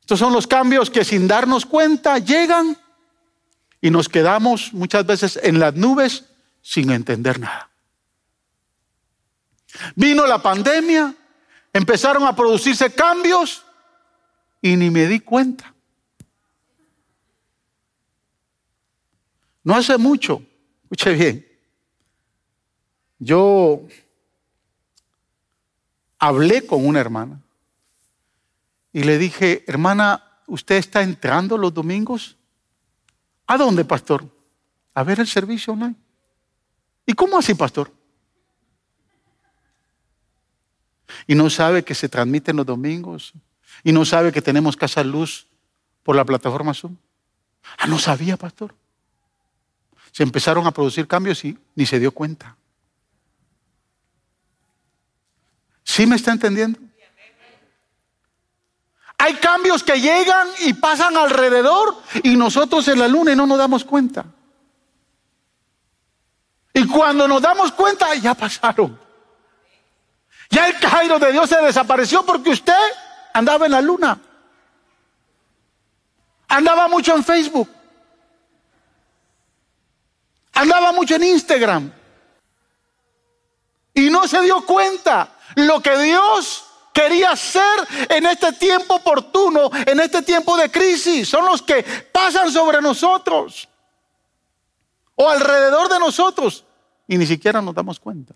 Estos 0.00 0.18
son 0.18 0.32
los 0.32 0.46
cambios 0.46 0.90
que 0.90 1.04
sin 1.04 1.26
darnos 1.26 1.66
cuenta 1.66 2.18
llegan 2.18 2.78
y 3.80 3.90
nos 3.90 4.08
quedamos 4.08 4.72
muchas 4.72 5.06
veces 5.06 5.38
en 5.42 5.58
las 5.58 5.74
nubes 5.74 6.24
sin 6.62 6.90
entender 6.90 7.40
nada. 7.40 7.70
Vino 9.94 10.26
la 10.26 10.42
pandemia, 10.42 11.14
empezaron 11.72 12.24
a 12.24 12.34
producirse 12.34 12.92
cambios 12.92 13.64
y 14.60 14.76
ni 14.76 14.90
me 14.90 15.06
di 15.06 15.20
cuenta. 15.20 15.74
No 19.62 19.74
hace 19.76 19.96
mucho, 19.96 20.42
escuche 20.84 21.12
bien, 21.12 21.46
yo 23.18 23.86
hablé 26.18 26.66
con 26.66 26.86
una 26.86 27.00
hermana 27.00 27.40
y 28.92 29.04
le 29.04 29.18
dije, 29.18 29.64
hermana, 29.66 30.42
¿usted 30.46 30.76
está 30.76 31.02
entrando 31.02 31.56
los 31.56 31.72
domingos? 31.72 32.36
¿A 33.50 33.58
dónde, 33.58 33.84
pastor? 33.84 34.24
A 34.94 35.02
ver 35.02 35.18
el 35.18 35.26
servicio 35.26 35.72
online. 35.72 35.96
¿Y 37.04 37.14
cómo 37.14 37.36
así, 37.36 37.52
pastor? 37.52 37.92
Y 41.26 41.34
no 41.34 41.50
sabe 41.50 41.82
que 41.82 41.96
se 41.96 42.08
transmiten 42.08 42.54
los 42.54 42.64
domingos. 42.64 43.32
Y 43.82 43.90
no 43.90 44.04
sabe 44.04 44.30
que 44.30 44.40
tenemos 44.40 44.76
Casa 44.76 45.02
Luz 45.02 45.48
por 46.04 46.14
la 46.14 46.24
plataforma 46.24 46.72
Zoom. 46.72 46.96
Ah, 47.76 47.88
no 47.88 47.98
sabía, 47.98 48.36
pastor. 48.36 48.72
Se 50.12 50.22
empezaron 50.22 50.64
a 50.68 50.70
producir 50.70 51.08
cambios 51.08 51.44
y 51.44 51.58
ni 51.74 51.86
se 51.86 51.98
dio 51.98 52.12
cuenta. 52.12 52.56
¿Sí 55.82 56.06
me 56.06 56.14
está 56.14 56.30
entendiendo? 56.30 56.78
Hay 59.22 59.34
cambios 59.34 59.84
que 59.84 60.00
llegan 60.00 60.48
y 60.60 60.72
pasan 60.72 61.14
alrededor 61.14 61.94
y 62.22 62.36
nosotros 62.36 62.88
en 62.88 62.98
la 62.98 63.06
luna 63.06 63.32
y 63.32 63.36
no 63.36 63.46
nos 63.46 63.58
damos 63.58 63.84
cuenta. 63.84 64.24
Y 66.72 66.86
cuando 66.86 67.28
nos 67.28 67.42
damos 67.42 67.70
cuenta, 67.72 68.14
ya 68.14 68.32
pasaron. 68.32 68.98
Ya 70.48 70.68
el 70.68 70.78
Cairo 70.78 71.18
de 71.18 71.32
Dios 71.32 71.50
se 71.50 71.60
desapareció 71.60 72.24
porque 72.24 72.48
usted 72.48 72.72
andaba 73.34 73.66
en 73.66 73.72
la 73.72 73.82
luna. 73.82 74.18
Andaba 76.48 76.88
mucho 76.88 77.14
en 77.14 77.22
Facebook. 77.22 77.68
Andaba 80.54 80.92
mucho 80.92 81.16
en 81.16 81.24
Instagram. 81.24 81.92
Y 83.92 84.08
no 84.08 84.26
se 84.26 84.40
dio 84.40 84.64
cuenta 84.64 85.36
lo 85.56 85.82
que 85.82 85.94
Dios 85.98 86.69
quería 87.00 87.30
hacer 87.30 88.08
en 88.08 88.26
este 88.26 88.52
tiempo 88.52 88.96
oportuno, 88.96 89.70
en 89.86 90.00
este 90.00 90.22
tiempo 90.22 90.56
de 90.56 90.70
crisis. 90.70 91.28
Son 91.28 91.44
los 91.46 91.62
que 91.62 91.82
pasan 92.12 92.52
sobre 92.52 92.80
nosotros 92.82 93.68
o 95.14 95.28
alrededor 95.28 95.88
de 95.88 95.98
nosotros 95.98 96.64
y 97.06 97.16
ni 97.16 97.26
siquiera 97.26 97.62
nos 97.62 97.74
damos 97.74 97.98
cuenta. 97.98 98.34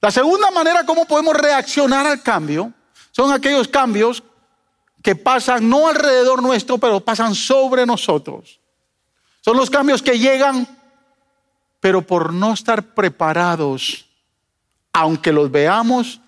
La 0.00 0.10
segunda 0.10 0.50
manera 0.50 0.84
como 0.84 1.04
podemos 1.04 1.36
reaccionar 1.36 2.06
al 2.06 2.22
cambio 2.22 2.72
son 3.10 3.32
aquellos 3.32 3.68
cambios 3.68 4.22
que 5.02 5.14
pasan 5.14 5.68
no 5.68 5.88
alrededor 5.88 6.42
nuestro, 6.42 6.78
pero 6.78 7.00
pasan 7.00 7.34
sobre 7.34 7.84
nosotros. 7.84 8.60
Son 9.40 9.56
los 9.56 9.68
cambios 9.68 10.00
que 10.00 10.18
llegan, 10.18 10.66
pero 11.80 12.02
por 12.02 12.32
no 12.32 12.52
estar 12.54 12.94
preparados, 12.94 14.06
aunque 14.92 15.32
los 15.32 15.50
veamos, 15.50 16.20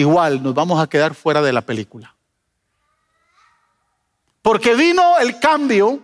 igual 0.00 0.42
nos 0.42 0.54
vamos 0.54 0.80
a 0.80 0.88
quedar 0.88 1.14
fuera 1.14 1.42
de 1.42 1.52
la 1.52 1.62
película. 1.62 2.14
Porque 4.42 4.74
vino 4.74 5.18
el 5.18 5.38
cambio, 5.38 6.00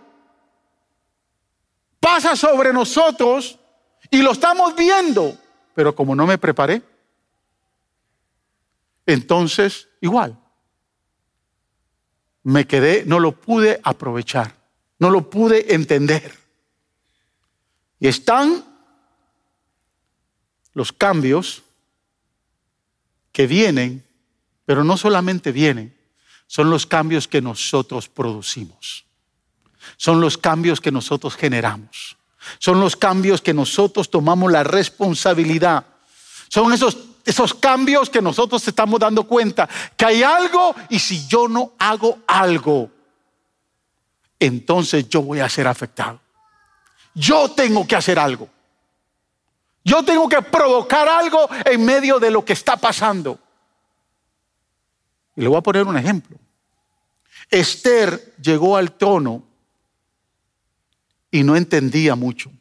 pasa 1.99 2.35
sobre 2.35 2.71
nosotros 2.71 3.59
y 4.11 4.21
lo 4.21 4.31
estamos 4.31 4.75
viendo, 4.75 5.37
pero 5.73 5.95
como 5.95 6.15
no 6.15 6.27
me 6.27 6.37
preparé, 6.37 6.81
entonces 9.05 9.87
igual, 10.01 10.37
me 12.43 12.67
quedé, 12.67 13.03
no 13.05 13.19
lo 13.19 13.31
pude 13.33 13.79
aprovechar, 13.83 14.53
no 14.99 15.09
lo 15.09 15.29
pude 15.29 15.73
entender. 15.73 16.37
Y 17.99 18.07
están 18.07 18.63
los 20.73 20.93
cambios 20.93 21.63
que 23.37 23.45
vienen, 23.45 24.03
pero 24.65 24.83
no 24.83 24.97
solamente 24.97 25.51
vienen, 25.51 25.95
son 26.47 26.71
los 26.71 26.87
cambios 26.87 27.27
que 27.27 27.39
nosotros 27.39 28.09
producimos. 28.09 29.05
Son 29.95 30.19
los 30.19 30.39
cambios 30.39 30.81
que 30.81 30.91
nosotros 30.91 31.35
generamos. 31.35 32.17
Son 32.57 32.79
los 32.79 32.95
cambios 32.95 33.39
que 33.39 33.53
nosotros 33.53 34.09
tomamos 34.09 34.51
la 34.51 34.63
responsabilidad. 34.63 35.85
Son 36.47 36.73
esos, 36.73 36.97
esos 37.25 37.53
cambios 37.53 38.09
que 38.09 38.23
nosotros 38.23 38.67
estamos 38.67 38.99
dando 38.99 39.25
cuenta 39.25 39.69
que 39.95 40.05
hay 40.05 40.23
algo 40.23 40.75
y 40.89 40.97
si 40.97 41.27
yo 41.27 41.47
no 41.47 41.73
hago 41.77 42.17
algo, 42.25 42.89
entonces 44.39 45.07
yo 45.09 45.21
voy 45.21 45.41
a 45.41 45.49
ser 45.49 45.67
afectado. 45.67 46.19
Yo 47.13 47.51
tengo 47.51 47.85
que 47.85 47.95
hacer 47.95 48.17
algo. 48.17 48.49
Yo 49.87 50.03
tengo 50.03 50.27
que 50.27 50.41
provocar 50.41 51.07
algo 51.07 51.49
en 51.63 51.85
medio 51.85 52.19
de 52.19 52.29
lo 52.29 52.43
que 52.43 52.51
está 52.51 52.75
pasando. 52.75 53.39
Y 55.33 55.39
le 55.39 55.47
voy 55.47 55.55
a 55.55 55.61
poner 55.61 55.87
un 55.87 55.95
ejemplo. 55.95 56.37
Esther 57.49 58.35
llegó 58.41 58.75
al 58.75 58.91
trono 58.97 59.45
y 61.31 61.41
no 61.41 61.55
entendía 61.55 62.15
mucho. 62.17 62.51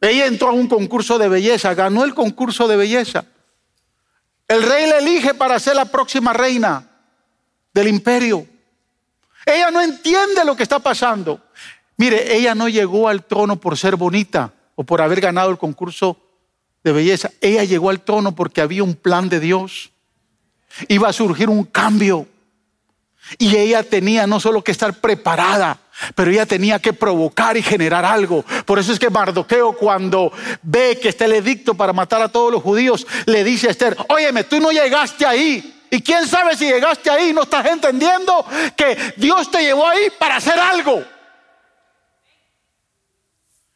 Ella 0.00 0.24
entró 0.24 0.48
a 0.48 0.52
un 0.52 0.68
concurso 0.68 1.18
de 1.18 1.28
belleza, 1.28 1.74
ganó 1.74 2.04
el 2.04 2.14
concurso 2.14 2.66
de 2.66 2.78
belleza. 2.78 3.26
El 4.48 4.62
rey 4.62 4.88
la 4.88 5.00
elige 5.00 5.34
para 5.34 5.58
ser 5.58 5.76
la 5.76 5.84
próxima 5.84 6.32
reina 6.32 6.88
del 7.74 7.88
imperio. 7.88 8.46
Ella 9.44 9.70
no 9.70 9.82
entiende 9.82 10.46
lo 10.46 10.56
que 10.56 10.62
está 10.62 10.78
pasando. 10.78 11.42
Mire, 11.98 12.34
ella 12.34 12.54
no 12.54 12.70
llegó 12.70 13.06
al 13.06 13.26
trono 13.26 13.60
por 13.60 13.76
ser 13.76 13.96
bonita 13.96 14.50
o 14.74 14.84
por 14.84 15.00
haber 15.00 15.20
ganado 15.20 15.50
el 15.50 15.58
concurso 15.58 16.18
de 16.84 16.92
belleza. 16.92 17.30
Ella 17.40 17.64
llegó 17.64 17.90
al 17.90 18.00
trono 18.00 18.34
porque 18.34 18.60
había 18.60 18.82
un 18.82 18.94
plan 18.94 19.28
de 19.28 19.40
Dios. 19.40 19.90
Iba 20.88 21.08
a 21.08 21.12
surgir 21.12 21.48
un 21.48 21.64
cambio. 21.64 22.26
Y 23.38 23.56
ella 23.56 23.82
tenía 23.82 24.26
no 24.26 24.40
solo 24.40 24.64
que 24.64 24.72
estar 24.72 24.94
preparada, 24.94 25.78
pero 26.14 26.30
ella 26.30 26.44
tenía 26.44 26.80
que 26.80 26.92
provocar 26.92 27.56
y 27.56 27.62
generar 27.62 28.04
algo. 28.04 28.44
Por 28.66 28.78
eso 28.78 28.92
es 28.92 28.98
que 28.98 29.10
Mardoqueo 29.10 29.76
cuando 29.76 30.32
ve 30.62 30.98
que 31.00 31.08
está 31.08 31.26
el 31.26 31.32
edicto 31.32 31.74
para 31.74 31.92
matar 31.92 32.20
a 32.20 32.28
todos 32.28 32.50
los 32.50 32.62
judíos, 32.62 33.06
le 33.26 33.44
dice 33.44 33.68
a 33.68 33.70
Esther, 33.70 33.96
óyeme, 34.08 34.44
tú 34.44 34.60
no 34.60 34.72
llegaste 34.72 35.24
ahí. 35.24 35.82
Y 35.90 36.00
quién 36.00 36.26
sabe 36.26 36.56
si 36.56 36.66
llegaste 36.66 37.10
ahí, 37.10 37.32
no 37.32 37.42
estás 37.42 37.66
entendiendo 37.66 38.44
que 38.76 39.14
Dios 39.16 39.50
te 39.50 39.62
llevó 39.62 39.86
ahí 39.86 40.08
para 40.18 40.36
hacer 40.36 40.58
algo. 40.58 41.04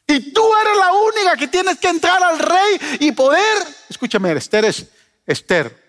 Y 0.06 0.32
tú 0.32 0.42
eres 0.60 0.76
la 0.78 0.92
única 0.92 1.36
que 1.36 1.48
tienes 1.48 1.78
que 1.78 1.88
entrar 1.88 2.22
al 2.22 2.38
rey 2.38 2.98
y 3.00 3.12
poder. 3.12 3.66
Escúchame, 3.88 4.32
Esther 4.32 4.64
es 4.64 4.86
Esther. 5.26 5.84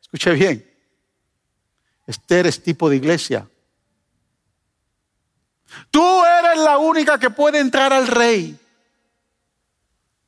Escuche 0.00 0.32
bien. 0.32 0.68
Esther 2.06 2.46
es 2.48 2.60
tipo 2.62 2.90
de 2.90 2.96
iglesia. 2.96 3.48
Tú 5.90 6.24
eres 6.24 6.58
la 6.58 6.78
única 6.78 7.18
que 7.18 7.30
puede 7.30 7.60
entrar 7.60 7.92
al 7.92 8.08
rey. 8.08 8.58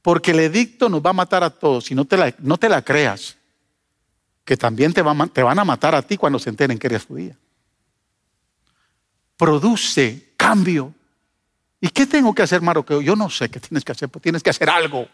Porque 0.01 0.31
el 0.31 0.41
edicto 0.41 0.89
nos 0.89 1.05
va 1.05 1.11
a 1.11 1.15
matar 1.15 1.43
a 1.43 1.51
todos. 1.51 1.87
Si 1.87 1.95
no 1.95 2.05
te 2.05 2.17
la, 2.17 2.35
no 2.39 2.59
te 2.59 2.69
la 2.69 2.83
creas, 2.83 3.37
que 4.45 4.57
también 4.57 4.93
te, 4.93 5.03
te 5.33 5.43
van 5.43 5.59
a 5.59 5.65
matar 5.65 5.95
a 5.95 6.03
ti 6.03 6.17
cuando 6.17 6.39
se 6.39 6.51
enteren 6.51 6.79
que 6.79 6.87
eres 6.89 7.05
judía. 7.05 7.37
produce 9.37 10.35
cambio. 10.37 10.95
¿Y 11.85 11.89
qué 11.89 12.07
tengo 12.07 12.33
que 12.33 12.43
hacer, 12.43 12.63
Mardoqueo? 12.63 13.03
Yo 13.03 13.17
no 13.17 13.29
sé 13.29 13.51
qué 13.51 13.59
tienes 13.59 13.85
que 13.85 13.91
hacer, 13.91 14.09
pero 14.09 14.23
tienes 14.23 14.41
que 14.41 14.51
hacer 14.51 14.71
algo. 14.71 15.09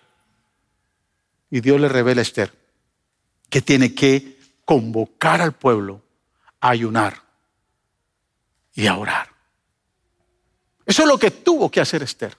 Y 1.51 1.63
Dios 1.63 1.81
le 1.81 1.89
revela 1.89 2.21
a 2.21 2.23
Esther 2.23 2.53
que 3.49 3.63
tiene 3.63 3.95
que 3.95 4.39
convocar 4.67 5.41
al 5.41 5.55
pueblo 5.55 6.03
a 6.61 6.69
ayunar 6.69 7.23
y 8.75 8.87
a 8.87 8.99
orar. 8.99 9.31
Eso 10.85 11.05
es 11.05 11.09
lo 11.09 11.19
que 11.19 11.31
tuvo 11.31 11.71
que 11.71 11.81
hacer 11.81 12.03
Esther. 12.03 12.37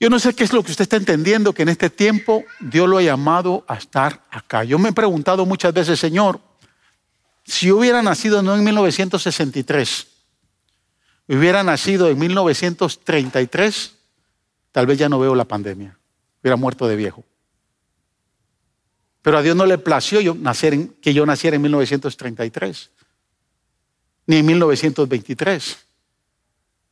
Yo 0.00 0.10
no 0.10 0.18
sé 0.18 0.34
qué 0.34 0.42
es 0.42 0.52
lo 0.52 0.64
que 0.64 0.72
usted 0.72 0.82
está 0.82 0.96
entendiendo, 0.96 1.52
que 1.52 1.62
en 1.62 1.68
este 1.68 1.88
tiempo 1.88 2.42
Dios 2.58 2.88
lo 2.88 2.98
ha 2.98 3.02
llamado 3.02 3.64
a 3.68 3.76
estar 3.76 4.24
acá. 4.28 4.64
Yo 4.64 4.80
me 4.80 4.88
he 4.88 4.92
preguntado 4.92 5.46
muchas 5.46 5.72
veces, 5.72 6.00
Señor, 6.00 6.40
si 7.44 7.70
hubiera 7.70 8.02
nacido 8.02 8.42
no 8.42 8.56
en 8.56 8.64
1963, 8.64 10.15
hubiera 11.34 11.62
nacido 11.62 12.08
en 12.08 12.18
1933, 12.18 13.94
tal 14.72 14.86
vez 14.86 14.98
ya 14.98 15.08
no 15.08 15.18
veo 15.18 15.34
la 15.34 15.44
pandemia, 15.44 15.98
hubiera 16.42 16.56
muerto 16.56 16.86
de 16.86 16.96
viejo. 16.96 17.24
Pero 19.22 19.38
a 19.38 19.42
Dios 19.42 19.56
no 19.56 19.66
le 19.66 19.78
plació 19.78 20.20
yo 20.20 20.34
nacer 20.34 20.88
que 21.02 21.12
yo 21.12 21.26
naciera 21.26 21.56
en 21.56 21.62
1933, 21.62 22.90
ni 24.26 24.36
en 24.36 24.46
1923, 24.46 25.78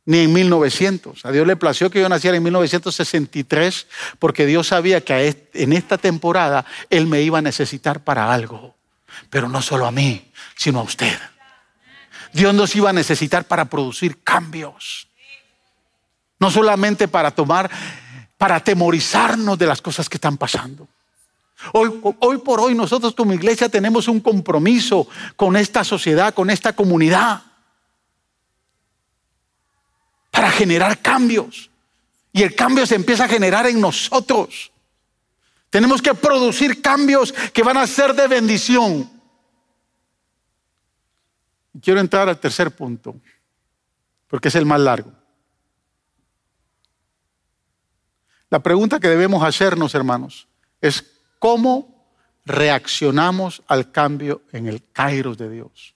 ni 0.05 0.19
en 0.19 0.33
1900. 0.33 1.25
A 1.25 1.31
Dios 1.31 1.47
le 1.47 1.55
plació 1.55 1.89
que 1.89 2.01
yo 2.01 2.09
naciera 2.09 2.35
en 2.35 2.43
1963 2.43 3.87
porque 4.19 4.45
Dios 4.45 4.67
sabía 4.67 5.01
que 5.01 5.49
en 5.53 5.73
esta 5.73 5.97
temporada 5.97 6.65
Él 6.89 7.07
me 7.07 7.21
iba 7.21 7.39
a 7.39 7.41
necesitar 7.41 8.03
para 8.03 8.33
algo. 8.33 8.75
Pero 9.29 9.47
no 9.47 9.61
solo 9.61 9.85
a 9.85 9.91
mí, 9.91 10.31
sino 10.55 10.79
a 10.79 10.83
usted. 10.83 11.17
Dios 12.35 12.53
nos 12.53 12.75
iba 12.75 12.89
a 12.89 12.93
necesitar 12.93 13.45
para 13.45 13.63
producir 13.63 14.21
cambios. 14.21 15.07
No 16.37 16.51
solamente 16.51 17.07
para 17.07 17.31
tomar, 17.31 17.71
para 18.37 18.57
atemorizarnos 18.57 19.57
de 19.57 19.65
las 19.65 19.81
cosas 19.81 20.09
que 20.09 20.17
están 20.17 20.35
pasando. 20.35 20.85
Hoy, 21.71 22.37
por 22.39 22.59
hoy 22.59 22.75
nosotros 22.75 23.15
como 23.15 23.31
iglesia 23.31 23.69
tenemos 23.69 24.09
un 24.09 24.19
compromiso 24.19 25.07
con 25.37 25.55
esta 25.55 25.85
sociedad, 25.85 26.33
con 26.33 26.49
esta 26.49 26.73
comunidad, 26.73 27.41
para 30.29 30.51
generar 30.51 31.01
cambios. 31.01 31.69
Y 32.33 32.43
el 32.43 32.53
cambio 32.53 32.85
se 32.85 32.95
empieza 32.95 33.23
a 33.23 33.29
generar 33.29 33.65
en 33.65 33.79
nosotros. 33.79 34.73
Tenemos 35.69 36.01
que 36.01 36.13
producir 36.13 36.81
cambios 36.81 37.31
que 37.31 37.63
van 37.63 37.77
a 37.77 37.87
ser 37.87 38.13
de 38.13 38.27
bendición. 38.27 39.14
Quiero 41.81 41.99
entrar 41.99 42.29
al 42.29 42.39
tercer 42.39 42.71
punto, 42.71 43.15
porque 44.27 44.47
es 44.47 44.55
el 44.55 44.65
más 44.65 44.79
largo. 44.79 45.11
La 48.49 48.59
pregunta 48.59 48.99
que 48.99 49.09
debemos 49.09 49.43
hacernos, 49.43 49.95
hermanos, 49.95 50.47
es 50.79 51.03
cómo 51.39 52.07
reaccionamos 52.45 53.63
al 53.67 53.91
cambio 53.91 54.43
en 54.51 54.67
el 54.67 54.83
Kairos 54.91 55.37
de 55.37 55.49
Dios. 55.49 55.95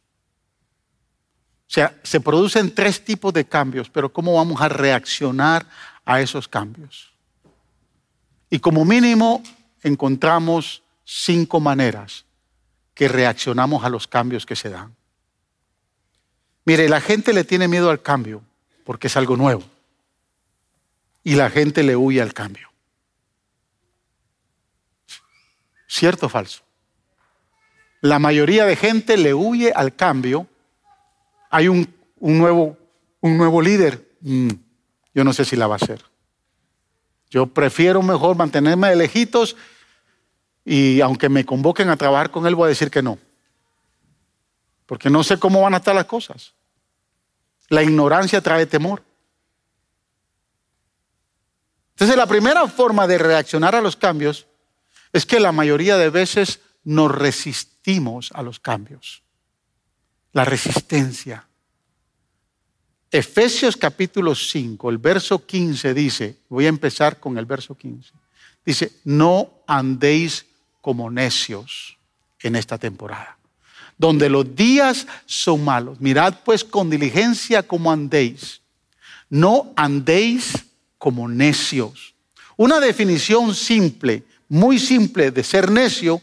O 1.70 1.72
sea, 1.72 1.96
se 2.02 2.20
producen 2.20 2.74
tres 2.74 3.06
tipos 3.06 3.32
de 3.32 3.46
cambios, 3.46 3.90
pero 3.90 4.12
¿cómo 4.12 4.34
vamos 4.34 4.60
a 4.60 4.68
reaccionar 4.68 5.66
a 6.04 6.20
esos 6.20 6.48
cambios? 6.48 7.14
Y 8.50 8.60
como 8.60 8.84
mínimo 8.84 9.44
encontramos 9.84 10.82
cinco 11.06 11.60
maneras 11.60 12.26
que 12.96 13.08
reaccionamos 13.08 13.84
a 13.84 13.90
los 13.90 14.08
cambios 14.08 14.46
que 14.46 14.56
se 14.56 14.70
dan. 14.70 14.99
Mire, 16.66 16.90
la 16.90 17.02
gente 17.02 17.34
le 17.34 17.44
tiene 17.44 17.68
miedo 17.68 17.90
al 17.90 18.02
cambio 18.02 18.44
porque 18.84 19.08
es 19.08 19.18
algo 19.18 19.38
nuevo. 19.38 19.64
Y 21.24 21.36
la 21.36 21.50
gente 21.50 21.84
le 21.84 21.96
huye 21.96 22.22
al 22.22 22.34
cambio. 22.34 22.70
¿Cierto 25.88 26.28
o 26.28 26.30
falso? 26.30 26.64
La 28.02 28.20
mayoría 28.20 28.66
de 28.66 28.76
gente 28.76 29.18
le 29.18 29.34
huye 29.34 29.72
al 29.76 29.96
cambio. 29.96 30.48
Hay 31.50 31.68
un, 31.68 31.94
nuevo, 32.20 32.78
un 33.22 33.38
nuevo 33.38 33.62
líder. 33.62 34.08
Mm, 34.22 34.50
yo 35.14 35.24
no 35.24 35.34
sé 35.34 35.46
si 35.46 35.56
la 35.56 35.68
va 35.68 35.76
a 35.76 35.84
hacer. 35.84 36.04
Yo 37.30 37.48
prefiero 37.48 38.02
mejor 38.02 38.36
mantenerme 38.38 38.90
de 38.90 38.96
lejitos 38.96 39.56
y 40.66 41.02
aunque 41.02 41.30
me 41.30 41.46
convoquen 41.46 41.90
a 41.90 41.98
trabajar 41.98 42.32
con 42.32 42.48
él, 42.48 42.56
voy 42.56 42.66
a 42.66 42.70
decir 42.70 42.90
que 42.90 43.02
no. 43.02 43.18
Porque 44.90 45.12
no 45.12 45.24
sé 45.24 45.38
cómo 45.38 45.62
van 45.62 45.76
a 45.76 45.78
estar 45.78 45.94
las 45.94 46.06
cosas. 46.06 46.56
La 47.68 47.84
ignorancia 47.84 48.42
trae 48.42 48.66
temor. 48.66 49.04
Entonces 51.92 52.18
la 52.18 52.26
primera 52.26 52.68
forma 52.68 53.06
de 53.06 53.20
reaccionar 53.20 53.76
a 53.76 53.82
los 53.82 53.96
cambios 53.96 54.48
es 55.14 55.28
que 55.28 55.40
la 55.40 55.52
mayoría 55.52 55.96
de 55.98 56.10
veces 56.10 56.62
nos 56.84 57.12
resistimos 57.12 58.32
a 58.34 58.42
los 58.42 58.60
cambios. 58.60 59.22
La 60.34 60.44
resistencia. 60.44 61.48
Efesios 63.12 63.78
capítulo 63.78 64.34
5, 64.34 64.90
el 64.90 64.98
verso 64.98 65.46
15 65.46 65.94
dice, 65.94 66.38
voy 66.50 66.66
a 66.66 66.70
empezar 66.70 67.20
con 67.20 67.38
el 67.38 67.46
verso 67.46 67.76
15, 67.76 68.12
dice, 68.66 68.92
no 69.04 69.52
andéis 69.68 70.48
como 70.82 71.12
necios 71.12 71.98
en 72.40 72.56
esta 72.56 72.78
temporada, 72.78 73.39
donde 74.00 74.30
los 74.30 74.56
días 74.56 75.06
son 75.28 75.64
malos. 75.64 76.02
Mirad 76.02 76.40
pues 76.44 76.64
con 76.64 76.90
diligencia 76.90 77.62
cómo 77.62 77.92
andéis. 77.92 78.62
No 79.30 79.72
andéis 79.76 80.66
como 80.98 81.28
necios. 81.28 82.16
Una 82.58 82.80
definición 82.80 83.54
simple 83.54 84.24
muy 84.48 84.80
simple 84.80 85.30
de 85.30 85.44
ser 85.44 85.70
necio 85.70 86.22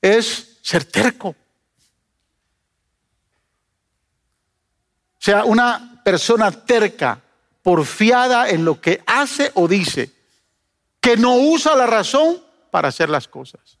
es 0.00 0.58
ser 0.62 0.84
terco. 0.84 1.28
O 5.18 5.24
sea, 5.24 5.44
una 5.44 6.02
persona 6.04 6.50
terca, 6.52 7.20
porfiada 7.62 8.50
en 8.50 8.64
lo 8.64 8.78
que 8.78 9.02
hace 9.06 9.50
o 9.54 9.66
dice, 9.66 10.12
que 11.00 11.16
no 11.16 11.36
usa 11.36 11.74
la 11.74 11.86
razón 11.86 12.42
para 12.70 12.88
hacer 12.88 13.08
las 13.08 13.26
cosas. 13.26 13.78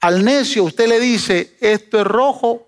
Al 0.00 0.24
necio 0.24 0.64
usted 0.64 0.88
le 0.88 1.00
dice, 1.00 1.56
esto 1.60 2.00
es 2.00 2.06
rojo 2.06 2.66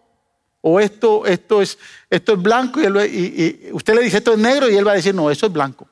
o 0.60 0.80
esto, 0.80 1.26
esto, 1.26 1.62
es, 1.62 1.78
esto 2.08 2.32
es 2.32 2.42
blanco 2.42 2.80
y, 2.80 2.86
y 2.86 3.72
usted 3.72 3.94
le 3.94 4.02
dice, 4.02 4.18
esto 4.18 4.32
es 4.32 4.38
negro 4.38 4.68
y 4.68 4.76
él 4.76 4.86
va 4.86 4.92
a 4.92 4.96
decir, 4.96 5.14
no, 5.14 5.30
eso 5.30 5.46
es 5.46 5.52
blanco. 5.52 5.88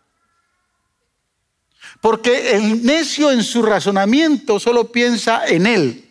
Porque 2.01 2.53
el 2.53 2.85
necio 2.85 3.31
en 3.31 3.43
su 3.43 3.63
razonamiento 3.63 4.61
solo 4.61 4.93
piensa 4.93 5.47
en 5.47 5.67
él, 5.67 6.05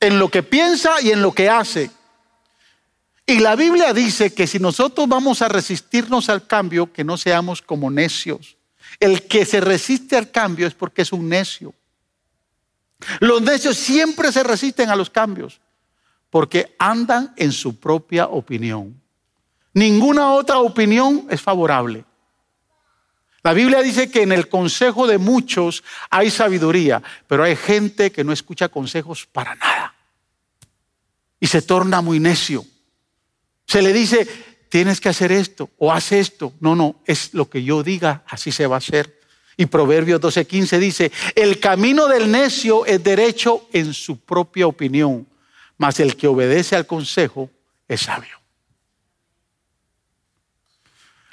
en 0.00 0.18
lo 0.18 0.28
que 0.28 0.42
piensa 0.42 1.00
y 1.00 1.10
en 1.10 1.22
lo 1.22 1.32
que 1.32 1.48
hace. 1.48 1.90
Y 3.26 3.38
la 3.38 3.56
Biblia 3.56 3.92
dice 3.92 4.34
que 4.34 4.46
si 4.46 4.58
nosotros 4.58 5.08
vamos 5.08 5.42
a 5.42 5.48
resistirnos 5.48 6.28
al 6.28 6.46
cambio, 6.46 6.92
que 6.92 7.04
no 7.04 7.16
seamos 7.16 7.62
como 7.62 7.90
necios. 7.90 8.56
El 9.00 9.22
que 9.22 9.46
se 9.46 9.60
resiste 9.60 10.16
al 10.16 10.30
cambio 10.30 10.66
es 10.66 10.74
porque 10.74 11.02
es 11.02 11.12
un 11.12 11.28
necio. 11.28 11.74
Los 13.20 13.42
necios 13.42 13.76
siempre 13.76 14.32
se 14.32 14.42
resisten 14.42 14.90
a 14.90 14.96
los 14.96 15.10
cambios 15.10 15.60
porque 16.30 16.74
andan 16.78 17.32
en 17.36 17.52
su 17.52 17.78
propia 17.78 18.26
opinión. 18.26 19.00
Ninguna 19.72 20.32
otra 20.32 20.58
opinión 20.58 21.26
es 21.30 21.40
favorable. 21.40 22.04
La 23.44 23.52
Biblia 23.52 23.82
dice 23.82 24.10
que 24.10 24.22
en 24.22 24.32
el 24.32 24.48
consejo 24.48 25.06
de 25.06 25.18
muchos 25.18 25.84
hay 26.10 26.30
sabiduría, 26.30 27.02
pero 27.26 27.44
hay 27.44 27.54
gente 27.54 28.10
que 28.10 28.24
no 28.24 28.32
escucha 28.32 28.68
consejos 28.68 29.26
para 29.26 29.54
nada. 29.54 29.94
Y 31.38 31.46
se 31.46 31.60
torna 31.60 32.00
muy 32.00 32.18
necio. 32.20 32.64
Se 33.66 33.82
le 33.82 33.92
dice, 33.92 34.26
tienes 34.70 35.00
que 35.00 35.10
hacer 35.10 35.30
esto 35.30 35.70
o 35.78 35.92
haz 35.92 36.12
esto. 36.12 36.54
No, 36.60 36.74
no, 36.74 36.96
es 37.04 37.34
lo 37.34 37.50
que 37.50 37.62
yo 37.62 37.82
diga, 37.82 38.24
así 38.26 38.50
se 38.50 38.66
va 38.66 38.76
a 38.76 38.78
hacer. 38.78 39.20
Y 39.56 39.66
Proverbios 39.66 40.20
12:15 40.20 40.78
dice, 40.78 41.12
el 41.34 41.60
camino 41.60 42.06
del 42.08 42.30
necio 42.30 42.84
es 42.86 43.02
derecho 43.02 43.68
en 43.72 43.94
su 43.94 44.18
propia 44.18 44.66
opinión, 44.66 45.26
mas 45.78 46.00
el 46.00 46.16
que 46.16 46.26
obedece 46.26 46.76
al 46.76 46.86
consejo 46.86 47.50
es 47.88 48.02
sabio. 48.02 48.40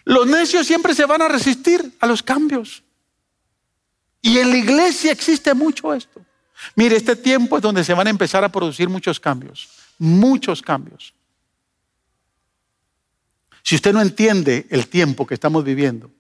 Los 0.04 0.28
necios 0.28 0.66
siempre 0.68 0.94
se 0.94 1.06
van 1.06 1.22
a 1.22 1.28
resistir 1.28 1.94
a 2.00 2.08
los 2.08 2.24
cambios. 2.24 2.84
Y 4.22 4.38
en 4.38 4.52
la 4.52 4.58
iglesia 4.58 5.12
existe 5.12 5.54
mucho 5.54 5.94
esto. 5.94 6.24
Mire, 6.76 6.96
este 6.96 7.16
tiempo 7.16 7.58
es 7.58 7.64
donde 7.64 7.84
se 7.84 7.94
van 7.94 8.08
a 8.08 8.12
empezar 8.12 8.44
a 8.44 8.52
producir 8.52 8.88
muchos 8.88 9.20
cambios, 9.20 9.70
muchos 9.98 10.62
cambios. 10.62 11.14
Si 13.64 13.76
usted 13.76 13.94
no 13.94 14.02
entiende 14.02 14.68
el 14.70 14.88
tiempo 14.88 15.26
que 15.26 15.34
estamos 15.34 15.64
viviendo 15.64 16.12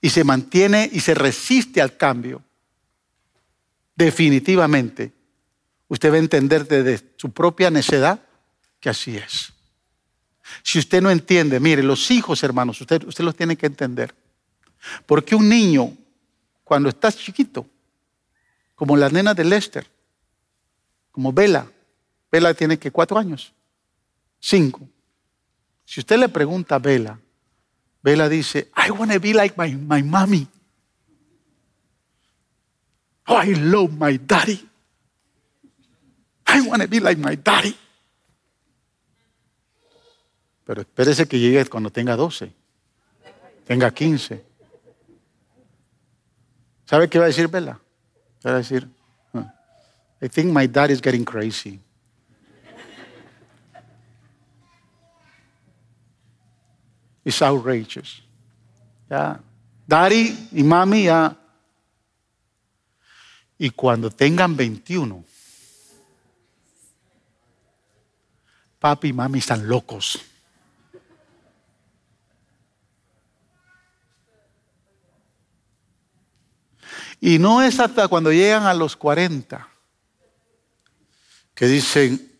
y 0.00 0.10
se 0.10 0.24
mantiene 0.24 0.88
y 0.92 1.00
se 1.00 1.14
resiste 1.14 1.80
al 1.80 1.96
cambio, 1.96 2.42
definitivamente 3.94 5.12
usted 5.88 6.10
va 6.10 6.16
a 6.16 6.20
entender 6.20 6.66
desde 6.66 7.14
su 7.16 7.32
propia 7.32 7.70
necedad 7.70 8.20
que 8.80 8.88
así 8.88 9.16
es. 9.16 9.52
Si 10.62 10.78
usted 10.78 11.02
no 11.02 11.10
entiende, 11.10 11.60
mire, 11.60 11.82
los 11.82 12.10
hijos, 12.10 12.42
hermanos, 12.42 12.80
usted, 12.80 13.02
los 13.02 13.36
tiene 13.36 13.56
que 13.56 13.66
entender. 13.66 14.14
Porque 15.04 15.34
un 15.34 15.48
niño, 15.48 15.92
cuando 16.64 16.88
está 16.88 17.12
chiquito, 17.12 17.66
como 18.74 18.96
la 18.96 19.08
nena 19.08 19.34
de 19.34 19.44
Lester, 19.44 19.86
como 21.10 21.32
Bella, 21.32 21.70
Bella 22.30 22.54
tiene 22.54 22.78
que 22.78 22.90
cuatro 22.90 23.18
años, 23.18 23.52
cinco. 24.38 24.88
Si 25.84 26.00
usted 26.00 26.18
le 26.18 26.28
pregunta 26.28 26.76
a 26.76 26.78
Bella, 26.78 27.18
Bella 28.08 28.26
dice, 28.26 28.70
I 28.74 28.90
want 28.90 29.12
to 29.12 29.20
be 29.20 29.34
like 29.34 29.54
my, 29.58 29.68
my 29.68 30.02
mommy. 30.02 30.48
Oh, 33.26 33.36
I 33.36 33.52
love 33.52 33.92
my 33.98 34.16
daddy. 34.16 34.66
I 36.46 36.62
want 36.62 36.80
to 36.80 36.88
be 36.88 37.00
like 37.00 37.18
my 37.18 37.36
daddy. 37.36 37.76
Pero 40.64 40.80
espérese 40.80 41.28
que 41.28 41.38
llegue 41.38 41.66
cuando 41.68 41.90
tenga 41.90 42.16
12, 42.16 42.50
tenga 43.66 43.90
15. 43.90 44.42
¿Sabe 46.86 47.10
qué 47.10 47.18
va 47.18 47.26
a 47.26 47.28
decir 47.28 47.48
Bella? 47.48 47.78
Va 48.42 48.52
a 48.52 48.54
decir, 48.54 48.88
I 50.22 50.28
think 50.30 50.50
my 50.50 50.66
dad 50.66 50.88
is 50.88 51.02
getting 51.02 51.26
crazy. 51.26 51.78
It's 57.28 57.42
outrageous. 57.42 58.22
Ya. 59.10 59.38
Daddy 59.86 60.48
y 60.52 60.62
mami 60.62 61.04
ya. 61.04 61.36
Y 63.58 63.68
cuando 63.68 64.08
tengan 64.10 64.56
21, 64.56 65.22
papi 68.78 69.08
y 69.08 69.12
mami 69.12 69.40
están 69.40 69.68
locos. 69.68 70.18
Y 77.20 77.38
no 77.38 77.60
es 77.60 77.78
hasta 77.78 78.08
cuando 78.08 78.32
llegan 78.32 78.64
a 78.64 78.72
los 78.72 78.96
40 78.96 79.68
que 81.54 81.66
dicen, 81.66 82.32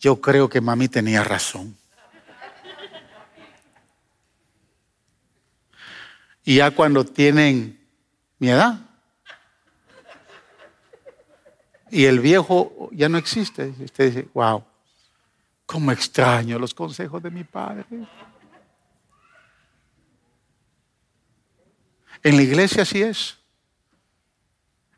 yo 0.00 0.18
creo 0.18 0.48
que 0.48 0.62
mami 0.62 0.88
tenía 0.88 1.22
razón. 1.22 1.81
Y 6.44 6.56
ya 6.56 6.70
cuando 6.70 7.04
tienen 7.04 7.78
mi 8.38 8.50
edad, 8.50 8.80
y 11.90 12.06
el 12.06 12.20
viejo 12.20 12.88
ya 12.92 13.08
no 13.08 13.18
existe, 13.18 13.74
usted 13.84 14.06
dice, 14.06 14.28
wow, 14.32 14.64
cómo 15.66 15.92
extraño 15.92 16.58
los 16.58 16.74
consejos 16.74 17.22
de 17.22 17.30
mi 17.30 17.44
padre. 17.44 17.84
En 22.22 22.36
la 22.36 22.42
iglesia 22.42 22.82
así 22.82 23.02
es. 23.02 23.36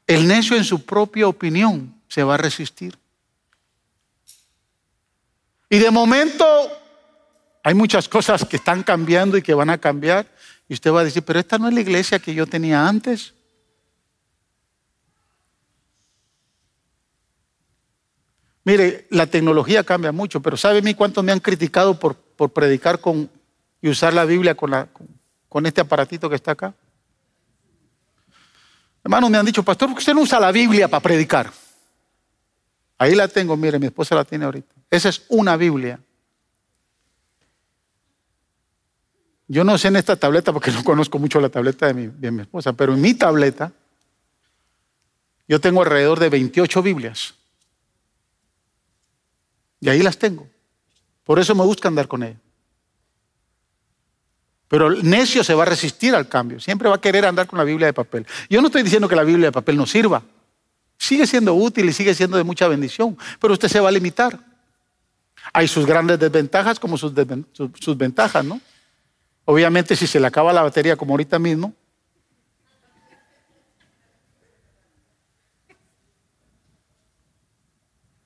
El 0.06 0.28
necio 0.28 0.56
en 0.56 0.64
su 0.64 0.84
propia 0.84 1.26
opinión 1.26 2.00
se 2.08 2.22
va 2.22 2.34
a 2.34 2.38
resistir. 2.38 2.98
Y 5.68 5.78
de 5.78 5.90
momento 5.90 6.44
hay 7.62 7.74
muchas 7.74 8.08
cosas 8.08 8.44
que 8.44 8.56
están 8.56 8.82
cambiando 8.82 9.36
y 9.36 9.42
que 9.42 9.54
van 9.54 9.70
a 9.70 9.78
cambiar. 9.78 10.26
Y 10.68 10.74
usted 10.74 10.92
va 10.92 11.00
a 11.00 11.04
decir, 11.04 11.22
pero 11.22 11.38
esta 11.38 11.58
no 11.58 11.68
es 11.68 11.74
la 11.74 11.80
iglesia 11.80 12.18
que 12.18 12.34
yo 12.34 12.46
tenía 12.46 12.86
antes. 12.86 13.34
Mire, 18.64 19.06
la 19.10 19.26
tecnología 19.26 19.84
cambia 19.84 20.10
mucho, 20.10 20.40
pero 20.40 20.56
¿sabe 20.56 20.78
a 20.78 20.82
mí 20.82 20.94
cuántos 20.94 21.22
me 21.22 21.32
han 21.32 21.40
criticado 21.40 21.98
por, 21.98 22.16
por 22.16 22.50
predicar 22.50 22.98
con, 22.98 23.30
y 23.82 23.88
usar 23.90 24.14
la 24.14 24.24
Biblia 24.24 24.54
con, 24.54 24.70
la, 24.70 24.88
con 25.50 25.66
este 25.66 25.82
aparatito 25.82 26.30
que 26.30 26.36
está 26.36 26.52
acá? 26.52 26.74
Hermanos 29.04 29.28
me 29.28 29.36
han 29.36 29.44
dicho, 29.44 29.62
pastor, 29.62 29.88
¿por 29.88 29.96
qué 29.96 30.00
usted 30.00 30.14
no 30.14 30.22
usa 30.22 30.40
la 30.40 30.50
Biblia 30.50 30.88
para 30.88 31.02
predicar? 31.02 31.52
Ahí 32.96 33.14
la 33.14 33.28
tengo, 33.28 33.54
mire, 33.54 33.78
mi 33.78 33.86
esposa 33.86 34.14
la 34.14 34.24
tiene 34.24 34.46
ahorita. 34.46 34.74
Esa 34.90 35.10
es 35.10 35.26
una 35.28 35.58
Biblia. 35.58 36.00
Yo 39.46 39.64
no 39.64 39.76
sé 39.76 39.88
en 39.88 39.96
esta 39.96 40.16
tableta 40.16 40.52
porque 40.52 40.70
no 40.70 40.82
conozco 40.84 41.18
mucho 41.18 41.40
la 41.40 41.48
tableta 41.48 41.86
de 41.86 41.94
mi, 41.94 42.06
de 42.06 42.30
mi 42.30 42.42
esposa, 42.42 42.72
pero 42.72 42.94
en 42.94 43.00
mi 43.00 43.14
tableta 43.14 43.72
yo 45.46 45.60
tengo 45.60 45.82
alrededor 45.82 46.18
de 46.18 46.30
28 46.30 46.82
Biblias. 46.82 47.34
Y 49.80 49.88
ahí 49.90 50.02
las 50.02 50.18
tengo. 50.18 50.48
Por 51.24 51.38
eso 51.38 51.54
me 51.54 51.62
gusta 51.62 51.88
andar 51.88 52.08
con 52.08 52.22
ella. 52.22 52.40
Pero 54.68 54.88
el 54.88 55.08
necio 55.08 55.44
se 55.44 55.54
va 55.54 55.62
a 55.64 55.66
resistir 55.66 56.14
al 56.14 56.28
cambio. 56.28 56.58
Siempre 56.58 56.88
va 56.88 56.96
a 56.96 57.00
querer 57.00 57.26
andar 57.26 57.46
con 57.46 57.58
la 57.58 57.64
Biblia 57.64 57.86
de 57.86 57.92
papel. 57.92 58.26
Yo 58.48 58.60
no 58.60 58.68
estoy 58.68 58.82
diciendo 58.82 59.08
que 59.08 59.16
la 59.16 59.24
Biblia 59.24 59.48
de 59.48 59.52
papel 59.52 59.76
no 59.76 59.86
sirva. 59.86 60.22
Sigue 60.96 61.26
siendo 61.26 61.54
útil 61.54 61.88
y 61.88 61.92
sigue 61.92 62.14
siendo 62.14 62.38
de 62.38 62.44
mucha 62.44 62.66
bendición. 62.66 63.16
Pero 63.40 63.52
usted 63.52 63.68
se 63.68 63.80
va 63.80 63.90
a 63.90 63.92
limitar. 63.92 64.40
Hay 65.52 65.68
sus 65.68 65.84
grandes 65.84 66.18
desventajas 66.18 66.80
como 66.80 66.96
sus, 66.96 67.12
sus 67.78 67.96
ventajas, 67.96 68.44
¿no? 68.44 68.58
Obviamente 69.44 69.96
si 69.96 70.06
se 70.06 70.20
le 70.20 70.26
acaba 70.26 70.52
la 70.52 70.62
batería 70.62 70.96
como 70.96 71.12
ahorita 71.12 71.38
mismo, 71.38 71.74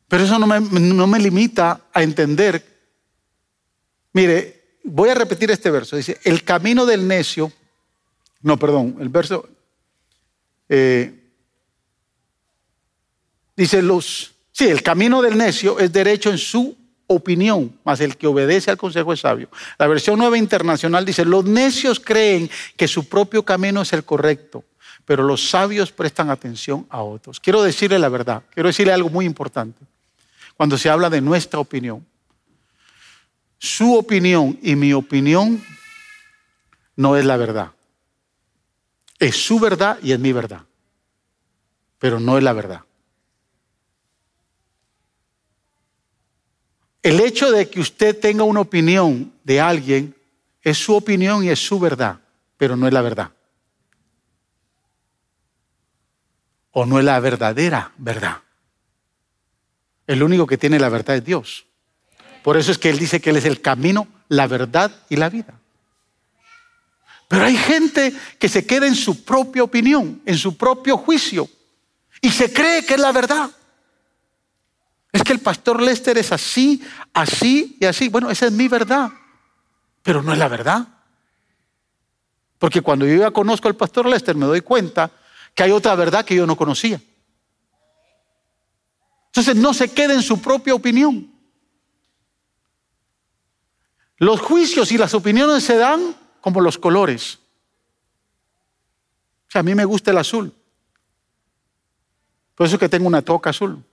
Pero 0.09 0.25
eso 0.25 0.39
no 0.39 0.47
me, 0.47 0.59
no 0.61 1.07
me, 1.07 1.19
limita 1.19 1.83
a 1.93 2.03
entender. 2.03 2.65
Mire, 4.15 4.79
voy 4.85 5.11
a 5.11 5.15
repetir 5.15 5.51
este 5.51 5.71
verso. 5.71 5.97
Dice, 5.97 6.19
el 6.25 6.45
camino 6.45 6.87
del 6.87 7.07
necio, 7.07 7.53
no, 8.41 8.59
perdón, 8.59 8.97
el 9.01 9.11
verso, 9.11 9.47
eh, 10.71 11.13
dice 13.55 13.83
los, 13.83 14.35
sí, 14.51 14.69
el 14.69 14.83
camino 14.83 15.21
del 15.21 15.37
necio 15.37 15.79
es 15.79 15.93
derecho 15.93 16.31
en 16.31 16.39
su 16.39 16.75
opinión, 17.09 17.77
más 17.85 18.01
el 18.01 18.17
que 18.17 18.27
obedece 18.27 18.71
al 18.71 18.77
consejo 18.77 19.13
es 19.13 19.21
sabio. 19.21 19.49
La 19.79 19.87
versión 19.87 20.19
nueva 20.19 20.39
internacional 20.39 21.05
dice, 21.05 21.25
los 21.25 21.45
necios 21.45 21.99
creen 21.99 22.49
que 22.77 22.87
su 22.87 23.09
propio 23.09 23.43
camino 23.45 23.83
es 23.83 23.93
el 23.93 24.05
correcto, 24.05 24.65
pero 25.05 25.25
los 25.25 25.49
sabios 25.51 25.91
prestan 25.91 26.31
atención 26.31 26.87
a 26.91 27.03
otros. 27.03 27.41
Quiero 27.41 27.63
decirle 27.63 27.99
la 27.99 28.11
verdad, 28.11 28.43
quiero 28.53 28.69
decirle 28.69 28.93
algo 28.93 29.09
muy 29.09 29.25
importante 29.25 29.85
cuando 30.57 30.77
se 30.77 30.91
habla 30.91 31.09
de 31.09 31.21
nuestra 31.21 31.59
opinión. 31.59 32.07
Su 33.59 33.97
opinión 33.97 34.59
y 34.63 34.77
mi 34.77 34.93
opinión 34.93 35.65
no 36.95 37.17
es 37.17 37.25
la 37.25 37.37
verdad. 37.37 37.73
Es 39.19 39.37
su 39.37 39.59
verdad 39.59 39.99
y 40.03 40.13
es 40.13 40.19
mi 40.21 40.33
verdad. 40.33 40.63
Pero 41.99 42.21
no 42.21 42.37
es 42.37 42.45
la 42.45 42.53
verdad. 42.53 42.83
El 47.09 47.21
hecho 47.21 47.51
de 47.51 47.71
que 47.71 47.81
usted 47.81 48.21
tenga 48.21 48.45
una 48.45 48.61
opinión 48.61 49.33
de 49.43 49.63
alguien 49.63 50.15
es 50.61 50.77
su 50.77 50.95
opinión 50.95 51.43
y 51.43 51.49
es 51.49 51.59
su 51.59 51.81
verdad, 51.81 52.21
pero 52.59 52.77
no 52.77 52.87
es 52.87 52.93
la 52.93 53.01
verdad. 53.01 53.31
O 56.71 56.85
no 56.85 56.99
es 56.99 57.07
la 57.07 57.19
verdadera 57.19 57.93
verdad. 57.97 58.43
El 60.07 60.23
único 60.23 60.47
que 60.47 60.59
tiene 60.59 60.79
la 60.79 60.91
verdad 60.91 61.17
es 61.17 61.25
Dios. 61.25 61.65
Por 62.43 62.59
eso 62.59 62.73
es 62.73 62.77
que 62.77 62.91
Él 62.91 62.99
dice 62.99 63.23
que 63.23 63.31
Él 63.31 63.39
es 63.39 63.47
el 63.47 63.63
camino, 63.63 64.07
la 64.29 64.47
verdad 64.47 64.93
y 65.09 65.17
la 65.17 65.31
vida. 65.31 65.59
Pero 67.27 67.47
hay 67.47 67.57
gente 67.57 68.13
que 68.39 68.51
se 68.51 68.67
queda 68.67 68.87
en 68.87 68.95
su 68.95 69.25
propia 69.25 69.65
opinión, 69.65 70.21
en 70.27 70.37
su 70.37 70.59
propio 70.59 70.99
juicio, 70.99 71.49
y 72.21 72.29
se 72.29 72.53
cree 72.53 72.85
que 72.85 72.97
es 72.97 73.01
la 73.01 73.13
verdad. 73.13 73.51
Es 75.19 75.25
que 75.25 75.33
el 75.33 75.41
pastor 75.41 75.83
Lester 75.83 76.17
es 76.17 76.31
así, 76.31 76.81
así 77.13 77.77
y 77.81 77.87
así. 77.87 78.09
Bueno, 78.09 78.31
esa 78.31 78.47
es 78.47 78.53
mi 78.53 78.69
verdad, 78.69 79.11
pero 80.01 80.23
no 80.23 80.33
es 80.33 80.39
la 80.39 80.47
verdad. 80.47 80.87
Porque 82.57 82.83
cuando 82.83 83.05
yo 83.05 83.17
ya 83.17 83.33
conozco 83.33 83.67
al 83.67 83.75
pastor 83.75 84.07
Lester 84.07 84.37
me 84.37 84.47
doy 84.47 84.61
cuenta 84.61 85.11
que 85.57 85.65
hay 85.65 85.73
otra 85.73 85.97
verdad 85.97 86.25
que 86.25 86.37
yo 86.37 86.47
no 86.47 86.57
conocía. 86.57 87.03
Entonces 89.27 89.57
no 89.57 89.75
se 89.75 89.93
quede 89.93 90.15
en 90.15 90.23
su 90.23 90.41
propia 90.41 90.73
opinión. 90.73 91.29
Los 94.19 94.41
juicios 94.41 94.93
y 94.93 94.99
las 94.99 95.15
opiniones 95.15 95.65
se 95.65 95.79
dan 95.79 96.15
como 96.41 96.61
los 96.61 96.79
colores. 96.79 97.41
O 99.49 99.51
sea, 99.51 99.63
a 99.63 99.65
mí 99.65 99.75
me 99.75 99.85
gusta 99.85 100.13
el 100.13 100.19
azul. 100.19 100.55
Por 102.55 102.69
eso 102.69 102.77
es 102.77 102.81
que 102.81 102.89
tengo 102.89 103.09
una 103.09 103.23
toca 103.23 103.51
azul. 103.51 103.85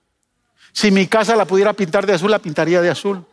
Si 0.76 0.92
mi 0.92 1.08
casa 1.08 1.38
la 1.38 1.46
pudiera 1.46 1.72
pintar 1.72 2.06
de 2.06 2.14
azul, 2.14 2.30
la 2.30 2.40
pintaría 2.40 2.82
de 2.82 2.90
azul. 2.90 3.26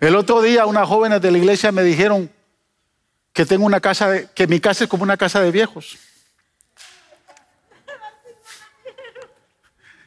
El 0.00 0.16
otro 0.16 0.40
día 0.40 0.64
unas 0.64 0.88
jóvenes 0.88 1.20
de 1.20 1.30
la 1.30 1.36
iglesia 1.36 1.70
me 1.70 1.82
dijeron 1.82 2.32
que 3.34 3.44
tengo 3.44 3.66
una 3.66 3.78
casa 3.78 4.08
de, 4.08 4.30
que 4.34 4.46
mi 4.46 4.58
casa 4.58 4.84
es 4.84 4.90
como 4.90 5.02
una 5.02 5.18
casa 5.18 5.42
de 5.42 5.50
viejos. 5.50 5.98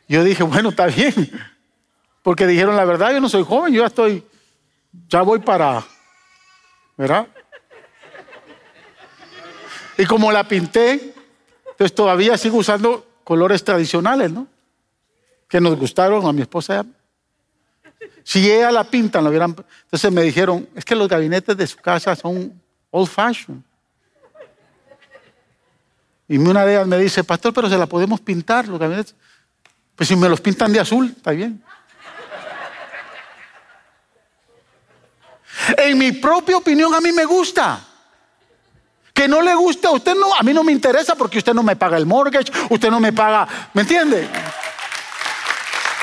Yo 0.07 0.24
dije, 0.24 0.41
bueno, 0.41 0.70
está 0.70 0.88
bien, 0.88 1.13
Porque 2.24 2.47
dijeron 2.47 2.76
la 2.76 2.86
verdad, 2.86 3.11
yo 3.11 3.22
no 3.22 3.30
soy 3.30 3.43
joven, 3.43 3.76
yo 3.76 3.82
ya 3.82 3.88
estoy, 3.88 4.26
ya 5.07 5.22
voy 5.22 5.38
para, 5.38 5.86
¿verdad? 6.97 7.28
Y 9.99 10.05
como 10.05 10.32
la 10.32 10.47
pinté, 10.47 11.14
entonces 11.76 11.94
todavía 11.94 12.38
sigo 12.38 12.58
usando 12.58 13.06
colores 13.26 13.62
tradicionales, 13.62 14.32
¿no? 14.32 14.48
Que 15.50 15.60
nos 15.60 15.78
gustaron 15.78 16.26
a 16.26 16.32
mi 16.32 16.42
esposa. 16.42 16.86
Si 18.24 18.50
ella 18.50 18.72
la 18.72 18.86
pintan, 18.86 19.26
lo 19.26 19.30
hubieran. 19.30 19.54
Entonces 19.84 20.10
me 20.10 20.22
dijeron, 20.22 20.70
es 20.74 20.86
que 20.86 20.96
los 20.96 21.10
gabinetes 21.10 21.58
de 21.58 21.68
su 21.68 21.76
casa 21.76 22.16
son 22.16 22.62
old 22.92 23.10
fashioned. 23.10 23.62
Y 26.30 26.38
una 26.38 26.66
de 26.66 26.76
ellas 26.76 26.88
me 26.88 26.98
dice, 26.98 27.26
pastor, 27.26 27.54
pero 27.54 27.70
se 27.70 27.78
la 27.78 27.88
podemos 27.88 28.22
pintar 28.22 28.70
los 28.70 28.80
gabinetes. 28.80 29.14
Pues 29.98 30.08
si 30.08 30.16
me 30.16 30.30
los 30.30 30.40
pintan 30.40 30.72
de 30.72 30.80
azul, 30.80 31.14
está 31.14 31.32
bien. 31.32 31.62
En 35.78 35.98
mi 35.98 36.14
propia 36.14 36.56
opinión, 36.56 36.96
a 36.96 37.02
mí 37.02 37.12
me 37.12 37.26
gusta. 37.26 37.86
Que 39.16 39.28
no 39.30 39.41
le 39.41 39.55
guste 39.55 39.88
a 39.88 39.91
usted, 39.91 40.13
no, 40.13 40.36
a 40.36 40.43
mí 40.43 40.53
no 40.53 40.61
me 40.61 40.74
interesa 40.74 41.16
porque 41.16 41.38
usted 41.38 41.53
no 41.53 41.63
me 41.63 41.78
paga 41.78 41.95
el 41.95 42.05
mortgage, 42.05 42.51
usted 42.70 42.91
no 42.91 42.99
me 42.99 43.13
paga, 43.13 43.47
¿me 43.74 43.84
entiende? 43.84 44.28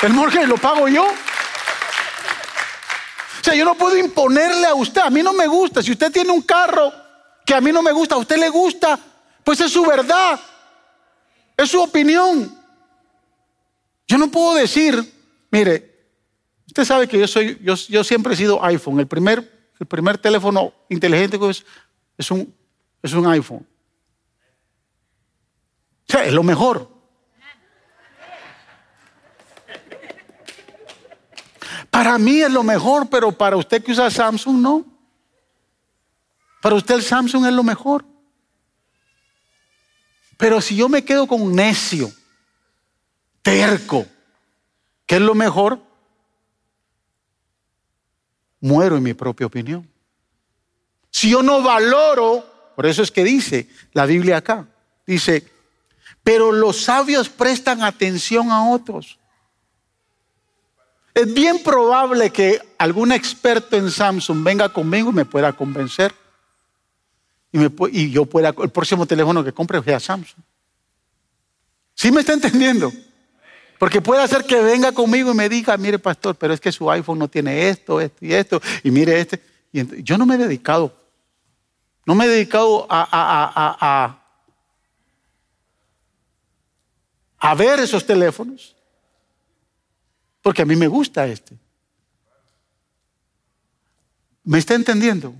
El 0.02 0.14
mortgage 0.14 0.46
lo 0.46 0.56
pago 0.56 0.88
yo. 0.88 1.04
O 1.04 1.14
sea, 3.44 3.54
yo 3.54 3.66
no 3.66 3.74
puedo 3.74 3.98
imponerle 3.98 4.66
a 4.66 4.74
usted, 4.74 5.02
a 5.02 5.10
mí 5.10 5.22
no 5.22 5.34
me 5.34 5.46
gusta. 5.46 5.82
Si 5.82 5.92
usted 5.92 6.10
tiene 6.10 6.30
un 6.30 6.40
carro 6.40 6.90
que 7.44 7.54
a 7.54 7.60
mí 7.60 7.70
no 7.70 7.82
me 7.82 7.92
gusta, 7.92 8.14
a 8.14 8.18
usted 8.18 8.38
le 8.38 8.48
gusta, 8.48 8.98
pues 9.44 9.60
es 9.60 9.70
su 9.70 9.84
verdad, 9.84 10.40
es 11.54 11.70
su 11.70 11.82
opinión. 11.82 12.58
Yo 14.08 14.16
no 14.16 14.30
puedo 14.30 14.54
decir, 14.54 15.12
mire, 15.50 16.06
usted 16.66 16.86
sabe 16.86 17.06
que 17.06 17.18
yo 17.18 17.28
soy, 17.28 17.58
yo, 17.60 17.74
yo 17.74 18.02
siempre 18.04 18.32
he 18.32 18.36
sido 18.36 18.64
iPhone. 18.64 19.00
El 19.00 19.06
primer, 19.06 19.70
el 19.78 19.86
primer 19.86 20.16
teléfono 20.16 20.72
inteligente 20.88 21.38
es, 21.50 21.66
es 22.16 22.30
un 22.30 22.61
es 23.02 23.12
un 23.12 23.26
iPhone. 23.26 23.66
O 26.08 26.12
sea, 26.12 26.24
es 26.24 26.32
lo 26.32 26.42
mejor. 26.42 26.88
Para 31.90 32.16
mí 32.18 32.40
es 32.40 32.50
lo 32.50 32.62
mejor, 32.62 33.10
pero 33.10 33.32
para 33.32 33.56
usted 33.56 33.82
que 33.82 33.92
usa 33.92 34.10
Samsung 34.10 34.60
no. 34.60 34.84
Para 36.62 36.76
usted 36.76 36.94
el 36.94 37.02
Samsung 37.02 37.46
es 37.46 37.52
lo 37.52 37.62
mejor. 37.62 38.04
Pero 40.36 40.60
si 40.60 40.74
yo 40.76 40.88
me 40.88 41.04
quedo 41.04 41.26
con 41.26 41.42
un 41.42 41.54
necio, 41.54 42.10
terco, 43.42 44.06
¿qué 45.06 45.16
es 45.16 45.20
lo 45.20 45.34
mejor? 45.34 45.80
Muero 48.60 48.96
en 48.96 49.02
mi 49.02 49.14
propia 49.14 49.46
opinión. 49.46 49.88
Si 51.10 51.30
yo 51.30 51.42
no 51.42 51.62
valoro 51.62 52.51
por 52.74 52.86
eso 52.86 53.02
es 53.02 53.10
que 53.10 53.24
dice 53.24 53.68
la 53.92 54.06
Biblia 54.06 54.38
acá, 54.38 54.66
dice, 55.06 55.44
pero 56.22 56.52
los 56.52 56.82
sabios 56.82 57.28
prestan 57.28 57.82
atención 57.82 58.50
a 58.50 58.70
otros. 58.70 59.18
Es 61.14 61.32
bien 61.32 61.62
probable 61.62 62.30
que 62.30 62.60
algún 62.78 63.12
experto 63.12 63.76
en 63.76 63.90
Samsung 63.90 64.42
venga 64.42 64.68
conmigo 64.70 65.10
y 65.10 65.14
me 65.14 65.24
pueda 65.24 65.52
convencer. 65.52 66.14
Y, 67.52 68.10
yo 68.10 68.24
pueda, 68.24 68.54
el 68.62 68.70
próximo 68.70 69.04
teléfono 69.04 69.44
que 69.44 69.52
compre 69.52 69.82
sea 69.82 70.00
Samsung. 70.00 70.42
¿Sí 71.94 72.10
me 72.10 72.20
está 72.20 72.32
entendiendo? 72.32 72.90
Porque 73.78 74.00
puede 74.00 74.22
hacer 74.22 74.44
que 74.44 74.62
venga 74.62 74.92
conmigo 74.92 75.32
y 75.32 75.34
me 75.34 75.48
diga, 75.48 75.76
mire 75.76 75.98
pastor, 75.98 76.34
pero 76.36 76.54
es 76.54 76.60
que 76.60 76.72
su 76.72 76.90
iPhone 76.90 77.18
no 77.18 77.28
tiene 77.28 77.68
esto, 77.68 78.00
esto 78.00 78.24
y 78.24 78.32
esto, 78.32 78.62
y 78.82 78.90
mire 78.90 79.20
este. 79.20 79.42
Y 79.72 80.02
yo 80.02 80.16
no 80.16 80.24
me 80.24 80.36
he 80.36 80.38
dedicado 80.38 81.01
no 82.04 82.14
me 82.14 82.24
he 82.24 82.28
dedicado 82.28 82.86
a, 82.90 84.18
a, 87.38 87.54
ver 87.54 87.80
esos 87.80 88.04
teléfonos, 88.04 88.74
porque 90.40 90.62
a 90.62 90.66
mí 90.66 90.74
me 90.74 90.88
gusta 90.88 91.26
este. 91.26 91.56
¿Me 94.44 94.58
está 94.58 94.74
entendiendo? 94.74 95.34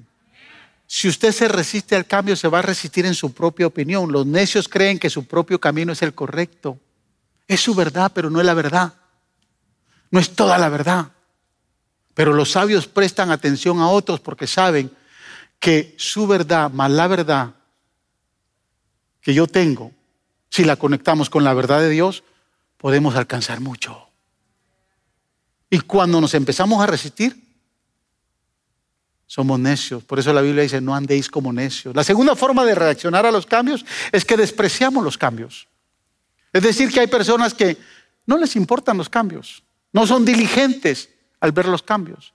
Si 0.86 1.08
usted 1.08 1.32
se 1.32 1.48
resiste 1.48 1.96
al 1.96 2.06
cambio, 2.06 2.36
se 2.36 2.46
va 2.48 2.60
a 2.60 2.62
resistir 2.62 3.06
en 3.06 3.14
su 3.14 3.32
propia 3.32 3.66
opinión. 3.66 4.12
Los 4.12 4.26
necios 4.26 4.68
creen 4.68 4.98
que 4.98 5.10
su 5.10 5.26
propio 5.26 5.60
camino 5.60 5.92
es 5.92 6.02
el 6.02 6.14
correcto. 6.14 6.78
Es 7.48 7.60
su 7.60 7.74
verdad, 7.74 8.12
pero 8.14 8.30
no 8.30 8.38
es 8.38 8.46
la 8.46 8.54
verdad. 8.54 8.94
No 10.10 10.20
es 10.20 10.30
toda 10.36 10.58
la 10.58 10.68
verdad. 10.68 11.10
Pero 12.14 12.32
los 12.34 12.52
sabios 12.52 12.86
prestan 12.86 13.30
atención 13.30 13.80
a 13.80 13.88
otros 13.88 14.20
porque 14.20 14.46
saben 14.46 14.94
que 15.62 15.94
su 15.96 16.26
verdad 16.26 16.72
más 16.72 16.90
la 16.90 17.06
verdad 17.06 17.54
que 19.20 19.32
yo 19.32 19.46
tengo, 19.46 19.92
si 20.50 20.64
la 20.64 20.74
conectamos 20.74 21.30
con 21.30 21.44
la 21.44 21.54
verdad 21.54 21.80
de 21.80 21.88
Dios, 21.88 22.24
podemos 22.78 23.14
alcanzar 23.14 23.60
mucho. 23.60 24.08
Y 25.70 25.78
cuando 25.78 26.20
nos 26.20 26.34
empezamos 26.34 26.82
a 26.82 26.88
resistir, 26.88 27.40
somos 29.24 29.60
necios. 29.60 30.02
Por 30.02 30.18
eso 30.18 30.32
la 30.32 30.40
Biblia 30.40 30.64
dice, 30.64 30.80
no 30.80 30.96
andéis 30.96 31.30
como 31.30 31.52
necios. 31.52 31.94
La 31.94 32.02
segunda 32.02 32.34
forma 32.34 32.64
de 32.64 32.74
reaccionar 32.74 33.24
a 33.24 33.30
los 33.30 33.46
cambios 33.46 33.86
es 34.10 34.24
que 34.24 34.36
despreciamos 34.36 35.04
los 35.04 35.16
cambios. 35.16 35.68
Es 36.52 36.64
decir, 36.64 36.90
que 36.90 36.98
hay 36.98 37.06
personas 37.06 37.54
que 37.54 37.76
no 38.26 38.36
les 38.36 38.56
importan 38.56 38.98
los 38.98 39.08
cambios, 39.08 39.62
no 39.92 40.08
son 40.08 40.24
diligentes 40.24 41.08
al 41.38 41.52
ver 41.52 41.68
los 41.68 41.84
cambios. 41.84 42.34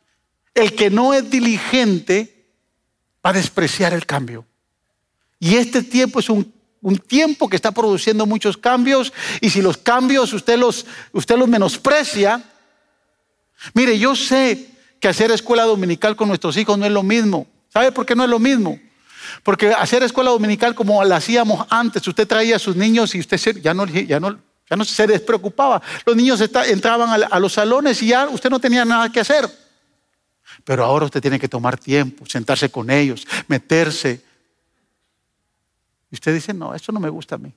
El 0.53 0.73
que 0.75 0.89
no 0.89 1.13
es 1.13 1.29
diligente 1.29 2.36
a 3.23 3.33
despreciar 3.33 3.93
el 3.93 4.05
cambio. 4.05 4.45
Y 5.39 5.55
este 5.55 5.83
tiempo 5.83 6.19
es 6.19 6.29
un, 6.29 6.53
tiempo 7.07 7.49
que 7.49 7.55
está 7.55 7.71
produciendo 7.71 8.25
muchos 8.25 8.57
cambios 8.57 9.11
y 9.41 9.49
si 9.49 9.61
los 9.61 9.77
cambios 9.77 10.31
usted 10.31 10.57
los, 10.57 10.85
usted 11.11 11.37
los 11.37 11.47
menosprecia, 11.47 12.41
mire, 13.73 13.99
yo 13.99 14.15
sé 14.15 14.69
que 14.99 15.09
hacer 15.09 15.31
escuela 15.31 15.63
dominical 15.63 16.15
con 16.15 16.29
nuestros 16.29 16.55
hijos 16.55 16.77
no 16.77 16.85
es 16.85 16.91
lo 16.91 17.03
mismo. 17.03 17.45
¿Sabe 17.67 17.91
por 17.91 18.05
qué 18.05 18.15
no 18.15 18.23
es 18.23 18.29
lo 18.29 18.39
mismo? 18.39 18.79
Porque 19.43 19.73
hacer 19.73 20.01
escuela 20.03 20.31
dominical 20.31 20.75
como 20.75 21.03
la 21.03 21.17
hacíamos 21.17 21.67
antes, 21.69 22.07
usted 22.07 22.27
traía 22.27 22.55
a 22.55 22.59
sus 22.59 22.75
niños 22.75 23.13
y 23.15 23.19
usted 23.19 23.37
ya 23.61 23.73
no, 23.73 23.85
ya 23.85 24.19
no, 24.19 24.39
ya 24.69 24.75
no 24.77 24.85
se 24.85 25.07
despreocupaba. 25.07 25.81
Los 26.05 26.15
niños 26.15 26.41
entraban 26.41 27.25
a 27.29 27.39
los 27.39 27.53
salones 27.53 28.01
y 28.01 28.07
ya 28.07 28.27
usted 28.29 28.49
no 28.49 28.59
tenía 28.59 28.85
nada 28.85 29.11
que 29.11 29.19
hacer. 29.19 29.49
Pero 30.67 30.83
ahora 30.83 31.05
usted 31.05 31.21
tiene 31.21 31.39
que 31.39 31.47
tomar 31.47 31.77
tiempo, 31.77 32.25
sentarse 32.25 32.69
con 32.69 32.89
ellos, 32.89 33.25
meterse. 33.47 34.21
Y 36.11 36.15
usted 36.15 36.33
dice, 36.33 36.53
no, 36.53 36.75
eso 36.75 36.91
no 36.91 36.99
me 36.99 37.07
gusta 37.07 37.35
a 37.35 37.37
mí. 37.37 37.53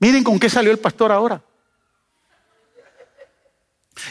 Miren 0.00 0.24
con 0.24 0.40
qué 0.40 0.50
salió 0.50 0.72
el 0.72 0.80
pastor 0.80 1.12
ahora. 1.12 1.40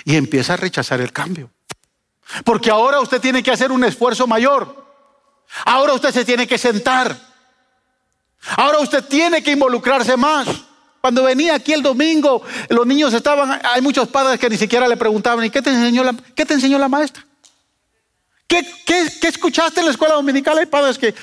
Y 0.06 0.16
empieza 0.16 0.54
a 0.54 0.56
rechazar 0.56 1.02
el 1.02 1.12
cambio. 1.12 1.52
Porque 2.46 2.72
ahora 2.72 3.02
usted 3.02 3.20
tiene 3.20 3.44
que 3.44 3.52
hacer 3.52 3.70
un 3.70 3.84
esfuerzo 3.84 4.26
mayor. 4.26 4.88
Ahora 5.66 5.96
usted 5.96 6.14
se 6.14 6.24
tiene 6.24 6.48
que 6.48 6.58
sentar. 6.58 7.20
Ahora 8.56 8.80
usted 8.80 9.04
tiene 9.04 9.44
que 9.44 9.52
involucrarse 9.52 10.16
más. 10.16 10.48
Cuando 11.02 11.24
venía 11.24 11.56
aquí 11.56 11.72
el 11.72 11.82
domingo, 11.82 12.42
los 12.70 12.86
niños 12.86 13.14
estaban, 13.14 13.62
hay 13.64 13.82
muchos 13.82 14.08
padres 14.10 14.40
que 14.40 14.50
ni 14.50 14.58
siquiera 14.58 14.88
le 14.88 14.98
preguntaban, 14.98 15.46
¿y 15.46 15.50
qué 15.50 15.62
te 15.62 15.70
enseñó 15.70 16.04
la, 16.04 16.90
maestra? 16.90 17.26
¿Qué, 18.46 18.66
qué, 18.86 19.28
escuchaste 19.28 19.80
en 19.80 19.86
la 19.86 19.92
escuela 19.92 20.16
dominical? 20.16 20.58
Hay 20.58 20.66
padres 20.66 20.98
que 20.98 21.16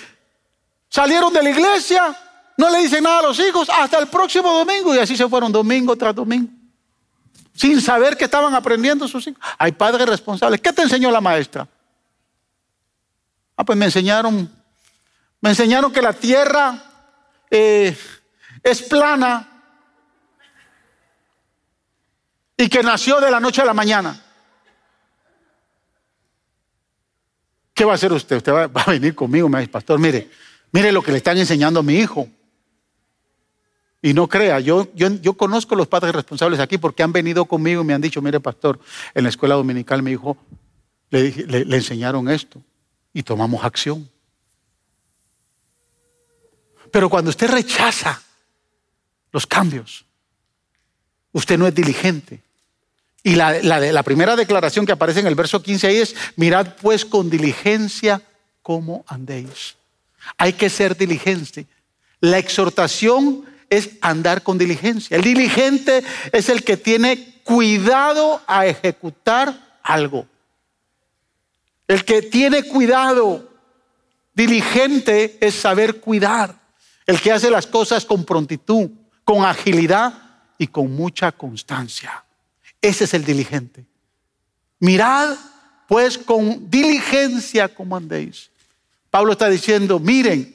salieron 0.89 1.33
de 1.33 1.43
la 1.43 1.51
iglesia, 1.51 2.17
no 2.57 2.71
le 2.71 2.79
dicen 2.79 3.05
nada 3.05 3.19
a 3.19 3.23
los 3.23 3.39
hijos, 3.39 3.69
hasta 3.69 3.99
el 3.99 4.07
próximo 4.07 4.51
domingo, 4.51 4.95
y 4.95 4.99
así 4.99 5.15
se 5.15 5.29
fueron 5.29 5.53
domingo 5.53 5.95
tras 5.95 6.15
domingo, 6.15 6.51
sin 7.55 7.79
saber 7.83 8.17
que 8.17 8.25
estaban 8.25 8.55
aprendiendo 8.55 9.07
sus 9.07 9.27
hijos. 9.27 9.43
Hay 9.59 9.73
padres 9.73 10.09
responsables. 10.09 10.59
¿Qué 10.63 10.73
te 10.73 10.83
enseñó 10.83 11.11
la 11.11 11.21
maestra? 11.21 11.69
Ah, 13.59 13.65
pues 13.65 13.77
me 13.77 13.85
enseñaron, 13.85 14.51
me 15.43 15.51
enseñaron 15.51 15.93
que 15.93 16.01
la 16.01 16.15
tierra 16.15 16.83
eh, 17.51 17.95
es 18.63 18.83
plana 18.83 19.56
y 22.57 22.69
que 22.69 22.83
nació 22.83 23.21
de 23.21 23.31
la 23.31 23.41
noche 23.41 23.63
a 23.63 23.65
la 23.65 23.75
mañana. 23.75 24.23
¿Qué 27.75 27.85
va 27.85 27.93
a 27.93 27.95
hacer 27.97 28.13
usted? 28.13 28.37
Usted 28.39 28.53
va, 28.53 28.83
a 28.83 28.91
venir 28.91 29.15
conmigo, 29.15 29.49
me 29.49 29.61
dice, 29.61 29.71
pastor, 29.71 29.99
mire, 29.99 30.31
mire 30.73 30.91
lo 30.93 31.03
que 31.03 31.13
le 31.13 31.19
están 31.19 31.37
enseñando 31.37 31.81
a 31.81 31.83
mi 31.83 31.97
hijo. 31.97 32.29
Y 34.01 34.15
no 34.15 34.29
crea, 34.29 34.61
yo, 34.61 34.89
yo, 34.95 35.09
yo 35.09 35.35
conozco 35.35 35.75
los 35.75 35.87
padres 35.87 36.15
responsables 36.15 36.61
aquí 36.61 36.79
porque 36.79 37.03
han 37.03 37.13
venido 37.13 37.45
conmigo 37.45 37.83
y 37.83 37.85
me 37.85 37.93
han 37.93 38.01
dicho, 38.01 38.23
mire, 38.23 38.41
pastor, 38.41 38.81
en 39.15 39.25
la 39.25 39.29
escuela 39.29 39.57
dominical 39.57 40.03
mi 40.03 40.13
hijo 40.13 40.39
le, 41.11 41.31
le 41.31 41.77
enseñaron 41.77 42.31
esto 42.31 42.63
y 43.13 43.23
tomamos 43.23 43.63
acción. 43.63 44.09
Pero 46.91 47.11
cuando 47.11 47.29
usted 47.29 47.51
rechaza 47.51 48.23
los 49.33 49.47
cambios, 49.47 50.07
usted 51.33 51.59
no 51.59 51.67
es 51.67 51.75
diligente, 51.75 52.46
Y 53.27 53.35
la, 53.35 54.05
primera 54.05 54.37
declaración 54.37 54.87
que 54.87 54.93
aparece 54.93 55.19
en 55.19 55.27
el 55.27 55.35
verso 55.35 55.61
15 55.61 55.89
ahí 55.89 55.97
es, 55.97 56.15
mirad 56.37 56.77
pues 56.81 57.05
con 57.05 57.29
diligencia 57.29 58.23
cómo 58.63 59.05
andéis. 59.09 59.75
Hay 60.39 60.53
que 60.53 60.71
ser 60.71 60.97
diligente. 60.97 61.67
La 62.21 62.39
exhortación 62.39 63.45
es 63.69 63.91
andar 64.01 64.45
con 64.45 64.59
diligencia. 64.59 65.17
El 65.17 65.25
diligente 65.25 66.05
es 66.31 66.49
el 66.49 66.63
que 66.63 66.77
tiene 66.77 67.41
cuidado 67.43 68.41
a 68.47 68.65
ejecutar 68.65 69.81
algo. 69.83 70.29
El 71.89 72.05
que 72.05 72.23
tiene 72.23 72.63
cuidado, 72.63 73.51
diligente, 74.35 75.37
es 75.41 75.57
saber 75.57 75.99
cuidar. 75.99 76.55
El 77.07 77.21
que 77.21 77.33
hace 77.33 77.51
las 77.51 77.67
cosas 77.67 78.05
con 78.05 78.25
prontitud, 78.25 78.89
con 79.25 79.45
agilidad 79.45 80.15
y 80.59 80.69
con 80.69 80.95
mucha 80.95 81.33
constancia. 81.33 82.23
Ese 82.87 83.03
es 83.03 83.15
el 83.15 83.25
diligente. 83.25 83.85
Mirad 84.79 85.37
pues 85.89 86.17
con 86.17 86.71
diligencia 86.71 87.67
como 87.67 87.97
andéis. 87.97 88.53
Pablo 89.11 89.33
está 89.33 89.49
diciendo, 89.49 89.99
miren, 89.99 90.55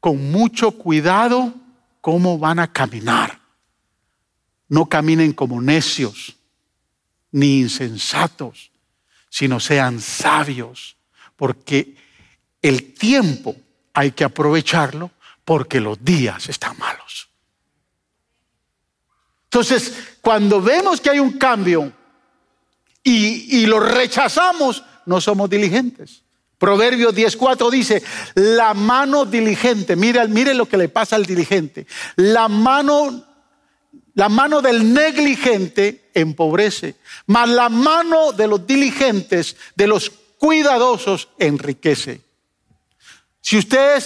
con 0.00 0.30
mucho 0.30 0.70
cuidado 0.70 1.52
cómo 2.00 2.38
van 2.38 2.60
a 2.60 2.72
caminar. 2.72 3.38
No 4.68 4.86
caminen 4.86 5.34
como 5.34 5.60
necios 5.60 6.34
ni 7.30 7.60
insensatos, 7.60 8.70
sino 9.28 9.60
sean 9.60 10.00
sabios, 10.00 10.96
porque 11.36 11.94
el 12.62 12.94
tiempo 12.94 13.54
hay 13.92 14.12
que 14.12 14.24
aprovecharlo 14.24 15.10
porque 15.44 15.78
los 15.78 16.02
días 16.02 16.48
están 16.48 16.78
malos. 16.78 17.23
Entonces, 19.54 19.92
cuando 20.20 20.60
vemos 20.60 21.00
que 21.00 21.10
hay 21.10 21.20
un 21.20 21.38
cambio 21.38 21.92
y, 23.04 23.64
lo 23.66 23.78
rechazamos, 23.78 24.82
no 25.06 25.20
somos 25.20 25.48
diligentes. 25.48 26.22
Proverbios 26.58 27.14
10.4 27.14 27.70
dice, 27.70 28.02
la 28.34 28.74
mano 28.74 29.24
diligente, 29.24 29.94
mire, 29.94 30.26
mire 30.26 30.54
lo 30.54 30.66
que 30.66 30.76
le 30.76 30.88
pasa 30.88 31.14
al 31.14 31.24
diligente, 31.24 31.86
la 32.16 32.48
mano, 32.48 33.24
la 34.14 34.28
mano 34.28 34.60
del 34.60 34.92
negligente 34.92 36.10
empobrece, 36.14 36.96
mas 37.26 37.48
la 37.48 37.68
mano 37.68 38.32
de 38.32 38.48
los 38.48 38.66
diligentes, 38.66 39.54
de 39.76 39.86
los 39.86 40.10
cuidadosos, 40.36 41.28
enriquece. 41.38 42.22
Si 43.40 43.56
usted 43.56 44.02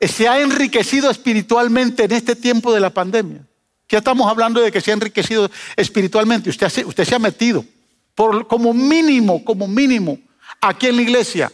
se 0.00 0.28
ha 0.28 0.40
enriquecido 0.40 1.10
espiritualmente 1.10 2.04
en 2.04 2.12
este 2.12 2.36
tiempo 2.36 2.72
de 2.72 2.78
la 2.78 2.90
pandemia, 2.90 3.44
ya 3.88 3.98
estamos 3.98 4.28
hablando 4.28 4.60
de 4.60 4.72
que 4.72 4.80
se 4.80 4.90
ha 4.90 4.94
enriquecido 4.94 5.50
espiritualmente. 5.76 6.50
Usted, 6.50 6.68
se 6.68 7.14
ha 7.14 7.18
metido. 7.18 7.64
Como 8.14 8.72
mínimo, 8.72 9.44
como 9.44 9.68
mínimo, 9.68 10.18
aquí 10.60 10.86
en 10.86 10.96
la 10.96 11.02
iglesia 11.02 11.52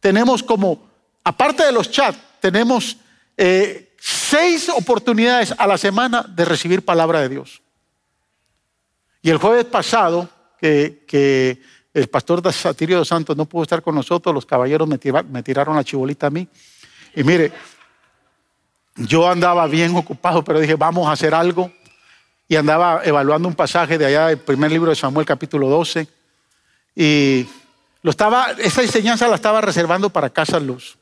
tenemos 0.00 0.42
como, 0.42 0.86
aparte 1.24 1.64
de 1.64 1.72
los 1.72 1.90
chats, 1.90 2.18
tenemos 2.40 2.96
eh, 3.36 3.94
seis 3.98 4.68
oportunidades 4.68 5.54
a 5.56 5.66
la 5.66 5.78
semana 5.78 6.22
de 6.28 6.44
recibir 6.44 6.84
palabra 6.84 7.20
de 7.22 7.30
Dios. 7.30 7.62
Y 9.22 9.30
el 9.30 9.38
jueves 9.38 9.64
pasado, 9.64 10.28
que, 10.60 11.62
el 11.94 12.08
pastor 12.08 12.52
Satirio 12.52 12.98
de 12.98 13.04
Santos 13.04 13.36
no 13.36 13.46
pudo 13.46 13.62
estar 13.62 13.80
con 13.80 13.94
nosotros, 13.94 14.34
los 14.34 14.44
caballeros 14.44 14.86
me, 14.88 14.98
me 15.30 15.42
tiraron 15.42 15.76
la 15.76 15.84
chibolita 15.84 16.26
a 16.26 16.30
mí. 16.30 16.46
Y 17.14 17.22
mire, 17.22 17.52
yo 18.96 19.28
andaba 19.28 19.66
bien 19.66 19.96
ocupado, 19.96 20.44
pero 20.44 20.60
dije, 20.60 20.76
vamos 20.76 21.08
a 21.08 21.12
hacer 21.12 21.34
algo. 21.34 21.72
Y 22.46 22.56
andaba 22.56 23.02
evaluando 23.04 23.48
un 23.48 23.54
pasaje 23.54 23.98
de 23.98 24.06
allá 24.06 24.26
del 24.28 24.38
primer 24.38 24.70
libro 24.70 24.90
de 24.90 24.96
Samuel, 24.96 25.26
capítulo 25.26 25.68
12. 25.68 26.06
Y 26.94 27.46
lo 28.02 28.10
estaba, 28.10 28.50
esa 28.58 28.82
enseñanza 28.82 29.26
la 29.26 29.36
estaba 29.36 29.60
reservando 29.60 30.10
para 30.10 30.30
Casa 30.30 30.60
Luz. 30.60 30.98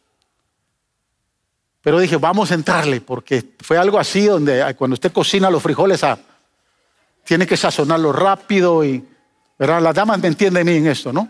Pero 1.82 1.99
dije, 1.99 2.16
vamos 2.16 2.53
a 2.53 2.55
entrarle, 2.55 3.01
porque 3.01 3.45
fue 3.61 3.76
algo 3.76 3.99
así 3.99 4.26
donde 4.26 4.74
cuando 4.78 4.95
usted 4.95 5.11
cocina 5.11 5.51
los 5.51 5.62
frijoles, 5.62 6.05
ah, 6.05 6.16
tiene 7.24 7.47
que 7.47 7.57
sazonarlo 7.57 8.12
rápido 8.12 8.84
y, 8.84 9.05
¿verdad? 9.59 9.82
Las 9.82 9.95
damas 9.95 10.20
me 10.20 10.28
entienden 10.28 10.68
en 10.68 10.86
esto, 10.86 11.12
¿no? 11.12 11.28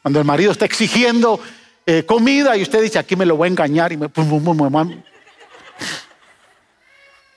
Cuando 0.00 0.18
el 0.18 0.24
marido 0.24 0.52
está 0.52 0.64
exigiendo 0.64 1.38
eh, 1.84 2.04
comida 2.04 2.56
y 2.56 2.62
usted 2.62 2.82
dice, 2.82 2.98
aquí 2.98 3.16
me 3.16 3.26
lo 3.26 3.36
voy 3.36 3.48
a 3.48 3.50
engañar 3.50 3.92
y 3.92 3.98
me... 3.98 4.08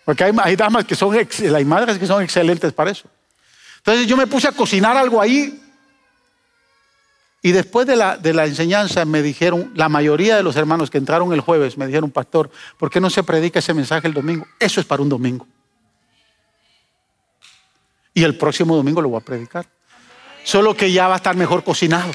Porque 0.10 0.24
hay, 0.24 0.55
damas 0.55 0.86
que 0.86 0.95
son, 0.95 1.16
hay 1.16 1.66
madres 1.66 1.99
que 1.99 2.07
son 2.07 2.24
excelentes 2.24 2.74
para 2.74 2.89
eso. 2.89 3.07
Entonces 3.78 4.07
yo 4.07 4.18
me 4.18 4.26
puse 4.26 4.47
a 4.47 4.51
cocinar 4.51 4.97
algo 4.97 5.22
ahí. 5.22 5.62
Y 7.43 7.51
después 7.51 7.86
de 7.86 7.95
la, 7.95 8.18
de 8.18 8.34
la 8.34 8.47
enseñanza 8.47 9.05
me 9.05 9.22
dijeron, 9.22 9.72
la 9.76 9.88
mayoría 9.88 10.36
de 10.36 10.41
los 10.41 10.55
hermanos 10.55 10.89
que 10.89 10.97
entraron 10.97 11.32
el 11.32 11.41
jueves 11.41 11.78
me 11.78 11.86
dijeron, 11.86 12.10
pastor, 12.10 12.49
¿por 12.80 12.89
qué 12.89 12.99
no 12.99 13.12
se 13.12 13.22
predica 13.22 13.60
ese 13.60 13.72
mensaje 13.76 14.07
el 14.07 14.16
domingo? 14.16 14.47
Eso 14.60 14.80
es 14.80 14.88
para 14.88 15.03
un 15.03 15.10
domingo. 15.10 15.45
Y 18.16 18.24
el 18.24 18.36
próximo 18.36 18.76
domingo 18.76 19.03
lo 19.03 19.10
voy 19.10 19.22
a 19.22 19.24
predicar. 19.24 19.68
Solo 20.43 20.76
que 20.76 20.91
ya 20.91 21.07
va 21.07 21.14
a 21.14 21.18
estar 21.18 21.36
mejor 21.36 21.64
cocinado. 21.64 22.12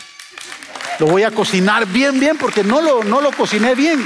Lo 0.99 1.07
voy 1.07 1.23
a 1.23 1.31
cocinar 1.31 1.87
bien, 1.87 2.19
bien, 2.19 2.39
porque 2.39 2.65
no 2.65 2.83
lo, 2.83 3.05
no 3.05 3.21
lo 3.21 3.31
cociné 3.31 3.77
bien. 3.77 4.05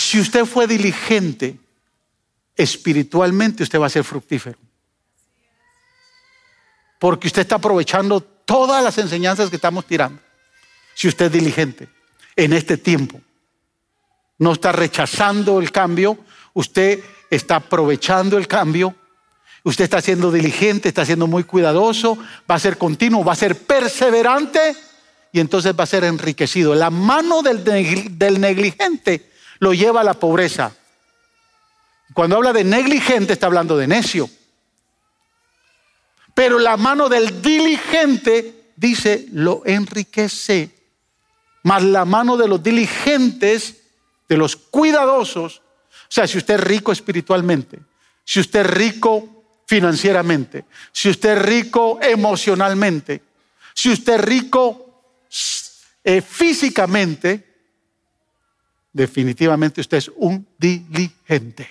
Si 0.00 0.18
usted 0.18 0.46
fue 0.46 0.66
diligente 0.66 1.58
espiritualmente, 2.56 3.62
usted 3.62 3.78
va 3.78 3.86
a 3.86 3.90
ser 3.90 4.02
fructífero. 4.02 4.58
Porque 6.98 7.26
usted 7.26 7.42
está 7.42 7.56
aprovechando 7.56 8.22
todas 8.22 8.82
las 8.82 8.96
enseñanzas 8.96 9.50
que 9.50 9.56
estamos 9.56 9.86
tirando. 9.86 10.18
Si 10.94 11.06
usted 11.06 11.26
es 11.26 11.32
diligente 11.32 11.88
en 12.34 12.54
este 12.54 12.78
tiempo, 12.78 13.20
no 14.38 14.54
está 14.54 14.72
rechazando 14.72 15.60
el 15.60 15.70
cambio, 15.70 16.18
usted 16.54 17.00
está 17.30 17.56
aprovechando 17.56 18.38
el 18.38 18.48
cambio, 18.48 18.94
usted 19.64 19.84
está 19.84 20.00
siendo 20.00 20.32
diligente, 20.32 20.88
está 20.88 21.04
siendo 21.04 21.26
muy 21.26 21.44
cuidadoso, 21.44 22.16
va 22.50 22.54
a 22.54 22.58
ser 22.58 22.78
continuo, 22.78 23.22
va 23.22 23.34
a 23.34 23.36
ser 23.36 23.54
perseverante 23.54 24.74
y 25.30 25.40
entonces 25.40 25.74
va 25.78 25.84
a 25.84 25.86
ser 25.86 26.04
enriquecido. 26.04 26.74
La 26.74 26.88
mano 26.88 27.42
del, 27.42 27.62
del 28.18 28.40
negligente 28.40 29.29
lo 29.60 29.72
lleva 29.72 30.00
a 30.00 30.04
la 30.04 30.14
pobreza. 30.14 30.72
Cuando 32.12 32.36
habla 32.36 32.52
de 32.52 32.64
negligente 32.64 33.34
está 33.34 33.46
hablando 33.46 33.76
de 33.76 33.86
necio. 33.86 34.28
Pero 36.34 36.58
la 36.58 36.76
mano 36.76 37.08
del 37.08 37.40
diligente 37.40 38.72
dice 38.76 39.26
lo 39.32 39.62
enriquece. 39.64 40.70
Mas 41.62 41.82
la 41.84 42.04
mano 42.04 42.36
de 42.36 42.48
los 42.48 42.62
diligentes, 42.62 43.76
de 44.28 44.36
los 44.36 44.56
cuidadosos, 44.56 45.58
o 45.58 46.12
sea, 46.12 46.26
si 46.26 46.38
usted 46.38 46.54
es 46.54 46.60
rico 46.60 46.90
espiritualmente, 46.90 47.78
si 48.24 48.40
usted 48.40 48.60
es 48.60 48.66
rico 48.66 49.44
financieramente, 49.66 50.64
si 50.92 51.10
usted 51.10 51.36
es 51.36 51.42
rico 51.42 51.98
emocionalmente, 52.02 53.22
si 53.74 53.90
usted 53.90 54.14
es 54.14 54.20
rico 54.20 55.02
eh, 56.02 56.22
físicamente, 56.22 57.49
definitivamente 58.92 59.80
usted 59.80 59.98
es 59.98 60.10
un 60.16 60.46
diligente. 60.58 61.68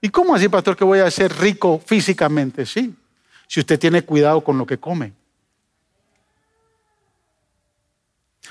¿Y 0.00 0.08
cómo 0.10 0.34
así, 0.34 0.48
pastor, 0.48 0.76
que 0.76 0.84
voy 0.84 1.00
a 1.00 1.10
ser 1.10 1.36
rico 1.38 1.80
físicamente? 1.84 2.64
Sí, 2.64 2.94
si 3.46 3.60
usted 3.60 3.78
tiene 3.78 4.02
cuidado 4.02 4.42
con 4.42 4.58
lo 4.58 4.66
que 4.66 4.78
come. 4.78 5.12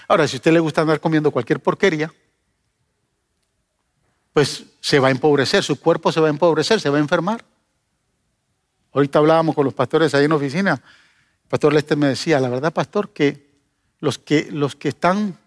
Ahora, 0.07 0.27
si 0.27 0.35
a 0.35 0.39
usted 0.39 0.51
le 0.51 0.59
gusta 0.59 0.81
andar 0.81 0.99
comiendo 0.99 1.31
cualquier 1.31 1.59
porquería, 1.59 2.13
pues 4.33 4.65
se 4.79 4.99
va 4.99 5.07
a 5.07 5.11
empobrecer, 5.11 5.63
su 5.63 5.79
cuerpo 5.79 6.11
se 6.11 6.19
va 6.19 6.27
a 6.27 6.29
empobrecer, 6.29 6.79
se 6.79 6.89
va 6.89 6.97
a 6.97 7.01
enfermar. 7.01 7.43
Ahorita 8.93 9.19
hablábamos 9.19 9.55
con 9.55 9.65
los 9.65 9.73
pastores 9.73 10.13
ahí 10.13 10.25
en 10.25 10.29
la 10.29 10.35
oficina. 10.35 10.73
El 10.73 11.49
pastor 11.49 11.73
Leste 11.73 11.95
me 11.95 12.07
decía, 12.07 12.39
la 12.39 12.49
verdad, 12.49 12.73
pastor, 12.73 13.09
que 13.09 13.47
los 13.99 14.17
que, 14.17 14.49
los 14.51 14.75
que 14.75 14.89
están 14.89 15.37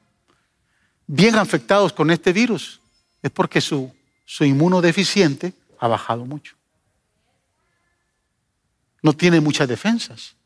bien 1.12 1.34
afectados 1.34 1.92
con 1.92 2.08
este 2.12 2.32
virus 2.32 2.80
es 3.20 3.32
porque 3.32 3.61
su, 3.61 3.92
su 4.24 4.44
inmunodeficiente 4.44 5.52
ha 5.80 5.88
bajado 5.88 6.24
mucho. 6.24 6.54
No 9.02 9.12
tiene 9.12 9.40
muchas 9.40 9.66
defensas. 9.66 10.36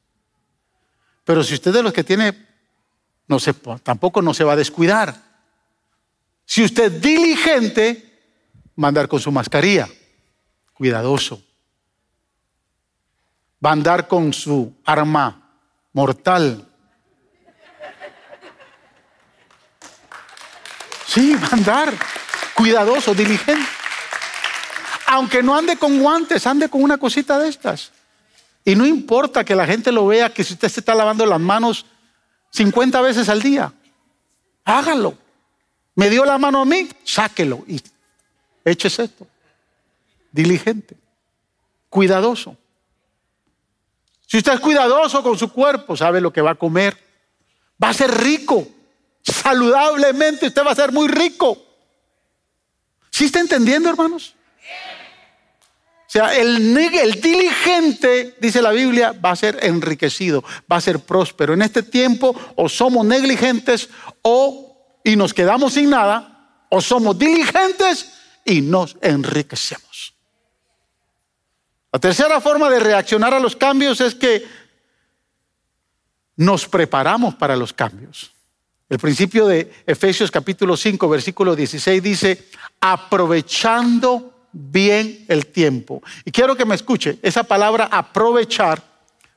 Pero 1.22 1.44
si 1.44 1.54
usted 1.54 1.72
de 1.72 1.82
los 1.82 1.92
que 1.92 2.02
tiene, 2.02 2.46
tampoco 3.82 4.22
no 4.22 4.32
se 4.32 4.44
va 4.44 4.54
a 4.54 4.56
descuidar. 4.56 5.14
Si 6.46 6.64
usted 6.64 6.94
es 6.94 7.02
diligente, 7.02 8.22
va 8.82 8.86
a 8.86 8.88
andar 8.88 9.06
con 9.06 9.20
su 9.20 9.30
mascarilla, 9.30 9.86
cuidadoso. 10.72 11.42
Va 13.64 13.70
a 13.70 13.74
andar 13.74 14.08
con 14.08 14.32
su 14.32 14.74
arma 14.84 15.58
mortal, 15.92 16.73
Sí, 21.14 21.36
va 21.36 21.46
a 21.46 21.54
andar 21.54 21.94
cuidadoso, 22.54 23.14
diligente. 23.14 23.64
Aunque 25.06 25.44
no 25.44 25.56
ande 25.56 25.76
con 25.76 26.00
guantes, 26.00 26.44
ande 26.44 26.68
con 26.68 26.82
una 26.82 26.98
cosita 26.98 27.38
de 27.38 27.48
estas. 27.48 27.92
Y 28.64 28.74
no 28.74 28.84
importa 28.84 29.44
que 29.44 29.54
la 29.54 29.64
gente 29.64 29.92
lo 29.92 30.08
vea, 30.08 30.34
que 30.34 30.42
si 30.42 30.54
usted 30.54 30.68
se 30.68 30.80
está 30.80 30.92
lavando 30.92 31.24
las 31.24 31.38
manos 31.38 31.86
50 32.50 33.00
veces 33.00 33.28
al 33.28 33.40
día, 33.40 33.72
hágalo. 34.64 35.16
Me 35.94 36.10
dio 36.10 36.24
la 36.24 36.36
mano 36.36 36.62
a 36.62 36.64
mí, 36.64 36.88
sáquelo 37.04 37.64
y 37.68 37.80
échese 38.64 39.04
esto. 39.04 39.26
Diligente, 40.32 40.96
cuidadoso. 41.88 42.56
Si 44.26 44.38
usted 44.38 44.54
es 44.54 44.60
cuidadoso 44.60 45.22
con 45.22 45.38
su 45.38 45.52
cuerpo, 45.52 45.96
sabe 45.96 46.20
lo 46.20 46.32
que 46.32 46.40
va 46.40 46.52
a 46.52 46.56
comer. 46.56 46.98
Va 47.80 47.90
a 47.90 47.94
ser 47.94 48.10
rico. 48.10 48.66
Saludablemente 49.24 50.46
usted 50.48 50.64
va 50.64 50.72
a 50.72 50.76
ser 50.76 50.92
muy 50.92 51.08
rico. 51.08 51.58
¿Sí 53.10 53.26
está 53.26 53.40
entendiendo, 53.40 53.88
hermanos? 53.88 54.34
O 56.06 56.10
sea, 56.14 56.36
el, 56.36 56.76
el, 56.76 57.20
diligente, 57.20 58.36
dice 58.40 58.62
la 58.62 58.70
Biblia, 58.70 59.12
va 59.12 59.30
a 59.30 59.36
ser 59.36 59.58
enriquecido, 59.64 60.44
va 60.70 60.76
a 60.76 60.80
ser 60.80 61.00
próspero. 61.00 61.54
En 61.54 61.62
este 61.62 61.82
tiempo 61.82 62.38
o 62.54 62.68
somos 62.68 63.04
negligentes 63.04 63.88
o 64.22 65.00
y 65.02 65.16
nos 65.16 65.34
quedamos 65.34 65.74
sin 65.74 65.90
nada, 65.90 66.66
o 66.70 66.80
somos 66.80 67.18
diligentes 67.18 68.12
y 68.44 68.60
nos 68.60 68.96
enriquecemos. 69.00 70.14
La 71.92 71.98
tercera 72.00 72.40
forma 72.40 72.68
de 72.70 72.80
reaccionar 72.80 73.34
a 73.34 73.38
los 73.38 73.54
cambios 73.54 74.00
es 74.00 74.14
que 74.14 74.44
nos 76.36 76.66
preparamos 76.66 77.34
para 77.36 77.54
los 77.54 77.72
cambios. 77.72 78.33
El 78.88 78.98
principio 78.98 79.46
de 79.46 79.72
Efesios 79.86 80.30
capítulo 80.30 80.76
5, 80.76 81.08
versículo 81.08 81.56
16 81.56 82.02
dice, 82.02 82.48
aprovechando 82.80 84.48
bien 84.52 85.24
el 85.28 85.46
tiempo. 85.46 86.02
Y 86.24 86.30
quiero 86.30 86.54
que 86.54 86.64
me 86.64 86.74
escuche 86.74 87.18
esa 87.22 87.44
palabra 87.44 87.88
aprovechar, 87.90 88.82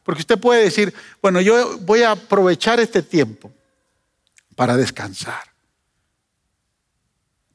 porque 0.03 0.21
usted 0.21 0.37
puede 0.37 0.63
decir, 0.63 0.93
bueno, 1.21 1.39
yo 1.41 1.79
voy 1.79 2.03
a 2.03 2.11
aprovechar 2.11 2.79
este 2.79 3.01
tiempo 3.01 3.51
para 4.55 4.75
descansar. 4.75 5.43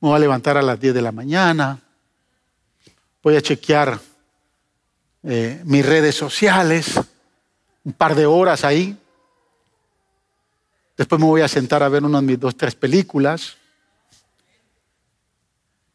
Me 0.00 0.08
voy 0.08 0.16
a 0.16 0.20
levantar 0.20 0.56
a 0.56 0.62
las 0.62 0.80
10 0.80 0.94
de 0.94 1.02
la 1.02 1.12
mañana, 1.12 1.78
voy 3.22 3.36
a 3.36 3.42
chequear 3.42 4.00
eh, 5.22 5.60
mis 5.64 5.86
redes 5.86 6.14
sociales, 6.14 6.98
un 7.84 7.92
par 7.92 8.14
de 8.14 8.26
horas 8.26 8.64
ahí. 8.64 8.98
Después 10.96 11.20
me 11.20 11.26
voy 11.26 11.40
a 11.40 11.48
sentar 11.48 11.82
a 11.82 11.88
ver 11.88 12.04
unas 12.04 12.22
mis 12.22 12.38
dos, 12.38 12.56
tres 12.56 12.74
películas. 12.74 13.56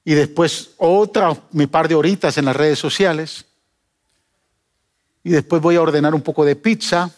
Y 0.04 0.14
después 0.14 0.72
otra, 0.78 1.36
mi 1.52 1.68
par 1.68 1.88
de 1.88 1.96
horitas 1.96 2.38
en 2.38 2.46
las 2.46 2.56
redes 2.56 2.80
sociales. 2.80 3.46
Y 5.24 5.30
después 5.30 5.62
voy 5.62 5.76
a 5.76 5.82
ordenar 5.82 6.16
un 6.16 6.22
poco 6.22 6.46
de 6.46 6.56
pizza. 6.56 7.12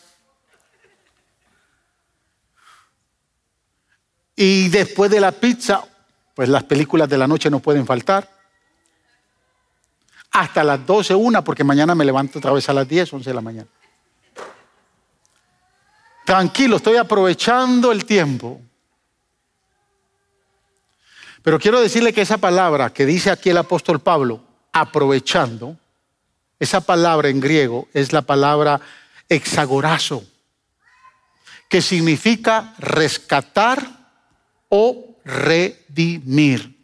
Y 4.35 4.69
después 4.69 5.11
de 5.11 5.19
la 5.19 5.31
pizza, 5.31 5.83
pues 6.33 6.49
las 6.49 6.63
películas 6.63 7.09
de 7.09 7.17
la 7.17 7.27
noche 7.27 7.49
no 7.49 7.59
pueden 7.59 7.85
faltar 7.85 8.39
hasta 10.31 10.63
las 10.63 10.85
12, 10.85 11.15
una, 11.15 11.43
porque 11.43 11.63
mañana 11.63 11.95
me 11.95 12.05
levanto 12.05 12.39
otra 12.39 12.51
vez 12.51 12.67
a 12.69 12.73
las 12.73 12.87
10, 12.87 13.13
11 13.13 13.29
de 13.29 13.33
la 13.33 13.41
mañana. 13.41 13.67
Tranquilo, 16.29 16.75
estoy 16.75 16.95
aprovechando 16.95 17.91
el 17.91 18.05
tiempo. 18.05 18.61
Pero 21.41 21.57
quiero 21.57 21.81
decirle 21.81 22.13
que 22.13 22.21
esa 22.21 22.37
palabra 22.37 22.93
que 22.93 23.03
dice 23.07 23.31
aquí 23.31 23.49
el 23.49 23.57
apóstol 23.57 23.99
Pablo, 23.99 24.39
aprovechando, 24.71 25.75
esa 26.59 26.81
palabra 26.81 27.29
en 27.29 27.39
griego 27.39 27.87
es 27.95 28.13
la 28.13 28.21
palabra 28.21 28.79
hexagorazo, 29.27 30.23
que 31.67 31.81
significa 31.81 32.75
rescatar 32.77 34.13
o 34.69 35.17
redimir. 35.25 36.77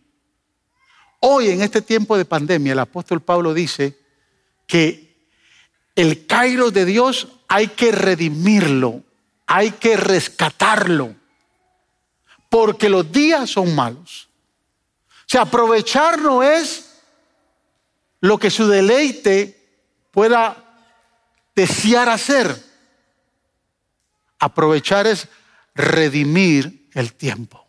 Hoy, 1.19 1.49
en 1.49 1.61
este 1.61 1.83
tiempo 1.83 2.17
de 2.17 2.25
pandemia, 2.25 2.73
el 2.73 2.79
apóstol 2.79 3.21
Pablo 3.21 3.53
dice 3.53 3.95
que 4.65 5.29
el 5.95 6.25
Cairo 6.25 6.71
de 6.71 6.85
Dios 6.85 7.27
hay 7.47 7.67
que 7.67 7.91
redimirlo, 7.91 9.04
hay 9.45 9.71
que 9.71 9.97
rescatarlo, 9.97 11.15
porque 12.49 12.89
los 12.89 13.11
días 13.11 13.49
son 13.49 13.75
malos. 13.75 14.29
O 15.07 15.27
sea, 15.27 15.41
aprovechar 15.41 16.19
no 16.19 16.43
es 16.43 16.95
lo 18.21 18.37
que 18.37 18.49
su 18.49 18.67
deleite 18.67 19.59
pueda 20.11 20.55
desear 21.55 22.09
hacer. 22.09 22.55
Aprovechar 24.39 25.07
es 25.07 25.27
redimir 25.73 26.89
el 26.93 27.13
tiempo. 27.13 27.67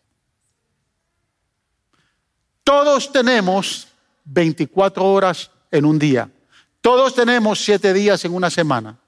Todos 2.64 3.12
tenemos 3.12 3.88
24 4.24 5.04
horas 5.04 5.50
en 5.70 5.84
un 5.84 5.98
día. 5.98 6.30
Todos 6.80 7.14
tenemos 7.14 7.60
7 7.60 7.92
días 7.92 8.24
en 8.24 8.34
una 8.34 8.50
semana. 8.50 8.98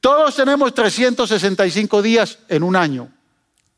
Todos 0.00 0.34
tenemos 0.36 0.74
365 0.74 2.02
días 2.02 2.38
en 2.48 2.62
un 2.62 2.76
año. 2.76 3.10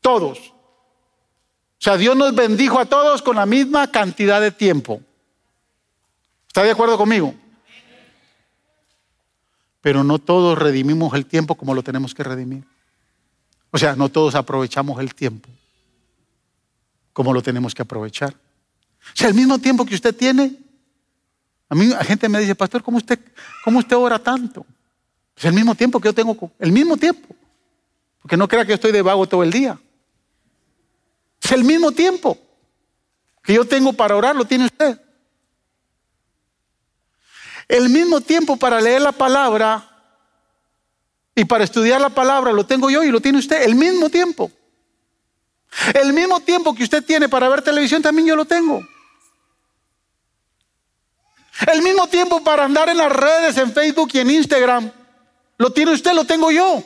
Todos. 0.01 0.39
O 0.39 1.81
sea, 1.81 1.97
Dios 1.97 2.15
nos 2.15 2.33
bendijo 2.35 2.79
a 2.79 2.85
todos 2.85 3.21
con 3.21 3.35
la 3.35 3.45
misma 3.45 3.91
cantidad 3.91 4.41
de 4.41 4.51
tiempo. 4.51 5.01
¿Está 6.47 6.63
de 6.63 6.71
acuerdo 6.71 6.97
conmigo? 6.97 7.33
Pero 9.81 10.03
no 10.03 10.19
todos 10.19 10.57
redimimos 10.57 11.13
el 11.13 11.25
tiempo 11.25 11.55
como 11.55 11.73
lo 11.73 11.83
tenemos 11.83 12.13
que 12.13 12.23
redimir. 12.23 12.65
O 13.71 13.77
sea, 13.77 13.95
no 13.95 14.09
todos 14.09 14.35
aprovechamos 14.35 14.99
el 14.99 15.15
tiempo 15.15 15.49
como 17.19 17.33
lo 17.33 17.41
tenemos 17.41 17.75
que 17.75 17.81
aprovechar. 17.81 18.33
O 18.33 19.15
sea, 19.17 19.27
el 19.27 19.33
mismo 19.33 19.59
tiempo 19.59 19.85
que 19.85 19.93
usted 19.93 20.15
tiene, 20.15 20.55
a 21.67 21.75
mí 21.75 21.87
la 21.87 22.03
gente 22.05 22.29
me 22.29 22.39
dice, 22.39 22.55
pastor, 22.55 22.81
¿cómo 22.81 22.97
usted, 22.97 23.19
cómo 23.61 23.79
usted 23.79 23.97
ora 23.97 24.19
tanto? 24.19 24.65
Es 25.39 25.45
el 25.45 25.53
mismo 25.53 25.73
tiempo 25.73 26.01
que 26.01 26.09
yo 26.09 26.13
tengo, 26.13 26.51
el 26.59 26.73
mismo 26.73 26.97
tiempo. 26.97 27.33
Porque 28.21 28.35
no 28.35 28.45
crea 28.45 28.65
que 28.65 28.73
estoy 28.73 28.91
de 28.91 29.01
vago 29.01 29.25
todo 29.25 29.41
el 29.41 29.51
día. 29.51 29.79
Es 31.41 31.53
el 31.53 31.63
mismo 31.63 31.93
tiempo 31.93 32.37
que 33.41 33.53
yo 33.53 33.65
tengo 33.65 33.93
para 33.93 34.17
orar, 34.17 34.35
lo 34.35 34.43
tiene 34.43 34.65
usted. 34.65 34.99
El 37.69 37.87
mismo 37.87 38.19
tiempo 38.19 38.57
para 38.57 38.81
leer 38.81 39.01
la 39.01 39.13
palabra 39.13 39.85
y 41.33 41.45
para 41.45 41.63
estudiar 41.63 42.01
la 42.01 42.09
palabra 42.09 42.51
lo 42.51 42.65
tengo 42.65 42.89
yo 42.89 43.01
y 43.01 43.09
lo 43.09 43.21
tiene 43.21 43.37
usted. 43.37 43.63
El 43.63 43.75
mismo 43.75 44.09
tiempo. 44.09 44.51
El 45.93 46.11
mismo 46.11 46.41
tiempo 46.41 46.75
que 46.75 46.83
usted 46.83 47.01
tiene 47.05 47.29
para 47.29 47.47
ver 47.47 47.61
televisión 47.61 48.01
también 48.01 48.27
yo 48.27 48.35
lo 48.35 48.43
tengo. 48.43 48.85
El 51.71 51.81
mismo 51.81 52.07
tiempo 52.07 52.43
para 52.43 52.65
andar 52.65 52.89
en 52.89 52.97
las 52.97 53.11
redes, 53.11 53.55
en 53.55 53.71
Facebook 53.71 54.09
y 54.13 54.19
en 54.19 54.31
Instagram, 54.31 54.98
lo 55.59 55.71
tiene 55.71 55.91
usted, 55.91 56.13
lo 56.13 56.25
tengo 56.25 56.49
yo. 56.49 56.81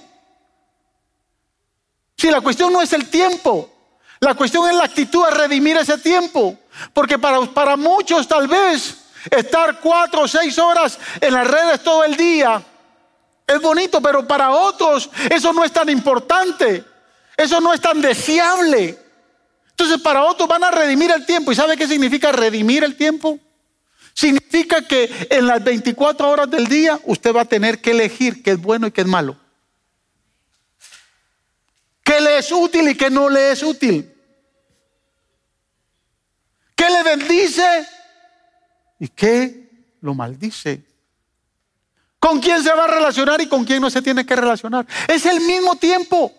Si 2.17 2.29
la 2.29 2.41
cuestión 2.41 2.73
no 2.73 2.81
es 2.81 2.91
el 2.91 3.07
tiempo, 3.07 3.71
la 4.19 4.33
cuestión 4.33 4.69
es 4.69 4.75
la 4.75 4.85
actitud 4.85 5.23
de 5.25 5.31
redimir 5.31 5.77
ese 5.77 5.97
tiempo. 5.99 6.57
Porque 6.91 7.19
para, 7.19 7.41
para 7.45 7.77
muchos 7.77 8.27
tal 8.27 8.47
vez 8.47 8.97
estar 9.29 9.79
cuatro 9.79 10.21
o 10.21 10.27
seis 10.27 10.57
horas 10.57 10.97
en 11.21 11.33
las 11.33 11.47
redes 11.47 11.83
todo 11.83 12.03
el 12.03 12.17
día 12.17 12.61
es 13.45 13.61
bonito, 13.61 14.01
pero 14.01 14.27
para 14.27 14.51
otros 14.51 15.09
eso 15.29 15.53
no 15.53 15.63
es 15.63 15.71
tan 15.71 15.89
importante. 15.89 16.83
Eso 17.37 17.61
no 17.61 17.73
es 17.73 17.81
tan 17.81 18.01
deseable. 18.01 18.97
Entonces 19.69 20.01
para 20.01 20.23
otros 20.23 20.49
van 20.49 20.63
a 20.63 20.71
redimir 20.71 21.11
el 21.11 21.25
tiempo. 21.25 21.51
¿Y 21.51 21.55
sabe 21.55 21.77
qué 21.77 21.87
significa 21.87 22.31
redimir 22.31 22.83
el 22.83 22.95
tiempo? 22.95 23.39
Significa 24.13 24.87
que 24.87 25.27
en 25.29 25.47
las 25.47 25.63
24 25.63 26.29
horas 26.29 26.49
del 26.49 26.67
día 26.67 26.99
usted 27.05 27.33
va 27.35 27.41
a 27.41 27.45
tener 27.45 27.81
que 27.81 27.91
elegir 27.91 28.43
qué 28.43 28.51
es 28.51 28.61
bueno 28.61 28.87
y 28.87 28.91
qué 28.91 29.01
es 29.01 29.07
malo. 29.07 29.37
¿Qué 32.03 32.19
le 32.21 32.37
es 32.37 32.51
útil 32.51 32.89
y 32.89 32.95
qué 32.95 33.09
no 33.09 33.29
le 33.29 33.51
es 33.51 33.63
útil? 33.63 34.13
¿Qué 36.75 36.89
le 36.89 37.03
bendice 37.03 37.87
y 38.99 39.07
qué 39.07 39.69
lo 40.01 40.13
maldice? 40.13 40.83
¿Con 42.19 42.39
quién 42.39 42.61
se 42.63 42.73
va 42.73 42.85
a 42.85 42.87
relacionar 42.87 43.41
y 43.41 43.47
con 43.47 43.65
quién 43.65 43.81
no 43.81 43.89
se 43.89 44.01
tiene 44.01 44.25
que 44.25 44.35
relacionar? 44.35 44.85
Es 45.07 45.25
el 45.25 45.41
mismo 45.41 45.75
tiempo. 45.75 46.31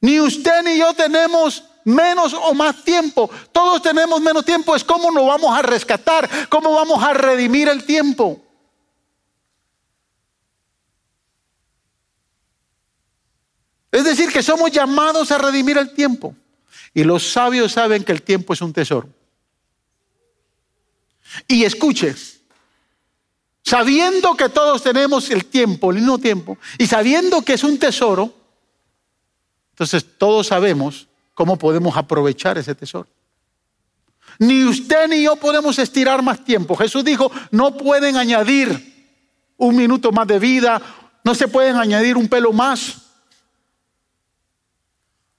Ni 0.00 0.18
usted 0.18 0.62
ni 0.64 0.78
yo 0.78 0.94
tenemos 0.94 1.62
menos 1.84 2.34
o 2.34 2.54
más 2.54 2.84
tiempo. 2.84 3.30
Todos 3.52 3.82
tenemos 3.82 4.20
menos 4.20 4.44
tiempo. 4.44 4.74
Es 4.74 4.84
cómo 4.84 5.10
nos 5.10 5.26
vamos 5.26 5.56
a 5.56 5.62
rescatar, 5.62 6.28
cómo 6.48 6.72
vamos 6.72 7.02
a 7.02 7.12
redimir 7.12 7.68
el 7.68 7.84
tiempo. 7.84 8.40
Es 13.92 14.04
decir, 14.04 14.32
que 14.32 14.42
somos 14.42 14.70
llamados 14.70 15.30
a 15.30 15.38
redimir 15.38 15.76
el 15.78 15.92
tiempo. 15.92 16.34
Y 16.94 17.04
los 17.04 17.32
sabios 17.32 17.72
saben 17.72 18.04
que 18.04 18.12
el 18.12 18.22
tiempo 18.22 18.52
es 18.52 18.62
un 18.62 18.72
tesoro. 18.72 19.08
Y 21.46 21.64
escuche, 21.64 22.14
sabiendo 23.64 24.36
que 24.36 24.48
todos 24.48 24.82
tenemos 24.82 25.30
el 25.30 25.44
tiempo, 25.46 25.90
el 25.90 25.98
mismo 25.98 26.18
tiempo, 26.18 26.58
y 26.78 26.86
sabiendo 26.86 27.42
que 27.42 27.54
es 27.54 27.64
un 27.64 27.78
tesoro, 27.78 28.34
entonces 29.70 30.04
todos 30.18 30.48
sabemos 30.48 31.06
cómo 31.40 31.56
podemos 31.56 31.96
aprovechar 31.96 32.58
ese 32.58 32.74
tesoro. 32.74 33.08
Ni 34.38 34.62
usted 34.62 35.08
ni 35.08 35.22
yo 35.22 35.36
podemos 35.36 35.78
estirar 35.78 36.20
más 36.20 36.44
tiempo. 36.44 36.76
Jesús 36.76 37.02
dijo, 37.02 37.32
no 37.50 37.78
pueden 37.78 38.18
añadir 38.18 39.08
un 39.56 39.74
minuto 39.74 40.12
más 40.12 40.26
de 40.26 40.38
vida, 40.38 40.82
no 41.24 41.34
se 41.34 41.48
pueden 41.48 41.76
añadir 41.76 42.18
un 42.18 42.28
pelo 42.28 42.52
más. 42.52 42.98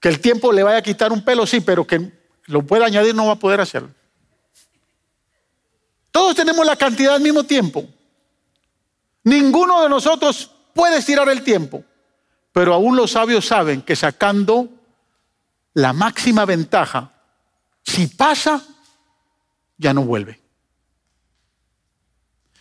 Que 0.00 0.08
el 0.08 0.18
tiempo 0.18 0.50
le 0.50 0.64
vaya 0.64 0.78
a 0.78 0.82
quitar 0.82 1.12
un 1.12 1.24
pelo, 1.24 1.46
sí, 1.46 1.60
pero 1.60 1.86
que 1.86 2.10
lo 2.46 2.66
pueda 2.66 2.86
añadir 2.86 3.14
no 3.14 3.26
va 3.26 3.34
a 3.34 3.38
poder 3.38 3.60
hacerlo. 3.60 3.90
Todos 6.10 6.34
tenemos 6.34 6.66
la 6.66 6.74
cantidad 6.74 7.14
al 7.14 7.22
mismo 7.22 7.44
tiempo. 7.44 7.86
Ninguno 9.22 9.84
de 9.84 9.88
nosotros 9.88 10.50
puede 10.74 10.98
estirar 10.98 11.28
el 11.28 11.44
tiempo, 11.44 11.84
pero 12.50 12.74
aún 12.74 12.96
los 12.96 13.12
sabios 13.12 13.46
saben 13.46 13.82
que 13.82 13.94
sacando 13.94 14.81
la 15.74 15.92
máxima 15.92 16.44
ventaja, 16.44 17.12
si 17.82 18.06
pasa, 18.06 18.64
ya 19.78 19.92
no 19.94 20.04
vuelve. 20.04 20.40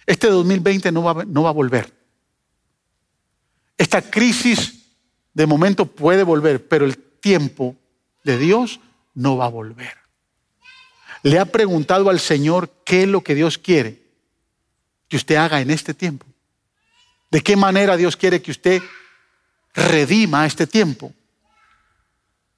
Este 0.05 0.27
2020 0.27 0.91
no 0.91 1.03
va, 1.03 1.25
no 1.25 1.43
va 1.43 1.49
a 1.49 1.53
volver. 1.53 1.93
Esta 3.77 4.01
crisis 4.01 4.81
de 5.33 5.45
momento 5.45 5.85
puede 5.85 6.23
volver, 6.23 6.67
pero 6.67 6.85
el 6.85 6.97
tiempo 6.97 7.75
de 8.23 8.37
Dios 8.37 8.79
no 9.13 9.37
va 9.37 9.45
a 9.45 9.49
volver. 9.49 9.97
¿Le 11.23 11.39
ha 11.39 11.45
preguntado 11.45 12.09
al 12.09 12.19
Señor 12.19 12.71
qué 12.83 13.03
es 13.03 13.07
lo 13.07 13.23
que 13.23 13.35
Dios 13.35 13.57
quiere 13.57 14.01
que 15.07 15.17
usted 15.17 15.35
haga 15.35 15.61
en 15.61 15.69
este 15.69 15.93
tiempo? 15.93 16.25
¿De 17.29 17.41
qué 17.41 17.55
manera 17.55 17.95
Dios 17.95 18.17
quiere 18.17 18.41
que 18.41 18.51
usted 18.51 18.81
redima 19.73 20.45
este 20.45 20.67
tiempo? 20.67 21.13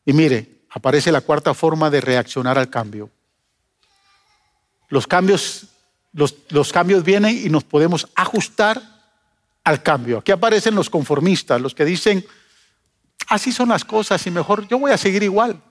Y 0.06 0.14
mire, 0.14 0.64
aparece 0.70 1.12
la 1.12 1.22
cuarta 1.22 1.54
forma 1.54 1.90
de 1.90 2.02
reaccionar 2.02 2.58
al 2.58 2.70
cambio. 2.70 3.10
Los 4.90 5.08
cambios, 5.08 5.68
los, 6.12 6.36
los 6.50 6.72
cambios 6.72 7.04
vienen 7.04 7.38
y 7.38 7.50
nos 7.50 7.64
podemos 7.64 8.08
ajustar 8.16 8.82
al 9.64 9.82
cambio. 9.82 10.20
Aquí 10.20 10.32
aparecen 10.32 10.76
los 10.76 10.90
conformistas, 10.90 11.62
los 11.62 11.74
que 11.74 11.86
dicen, 11.86 12.26
así 13.28 13.52
son 13.52 13.70
las 13.70 13.86
cosas 13.86 14.26
y 14.28 14.32
mejor 14.32 14.68
yo 14.68 14.78
voy 14.80 14.92
a 14.92 14.98
seguir 14.98 15.24
igual. 15.24 15.62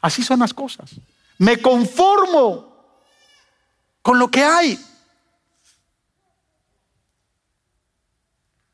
Así 0.00 0.22
son 0.22 0.40
las 0.40 0.54
cosas. 0.54 0.90
Me 1.38 1.60
conformo 1.60 2.68
con 4.02 4.18
lo 4.18 4.30
que 4.30 4.42
hay. 4.42 4.84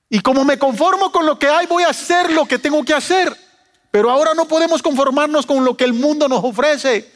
Y 0.08 0.20
como 0.20 0.44
me 0.44 0.58
conformo 0.58 1.10
con 1.10 1.26
lo 1.26 1.38
que 1.38 1.48
hay, 1.48 1.66
voy 1.66 1.82
a 1.82 1.88
hacer 1.88 2.32
lo 2.32 2.46
que 2.46 2.58
tengo 2.58 2.84
que 2.84 2.94
hacer. 2.94 3.43
Pero 3.94 4.10
ahora 4.10 4.34
no 4.34 4.46
podemos 4.46 4.82
conformarnos 4.82 5.46
con 5.46 5.64
lo 5.64 5.76
que 5.76 5.84
el 5.84 5.92
mundo 5.92 6.28
nos 6.28 6.42
ofrece. 6.42 7.12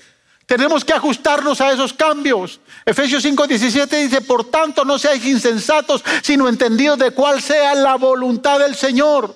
Tenemos 0.47 0.85
que 0.85 0.93
ajustarnos 0.93 1.61
a 1.61 1.73
esos 1.73 1.93
cambios. 1.93 2.61
Efesios 2.87 3.25
5:17 3.25 3.89
dice, 4.01 4.21
por 4.21 4.45
tanto 4.45 4.85
no 4.85 4.97
seáis 4.97 5.25
insensatos, 5.27 6.05
sino 6.23 6.49
entendidos 6.49 6.97
de 7.01 7.11
cuál 7.11 7.43
sea 7.43 7.75
la 7.75 7.97
voluntad 7.97 8.61
del 8.61 8.77
Señor. 8.77 9.35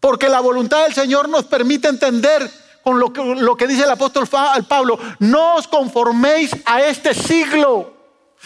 Porque 0.00 0.30
la 0.30 0.40
voluntad 0.40 0.84
del 0.84 0.94
Señor 0.94 1.28
nos 1.28 1.44
permite 1.44 1.88
entender 1.88 2.50
con 2.82 2.98
lo 2.98 3.12
que, 3.12 3.22
lo 3.22 3.54
que 3.54 3.66
dice 3.66 3.82
el 3.84 3.90
apóstol 3.90 4.26
Pablo, 4.26 4.98
no 5.18 5.56
os 5.56 5.68
conforméis 5.68 6.56
a 6.64 6.80
este 6.80 7.12
siglo, 7.12 7.92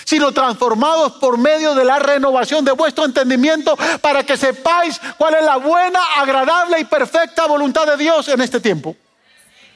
sino 0.05 0.33
transformados 0.33 1.13
por 1.15 1.39
medio 1.39 1.75
de 1.75 1.85
la 1.85 1.99
renovación 1.99 2.65
de 2.65 2.73
vuestro 2.73 3.05
entendimiento 3.05 3.77
para 4.01 4.25
que 4.25 4.37
sepáis 4.37 5.01
cuál 5.17 5.35
es 5.35 5.45
la 5.45 5.57
buena, 5.57 6.01
agradable 6.17 6.81
y 6.81 6.85
perfecta 6.85 7.47
voluntad 7.47 7.87
de 7.87 7.97
Dios 7.97 8.29
en 8.29 8.41
este 8.41 8.61
tiempo. 8.61 8.97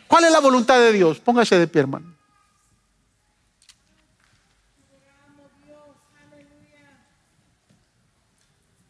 ¿Cuál 0.07 0.25
es 0.25 0.33
la 0.33 0.41
voluntad 0.41 0.79
de 0.79 0.93
Dios? 0.93 1.21
Póngase 1.21 1.59
de 1.59 1.67
pie, 1.67 1.83
hermano. 1.83 2.15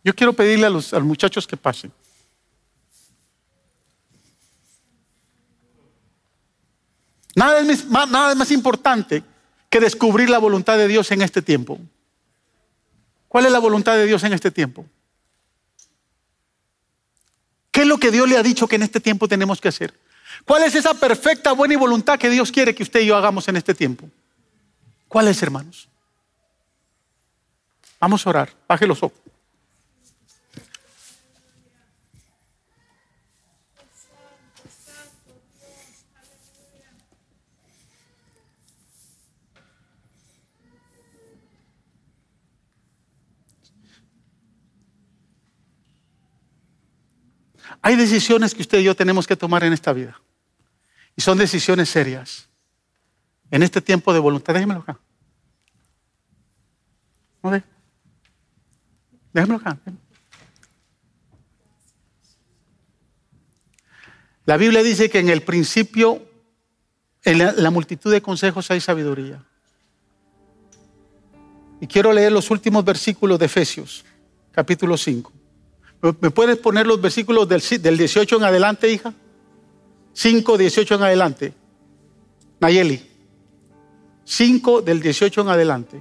Yo 0.03 0.15
quiero 0.15 0.33
pedirle 0.33 0.67
a 0.67 0.71
los, 0.71 0.93
muchachos 0.95 1.47
que 1.47 1.59
pasen. 1.59 1.93
Nada 7.35 7.61
es, 7.61 7.85
nada 7.87 8.33
es 8.33 8.37
más 8.37 8.51
importante 8.51 9.23
que 9.71 9.81
descubrir 9.81 10.29
la 10.29 10.39
voluntad 10.39 10.77
de 10.77 10.89
Dios 10.89 11.11
en 11.13 11.23
este 11.23 11.41
tiempo. 11.41 11.79
¿Cuál 13.29 13.47
es 13.47 13.53
la 13.53 13.61
voluntad 13.61 13.95
de 13.95 14.07
Dios 14.07 14.25
en 14.25 14.33
este 14.33 14.51
tiempo? 14.51 14.85
¿Qué 17.71 17.83
es 17.83 17.87
lo 17.87 17.99
que 17.99 18.11
Dios 18.11 18.29
le 18.29 18.37
ha 18.37 18.43
dicho 18.43 18.67
que 18.67 18.75
en 18.75 18.83
este 18.83 18.99
tiempo 18.99 19.29
tenemos 19.29 19.61
que 19.61 19.69
hacer? 19.69 19.95
¿Cuál 20.45 20.65
es 20.65 20.75
esa 20.75 20.95
perfecta, 20.95 21.53
buena 21.53 21.75
y 21.75 21.77
voluntad 21.77 22.19
que 22.19 22.29
Dios 22.29 22.51
quiere 22.51 22.75
que 22.75 22.83
usted 22.83 23.01
y 23.01 23.07
yo 23.07 23.17
hagamos 23.17 23.47
en 23.47 23.57
este 23.57 23.73
tiempo? 23.73 24.09
¿Cuál 25.07 25.29
es, 25.29 25.41
hermanos? 25.43 25.89
Vamos 28.01 28.27
a 28.27 28.31
orar. 28.31 28.51
Baje 28.67 28.87
los 28.87 29.01
ojos. 29.03 29.20
Hay 47.83 47.97
decisiones 47.97 48.55
que 48.55 48.63
usted 48.63 48.79
y 48.79 48.85
yo 48.85 48.95
tenemos 48.95 49.27
que 49.27 49.37
tomar 49.37 49.65
en 49.65 49.73
esta 49.73 49.93
vida. 49.93 50.21
Y 51.17 51.23
son 51.23 51.39
decisiones 51.39 51.89
serias. 51.89 52.49
En 53.51 53.63
este 53.63 53.81
tiempo 53.81 54.13
de 54.13 54.19
voluntad, 54.21 54.55
déjemelo 54.55 54.81
acá. 54.81 55.01
No 57.43 57.51
de. 57.51 57.63
Déjemelo 59.33 59.57
acá. 59.59 59.79
La 64.45 64.57
Biblia 64.57 64.83
dice 64.83 65.09
que 65.09 65.19
en 65.19 65.29
el 65.29 65.43
principio, 65.43 66.29
en 67.25 67.39
la, 67.39 67.53
la 67.53 67.71
multitud 67.71 68.13
de 68.13 68.21
consejos 68.21 68.71
hay 68.71 68.81
sabiduría. 68.81 69.45
Y 71.81 71.87
quiero 71.87 72.13
leer 72.13 72.31
los 72.31 72.51
últimos 72.51 72.85
versículos 72.85 73.39
de 73.39 73.47
Efesios, 73.47 74.05
capítulo 74.53 74.97
5. 74.99 75.40
¿Me 76.03 76.31
puedes 76.31 76.57
poner 76.57 76.87
los 76.87 77.01
versículos 77.01 77.49
del, 77.49 77.63
del 77.83 77.99
18 77.99 78.37
en 78.37 78.45
adelante, 78.45 78.91
hija? 78.91 79.13
5, 80.15 80.59
18 80.59 80.95
en 80.95 81.03
adelante. 81.03 81.55
Nayeli. 82.59 83.03
5 84.25 84.83
del 84.83 85.01
18 85.01 85.41
en 85.43 85.49
adelante. 85.49 86.01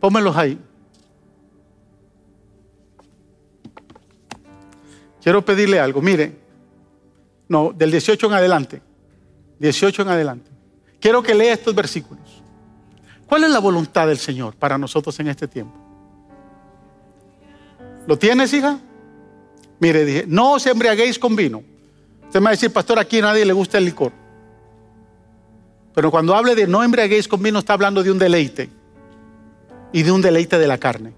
Pónmelos 0.00 0.36
ahí. 0.36 0.58
Quiero 5.22 5.42
pedirle 5.44 5.80
algo. 5.80 6.02
Mire. 6.02 6.44
No, 7.48 7.72
del 7.74 7.90
18 7.90 8.26
en 8.26 8.32
adelante. 8.32 8.82
18 9.58 10.02
en 10.02 10.08
adelante. 10.08 10.50
Quiero 11.00 11.22
que 11.22 11.34
lea 11.34 11.54
estos 11.54 11.74
versículos. 11.74 12.42
¿Cuál 13.26 13.44
es 13.44 13.50
la 13.50 13.58
voluntad 13.58 14.06
del 14.06 14.18
Señor 14.18 14.54
para 14.54 14.76
nosotros 14.76 15.18
en 15.20 15.28
este 15.28 15.48
tiempo? 15.48 15.83
¿Lo 18.06 18.18
tienes, 18.18 18.52
hija? 18.52 18.78
Mire, 19.78 20.04
dije, 20.04 20.24
no 20.26 20.52
os 20.52 20.66
embriaguéis 20.66 21.18
con 21.18 21.36
vino. 21.36 21.62
Usted 22.26 22.40
me 22.40 22.44
va 22.44 22.50
a 22.50 22.52
decir, 22.52 22.72
pastor, 22.72 22.98
aquí 22.98 23.18
a 23.18 23.22
nadie 23.22 23.44
le 23.44 23.52
gusta 23.52 23.78
el 23.78 23.84
licor. 23.84 24.12
Pero 25.94 26.10
cuando 26.10 26.34
hable 26.34 26.54
de 26.54 26.66
no 26.66 26.82
embriaguéis 26.82 27.28
con 27.28 27.42
vino, 27.42 27.58
está 27.58 27.74
hablando 27.74 28.02
de 28.02 28.10
un 28.10 28.18
deleite. 28.18 28.68
Y 29.92 30.02
de 30.02 30.10
un 30.10 30.22
deleite 30.22 30.58
de 30.58 30.66
la 30.66 30.78
carne. 30.78 31.12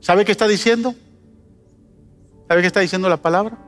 ¿Sabe 0.00 0.24
qué 0.24 0.32
está 0.32 0.46
diciendo? 0.46 0.94
¿Sabe 2.48 2.60
qué 2.60 2.68
está 2.68 2.80
diciendo 2.80 3.08
la 3.08 3.16
palabra? 3.16 3.58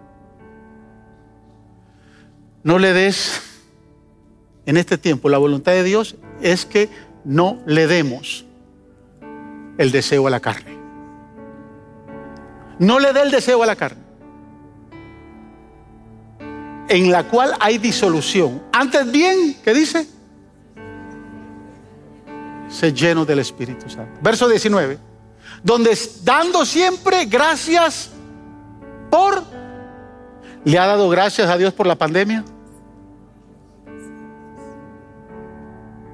No 2.62 2.78
le 2.78 2.92
des 2.92 3.42
en 4.66 4.76
este 4.76 4.98
tiempo. 4.98 5.28
La 5.28 5.38
voluntad 5.38 5.72
de 5.72 5.82
Dios 5.82 6.16
es 6.40 6.64
que 6.64 6.88
no 7.24 7.60
le 7.66 7.86
demos 7.86 8.44
el 9.78 9.90
deseo 9.90 10.26
a 10.26 10.30
la 10.30 10.40
carne. 10.40 10.76
No 12.78 12.98
le 12.98 13.12
dé 13.12 13.22
el 13.22 13.30
deseo 13.30 13.62
a 13.62 13.66
la 13.66 13.76
carne. 13.76 14.02
En 16.88 17.10
la 17.10 17.24
cual 17.24 17.54
hay 17.60 17.78
disolución. 17.78 18.62
Antes 18.72 19.10
bien, 19.10 19.56
¿qué 19.62 19.74
dice? 19.74 20.06
Se 22.68 22.92
lleno 22.92 23.24
del 23.24 23.40
Espíritu 23.40 23.88
Santo. 23.90 24.18
Verso 24.22 24.48
19. 24.48 24.98
Donde 25.62 25.98
dando 26.22 26.64
siempre 26.64 27.24
gracias 27.24 28.10
por... 29.10 29.42
¿Le 30.64 30.78
ha 30.78 30.86
dado 30.86 31.08
gracias 31.08 31.48
a 31.48 31.56
Dios 31.56 31.72
por 31.72 31.86
la 31.86 31.96
pandemia? 31.96 32.44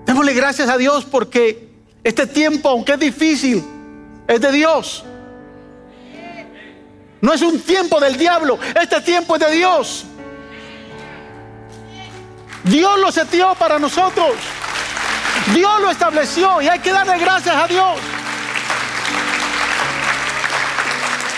Démosle 0.06 0.34
gracias 0.34 0.68
a 0.68 0.76
Dios 0.76 1.04
porque 1.04 1.74
este 2.02 2.26
tiempo, 2.26 2.68
aunque 2.68 2.92
es 2.92 3.00
difícil, 3.00 3.64
es 4.28 4.40
de 4.40 4.52
Dios. 4.52 5.04
No 7.24 7.32
es 7.32 7.40
un 7.40 7.58
tiempo 7.58 7.98
del 7.98 8.18
diablo, 8.18 8.58
este 8.78 9.00
tiempo 9.00 9.36
es 9.36 9.40
de 9.40 9.50
Dios. 9.52 10.04
Dios 12.64 13.00
lo 13.00 13.10
setió 13.10 13.54
para 13.54 13.78
nosotros. 13.78 14.32
Dios 15.54 15.80
lo 15.80 15.90
estableció 15.90 16.60
y 16.60 16.68
hay 16.68 16.80
que 16.80 16.92
darle 16.92 17.18
gracias 17.18 17.56
a 17.56 17.66
Dios. 17.66 17.98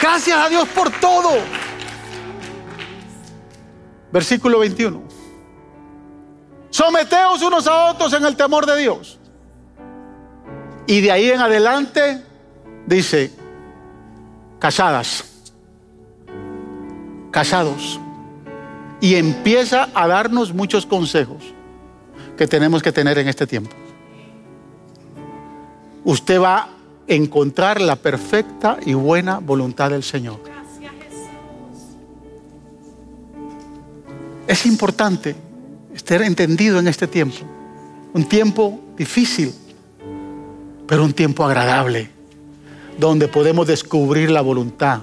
Gracias 0.03 0.37
a 0.37 0.49
Dios 0.49 0.69
por 0.71 0.91
todo. 0.91 1.39
Versículo 4.11 4.59
21. 4.59 5.05
Someteos 6.71 7.43
unos 7.43 7.65
a 7.69 7.93
otros 7.93 8.13
en 8.13 8.25
el 8.25 8.35
temor 8.35 8.67
de 8.67 8.77
Dios. 8.77 9.21
Y 10.89 11.01
de 11.01 11.13
ahí 11.13 11.31
en 11.31 11.41
adelante 11.41 12.25
dice, 12.87 13.33
casadas, 14.59 15.36
casados. 17.37 18.01
Y 18.99 19.17
empieza 19.17 19.91
a 19.93 20.07
darnos 20.09 20.55
muchos 20.55 20.87
consejos 20.87 21.43
que 22.35 22.47
tenemos 22.47 22.83
que 22.83 22.93
tener 22.93 23.19
en 23.19 23.29
este 23.29 23.47
tiempo. 23.47 23.77
Usted 26.03 26.41
va 26.41 26.61
a 26.61 26.69
encontrar 27.07 27.79
la 27.79 27.97
perfecta 27.97 28.79
y 28.87 28.95
buena 28.95 29.39
voluntad 29.39 29.91
del 29.91 30.03
Señor. 30.03 30.41
Es 34.47 34.65
importante 34.65 35.37
estar 35.95 36.23
entendido 36.23 36.79
en 36.79 36.89
este 36.89 37.07
tiempo. 37.07 37.37
Un 38.15 38.25
tiempo 38.25 38.81
difícil, 38.97 39.53
pero 40.87 41.05
un 41.05 41.13
tiempo 41.13 41.45
agradable, 41.45 42.09
donde 42.99 43.29
podemos 43.29 43.67
descubrir 43.67 44.31
la 44.31 44.41
voluntad 44.41 45.03